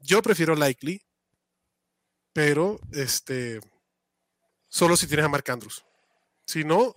Yo 0.00 0.20
prefiero 0.20 0.54
Likely, 0.54 1.00
pero 2.34 2.78
este 2.92 3.60
solo 4.68 4.94
si 4.94 5.06
tienes 5.06 5.24
a 5.24 5.30
Mark 5.30 5.50
Andrews. 5.50 5.82
Si 6.44 6.64
no, 6.64 6.94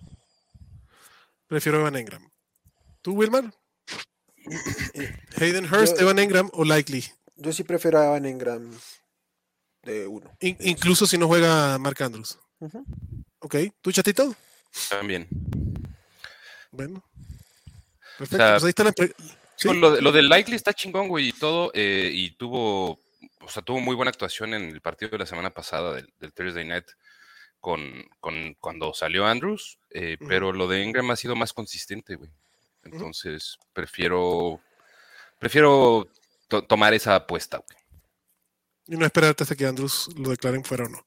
prefiero 1.46 1.80
Evan 1.80 1.96
Engram. 1.96 2.30
¿Tú, 3.06 3.12
Wilmar? 3.12 3.54
Hayden 5.40 5.72
Hurst, 5.72 5.94
Yo- 5.94 6.02
Evan 6.02 6.18
Engram 6.18 6.50
o 6.52 6.64
Likely. 6.64 7.04
Yo 7.36 7.52
sí 7.52 7.62
prefiero 7.62 8.00
a 8.00 8.06
Evan 8.06 8.26
Engram 8.26 8.76
de 9.84 10.08
uno. 10.08 10.36
In- 10.40 10.56
incluso 10.58 11.06
si 11.06 11.16
no 11.16 11.28
juega 11.28 11.78
Mark 11.78 12.02
Andrews. 12.02 12.36
Ujú. 12.58 12.84
Ok. 13.38 13.54
¿Tú, 13.80 13.92
chatito? 13.92 14.34
También. 14.90 15.28
Bueno. 16.72 17.04
Perfecto. 18.18 18.34
O 18.44 18.48
sea, 18.48 18.52
pues 18.54 18.64
ahí 18.64 18.68
está 18.70 18.82
la. 18.82 18.92
Sí. 19.54 19.68
Lo, 19.72 19.92
de- 19.92 20.02
lo 20.02 20.10
del 20.10 20.28
Likely 20.28 20.56
está 20.56 20.74
chingón, 20.74 21.06
güey, 21.06 21.28
y 21.28 21.32
todo, 21.32 21.70
eh, 21.74 22.10
y 22.12 22.32
tuvo, 22.32 22.98
o 23.40 23.48
sea, 23.48 23.62
tuvo 23.62 23.78
muy 23.78 23.94
buena 23.94 24.10
actuación 24.10 24.52
en 24.52 24.64
el 24.64 24.80
partido 24.80 25.12
de 25.12 25.18
la 25.18 25.26
semana 25.26 25.50
pasada 25.50 25.94
del, 25.94 26.12
del 26.18 26.32
Thursday 26.32 26.64
Night 26.66 26.86
con, 27.60 27.80
con 28.18 28.54
cuando 28.58 28.92
salió 28.94 29.24
Andrews, 29.26 29.78
eh, 29.90 30.16
pero 30.26 30.52
lo 30.52 30.66
de 30.66 30.82
Ingram 30.82 31.08
ha 31.12 31.16
sido 31.16 31.36
más 31.36 31.52
consistente, 31.52 32.16
güey. 32.16 32.30
Entonces, 32.92 33.58
prefiero, 33.72 34.60
prefiero 35.38 36.08
to- 36.48 36.62
tomar 36.64 36.94
esa 36.94 37.14
apuesta. 37.16 37.62
Y 38.86 38.96
no 38.96 39.04
esperarte 39.04 39.42
hasta 39.42 39.56
que 39.56 39.66
Andrews 39.66 40.08
lo 40.16 40.30
declaren 40.30 40.64
fuera 40.64 40.84
o 40.84 40.88
no. 40.88 41.06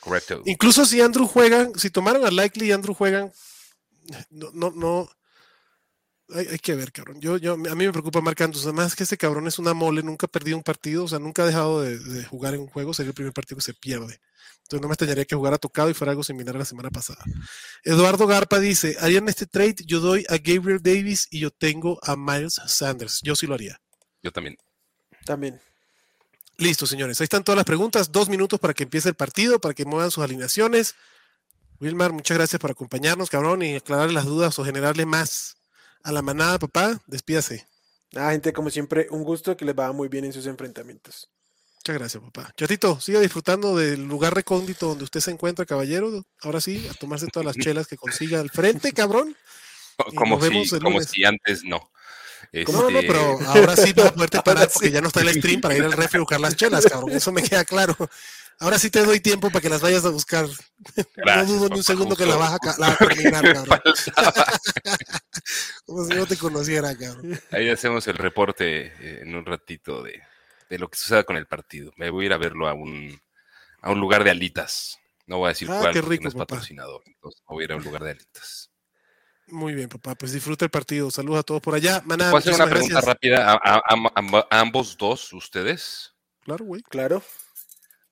Correcto. 0.00 0.42
Incluso 0.46 0.84
si 0.84 1.00
Andrew 1.00 1.26
juegan, 1.26 1.72
si 1.78 1.90
tomaron 1.90 2.24
a 2.26 2.30
Likely 2.30 2.66
y 2.68 2.72
Andrew 2.72 2.94
juegan, 2.94 3.32
no, 4.30 4.50
no, 4.52 4.70
no. 4.72 5.08
Hay, 6.34 6.46
hay 6.48 6.58
que 6.58 6.74
ver, 6.74 6.92
cabrón. 6.92 7.20
Yo, 7.20 7.36
yo, 7.36 7.54
a 7.54 7.56
mí 7.56 7.86
me 7.86 7.92
preocupa 7.92 8.20
Marc 8.20 8.40
Andrews. 8.40 8.64
Además 8.64 8.96
que 8.96 9.04
ese 9.04 9.16
cabrón 9.16 9.46
es 9.46 9.58
una 9.58 9.74
mole, 9.74 10.02
nunca 10.02 10.26
ha 10.26 10.30
perdido 10.30 10.56
un 10.56 10.62
partido, 10.62 11.04
o 11.04 11.08
sea, 11.08 11.18
nunca 11.18 11.42
ha 11.42 11.46
dejado 11.46 11.82
de, 11.82 11.98
de 11.98 12.24
jugar 12.24 12.54
en 12.54 12.60
un 12.60 12.68
juego, 12.68 12.94
sería 12.94 13.10
el 13.10 13.14
primer 13.14 13.32
partido 13.32 13.56
que 13.56 13.62
se 13.62 13.74
pierde. 13.74 14.20
Entonces 14.62 14.80
no 14.80 14.88
me 14.88 14.94
extrañaría 14.94 15.24
que 15.24 15.36
jugara 15.36 15.58
tocado 15.58 15.90
y 15.90 15.94
fuera 15.94 16.12
algo 16.12 16.22
similar 16.22 16.56
a 16.56 16.60
la 16.60 16.64
semana 16.64 16.90
pasada. 16.90 17.22
Eduardo 17.84 18.26
Garpa 18.26 18.58
dice, 18.58 18.96
harían 19.00 19.28
este 19.28 19.46
trade, 19.46 19.76
yo 19.84 20.00
doy 20.00 20.24
a 20.28 20.38
Gabriel 20.38 20.80
Davis 20.82 21.28
y 21.30 21.40
yo 21.40 21.50
tengo 21.50 21.98
a 22.02 22.16
Miles 22.16 22.60
Sanders. 22.66 23.20
Yo 23.22 23.34
sí 23.36 23.46
lo 23.46 23.54
haría. 23.54 23.80
Yo 24.22 24.32
también. 24.32 24.56
También. 25.26 25.60
Listo, 26.56 26.86
señores. 26.86 27.20
Ahí 27.20 27.24
están 27.24 27.44
todas 27.44 27.56
las 27.56 27.66
preguntas. 27.66 28.12
Dos 28.12 28.28
minutos 28.28 28.58
para 28.60 28.72
que 28.72 28.84
empiece 28.84 29.08
el 29.08 29.14
partido, 29.14 29.60
para 29.60 29.74
que 29.74 29.84
muevan 29.84 30.10
sus 30.10 30.24
alineaciones. 30.24 30.94
Wilmar, 31.80 32.12
muchas 32.12 32.36
gracias 32.36 32.60
por 32.60 32.70
acompañarnos, 32.70 33.28
cabrón, 33.28 33.62
y 33.62 33.74
aclararle 33.74 34.14
las 34.14 34.24
dudas 34.24 34.58
o 34.58 34.64
generarle 34.64 35.04
más 35.04 35.56
a 36.04 36.12
la 36.12 36.22
manada, 36.22 36.58
papá. 36.58 37.00
Despídase. 37.06 37.66
Ah, 38.14 38.30
gente, 38.32 38.52
como 38.52 38.70
siempre, 38.70 39.06
un 39.10 39.24
gusto 39.24 39.56
que 39.56 39.64
les 39.64 39.74
va 39.74 39.92
muy 39.92 40.08
bien 40.08 40.24
en 40.24 40.32
sus 40.32 40.46
enfrentamientos. 40.46 41.30
Muchas 41.76 41.98
gracias, 41.98 42.22
papá. 42.22 42.52
Chatito, 42.56 43.00
siga 43.00 43.20
disfrutando 43.20 43.76
del 43.76 44.06
lugar 44.06 44.34
recóndito 44.34 44.86
donde 44.86 45.04
usted 45.04 45.20
se 45.20 45.30
encuentra, 45.30 45.66
caballero. 45.66 46.24
Ahora 46.40 46.60
sí, 46.60 46.86
a 46.90 46.94
tomarse 46.94 47.26
todas 47.26 47.46
las 47.46 47.56
chelas 47.64 47.86
que 47.86 47.96
consiga 47.96 48.40
al 48.40 48.50
frente, 48.50 48.92
cabrón. 48.92 49.36
Como, 50.14 50.40
si, 50.40 50.78
como 50.80 51.00
si 51.00 51.24
antes 51.24 51.64
no. 51.64 51.91
No, 52.52 52.72
no, 52.72 52.90
no, 52.90 52.98
Este, 53.00 53.06
pero 53.08 53.38
ahora 53.48 53.76
sí 53.76 53.92
vas 53.94 54.06
a 54.08 54.14
poderte 54.14 54.42
parar 54.42 54.68
porque 54.72 54.88
sí. 54.88 54.92
ya 54.92 55.00
no 55.00 55.08
está 55.08 55.20
el 55.22 55.32
stream 55.34 55.60
para 55.60 55.76
ir 55.76 55.84
al 55.84 55.92
refri 55.92 56.18
a 56.18 56.20
buscar 56.20 56.40
las 56.40 56.54
chelas, 56.56 56.84
cabrón. 56.86 57.10
Eso 57.12 57.32
me 57.32 57.42
queda 57.42 57.64
claro. 57.64 57.96
Ahora 58.58 58.78
sí 58.78 58.90
te 58.90 59.04
doy 59.04 59.18
tiempo 59.20 59.50
para 59.50 59.60
que 59.60 59.68
las 59.68 59.80
vayas 59.80 60.04
a 60.04 60.10
buscar. 60.10 60.46
Gracias, 61.16 61.48
no 61.48 61.54
dudo 61.54 61.68
ni 61.70 61.76
un 61.78 61.82
segundo 61.84 62.14
que 62.14 62.26
la 62.26 62.36
vas 62.36 62.52
a, 62.52 62.58
ca- 62.58 62.76
la 62.78 62.88
vas 62.90 63.00
a 63.00 63.08
terminar, 63.08 63.42
cabrón. 63.52 63.80
Como 65.86 66.04
si 66.04 66.14
no 66.14 66.26
te 66.26 66.36
conociera, 66.36 66.96
cabrón. 66.96 67.40
Ahí 67.50 67.68
hacemos 67.70 68.06
el 68.06 68.16
reporte 68.16 68.86
eh, 69.00 69.20
en 69.22 69.34
un 69.34 69.44
ratito 69.44 70.02
de, 70.02 70.22
de 70.70 70.78
lo 70.78 70.88
que 70.88 70.98
suceda 70.98 71.24
con 71.24 71.36
el 71.36 71.46
partido. 71.46 71.92
Me 71.96 72.10
voy 72.10 72.24
a 72.24 72.26
ir 72.26 72.32
a 72.32 72.38
verlo 72.38 72.68
a 72.68 72.74
un, 72.74 73.18
a 73.80 73.90
un 73.90 74.00
lugar 74.00 74.24
de 74.24 74.30
alitas. 74.30 74.98
No 75.26 75.38
voy 75.38 75.46
a 75.46 75.48
decir 75.50 75.68
Ah, 75.70 75.78
cuál, 75.80 75.92
porque 75.94 76.08
rico, 76.08 76.22
no 76.24 76.28
es 76.28 76.34
papá. 76.34 76.46
patrocinador. 76.56 77.02
Entonces 77.06 77.40
me 77.48 77.54
voy 77.54 77.62
a 77.62 77.64
ir 77.64 77.72
a 77.72 77.76
un 77.76 77.84
lugar 77.84 78.04
de 78.04 78.10
alitas. 78.12 78.70
Muy 79.52 79.74
bien, 79.74 79.88
papá. 79.88 80.14
Pues 80.14 80.32
disfruta 80.32 80.64
el 80.64 80.70
partido. 80.70 81.10
Saludos 81.10 81.40
a 81.40 81.42
todos 81.42 81.60
por 81.60 81.74
allá. 81.74 82.00
Maná, 82.06 82.30
¿Puedo 82.30 82.38
hacer 82.38 82.54
una 82.54 82.64
pregunta 82.64 82.94
gracias. 82.94 83.04
rápida 83.04 83.52
a, 83.52 83.54
a- 83.54 83.76
a- 83.76 84.12
a- 84.14 84.46
a 84.50 84.60
ambos 84.60 84.96
dos, 84.96 85.32
ustedes? 85.34 86.14
Claro, 86.40 86.64
güey. 86.64 86.82
Claro. 86.82 87.22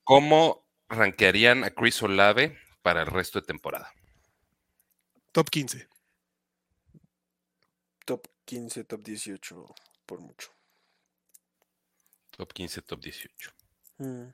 ¿Cómo 0.04 0.66
rankearían 0.88 1.64
a 1.64 1.70
Chris 1.70 2.02
Olave 2.02 2.58
para 2.82 3.00
el 3.02 3.06
resto 3.06 3.40
de 3.40 3.46
temporada? 3.46 3.90
Top 5.32 5.48
15. 5.48 5.88
Top 8.04 8.26
15, 8.44 8.84
top 8.84 9.02
18, 9.02 9.74
por 10.04 10.20
mucho. 10.20 10.50
Top 12.36 12.52
15, 12.52 12.82
top 12.82 13.00
18. 13.00 13.50
Mm. 13.98 14.24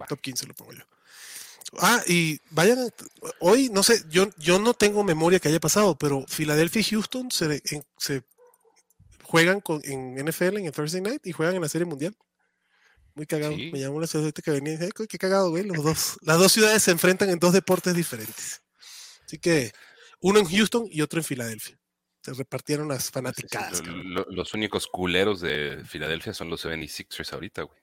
Va. 0.00 0.06
Top 0.06 0.20
15 0.20 0.46
lo 0.46 0.54
pongo 0.54 0.72
yo. 0.72 0.84
Ah, 1.80 2.02
y 2.06 2.40
vayan, 2.50 2.90
hoy 3.40 3.68
no 3.68 3.82
sé, 3.82 4.02
yo, 4.08 4.28
yo 4.38 4.58
no 4.58 4.72
tengo 4.74 5.04
memoria 5.04 5.38
que 5.38 5.48
haya 5.48 5.60
pasado, 5.60 5.96
pero 5.98 6.24
Filadelfia 6.26 6.80
y 6.80 6.84
Houston 6.84 7.30
se, 7.30 7.60
en- 7.66 7.84
se 7.98 8.22
juegan 9.24 9.60
con, 9.60 9.80
en 9.84 10.14
NFL 10.26 10.56
en 10.58 10.66
el 10.66 10.72
Thursday 10.72 11.00
Night 11.02 11.26
y 11.26 11.32
juegan 11.32 11.56
en 11.56 11.62
la 11.62 11.68
Serie 11.68 11.84
Mundial. 11.84 12.16
Muy 13.14 13.26
cagado. 13.26 13.54
Sí. 13.54 13.70
Me 13.72 13.80
llamó 13.80 14.00
la 14.00 14.06
ciudad 14.06 14.32
que 14.32 14.50
venía 14.50 14.74
y 14.74 14.76
dije, 14.76 14.90
"Ay, 14.96 15.06
qué 15.08 15.18
cagado, 15.18 15.50
güey. 15.50 15.64
Los 15.64 15.82
dos, 15.84 16.18
las 16.22 16.38
dos 16.38 16.52
ciudades 16.52 16.82
se 16.82 16.90
enfrentan 16.92 17.28
en 17.30 17.38
dos 17.38 17.52
deportes 17.52 17.94
diferentes. 17.94 18.62
Así 19.26 19.38
que 19.38 19.72
uno 20.20 20.38
en 20.38 20.46
Houston 20.46 20.86
y 20.90 21.02
otro 21.02 21.18
en 21.20 21.24
Filadelfia. 21.24 21.78
Se 22.22 22.32
repartieron 22.32 22.88
las 22.88 23.02
Sí, 23.02 23.06
sí, 23.08 23.12
fanaticadas. 23.12 23.78
lo- 23.80 23.84
cabrón. 23.84 24.14
lo- 24.14 24.26
los 24.30 24.54
únicos 24.54 24.86
culeros 24.86 25.40
de 25.40 25.82
Filadelfia 25.86 26.32
son 26.32 26.48
los 26.48 26.64
76ers 26.64 27.32
ahorita, 27.32 27.62
güey. 27.62 27.78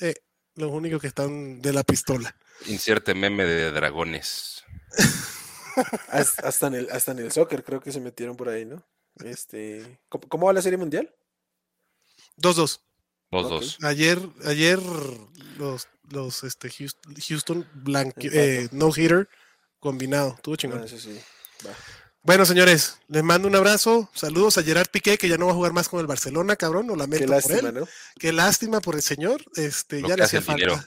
Eh, 0.00 0.14
los 0.56 0.70
únicos 0.72 1.00
que 1.00 1.06
están 1.08 1.60
de 1.60 1.72
la 1.72 1.84
pistola. 1.84 2.34
Inserte 2.66 3.14
meme 3.14 3.44
de 3.44 3.70
dragones. 3.72 4.64
Hasta, 6.08 6.66
en 6.66 6.74
el, 6.74 6.90
hasta 6.90 7.12
en 7.12 7.20
el 7.20 7.32
soccer 7.32 7.64
creo 7.64 7.80
que 7.80 7.92
se 7.92 8.00
metieron 8.00 8.36
por 8.36 8.48
ahí, 8.48 8.64
¿no? 8.64 8.84
Este, 9.24 10.00
¿cómo, 10.08 10.28
cómo 10.28 10.46
va 10.46 10.52
la 10.52 10.62
serie 10.62 10.76
mundial? 10.76 11.14
2-2. 12.38 12.80
Los 13.30 13.44
Ok. 13.46 13.50
dos. 13.50 13.78
Ayer, 13.82 14.18
ayer 14.44 14.78
los, 15.56 15.88
los 16.10 16.42
este, 16.44 16.68
Houston, 16.70 17.14
Houston 17.28 17.68
blanque- 17.74 18.26
Empate. 18.26 18.62
eh, 18.64 18.68
no 18.72 18.88
hitter 18.94 19.28
combinado. 19.78 20.34
Estuvo 20.34 20.56
chingón. 20.56 20.82
Ah, 20.84 20.88
sí. 20.88 21.20
Va. 21.66 21.70
Bueno, 22.22 22.44
señores, 22.44 22.98
les 23.08 23.22
mando 23.22 23.46
un 23.48 23.54
abrazo. 23.56 24.10
Saludos 24.12 24.58
a 24.58 24.62
Gerard 24.62 24.88
Piqué, 24.90 25.16
que 25.16 25.28
ya 25.28 25.38
no 25.38 25.46
va 25.46 25.52
a 25.52 25.54
jugar 25.54 25.72
más 25.72 25.88
con 25.88 26.00
el 26.00 26.06
Barcelona, 26.06 26.56
cabrón. 26.56 26.88
Lo 26.88 26.94
Qué 26.94 26.98
lamento 26.98 27.26
por 27.26 27.36
lástima, 27.36 27.68
él. 27.70 27.74
¿no? 27.76 27.88
Qué 28.18 28.32
lástima 28.32 28.80
por 28.80 28.96
el 28.96 29.02
señor. 29.02 29.42
Este, 29.54 30.00
Lo 30.00 30.08
ya 30.08 30.16
le 30.16 30.24
hacía 30.24 30.40
dinero. 30.40 30.82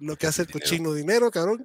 Lo 0.00 0.16
que 0.16 0.26
hace 0.26 0.42
el 0.42 0.50
cochino 0.50 0.92
dinero, 0.94 1.30
cabrón. 1.30 1.64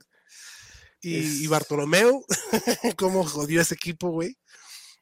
Y, 1.02 1.18
y 1.18 1.44
Es- 1.44 1.50
Bartolomeo, 1.50 2.24
cómo 2.98 3.24
jodió 3.26 3.62
ese 3.62 3.76
equipo, 3.76 4.10
güey. 4.10 4.38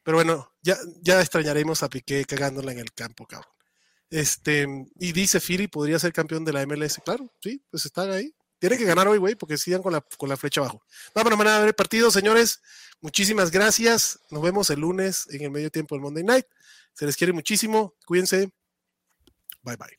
Pero 0.04 0.18
bueno, 0.18 0.54
ya, 0.62 0.78
ya 1.02 1.20
extrañaremos 1.22 1.84
a 1.84 1.90
Piqué 1.90 2.24
cagándola 2.26 2.72
en 2.72 2.80
el 2.80 2.94
campo, 2.94 3.26
cabrón. 3.28 3.52
Este, 4.10 4.66
y 5.00 5.12
dice 5.12 5.40
Philly 5.40 5.68
podría 5.68 6.00
ser 6.00 6.14
campeón 6.14 6.44
de 6.44 6.54
la 6.54 6.66
MLS, 6.66 7.00
claro, 7.06 7.32
sí, 7.44 7.64
pues 7.70 7.86
están 7.86 8.10
ahí. 8.12 8.34
Tiene 8.58 8.78
que 8.78 8.86
ganar 8.86 9.08
hoy, 9.08 9.20
güey, 9.20 9.36
porque 9.36 9.58
sigan 9.58 9.82
con 9.82 9.94
la, 9.94 10.02
con 10.18 10.28
la 10.28 10.36
flecha 10.36 10.62
abajo. 10.62 10.82
Vámonos, 11.14 11.38
van 11.40 11.48
a 11.48 11.60
ver 11.60 11.68
el 11.70 11.74
partido, 11.76 12.12
señores. 12.12 12.62
Muchísimas 13.02 13.52
gracias. 13.52 14.20
Nos 14.32 14.42
vemos 14.42 14.70
el 14.70 14.80
lunes 14.82 15.28
en 15.30 15.44
el 15.44 15.52
medio 15.52 15.70
tiempo 15.70 15.96
del 15.96 16.02
Monday 16.02 16.24
Night. 16.24 16.46
Se 16.94 17.06
les 17.06 17.16
quiere 17.16 17.32
muchísimo. 17.32 17.96
Cuídense. 18.06 18.52
Bye 19.64 19.78
bye. 19.78 19.99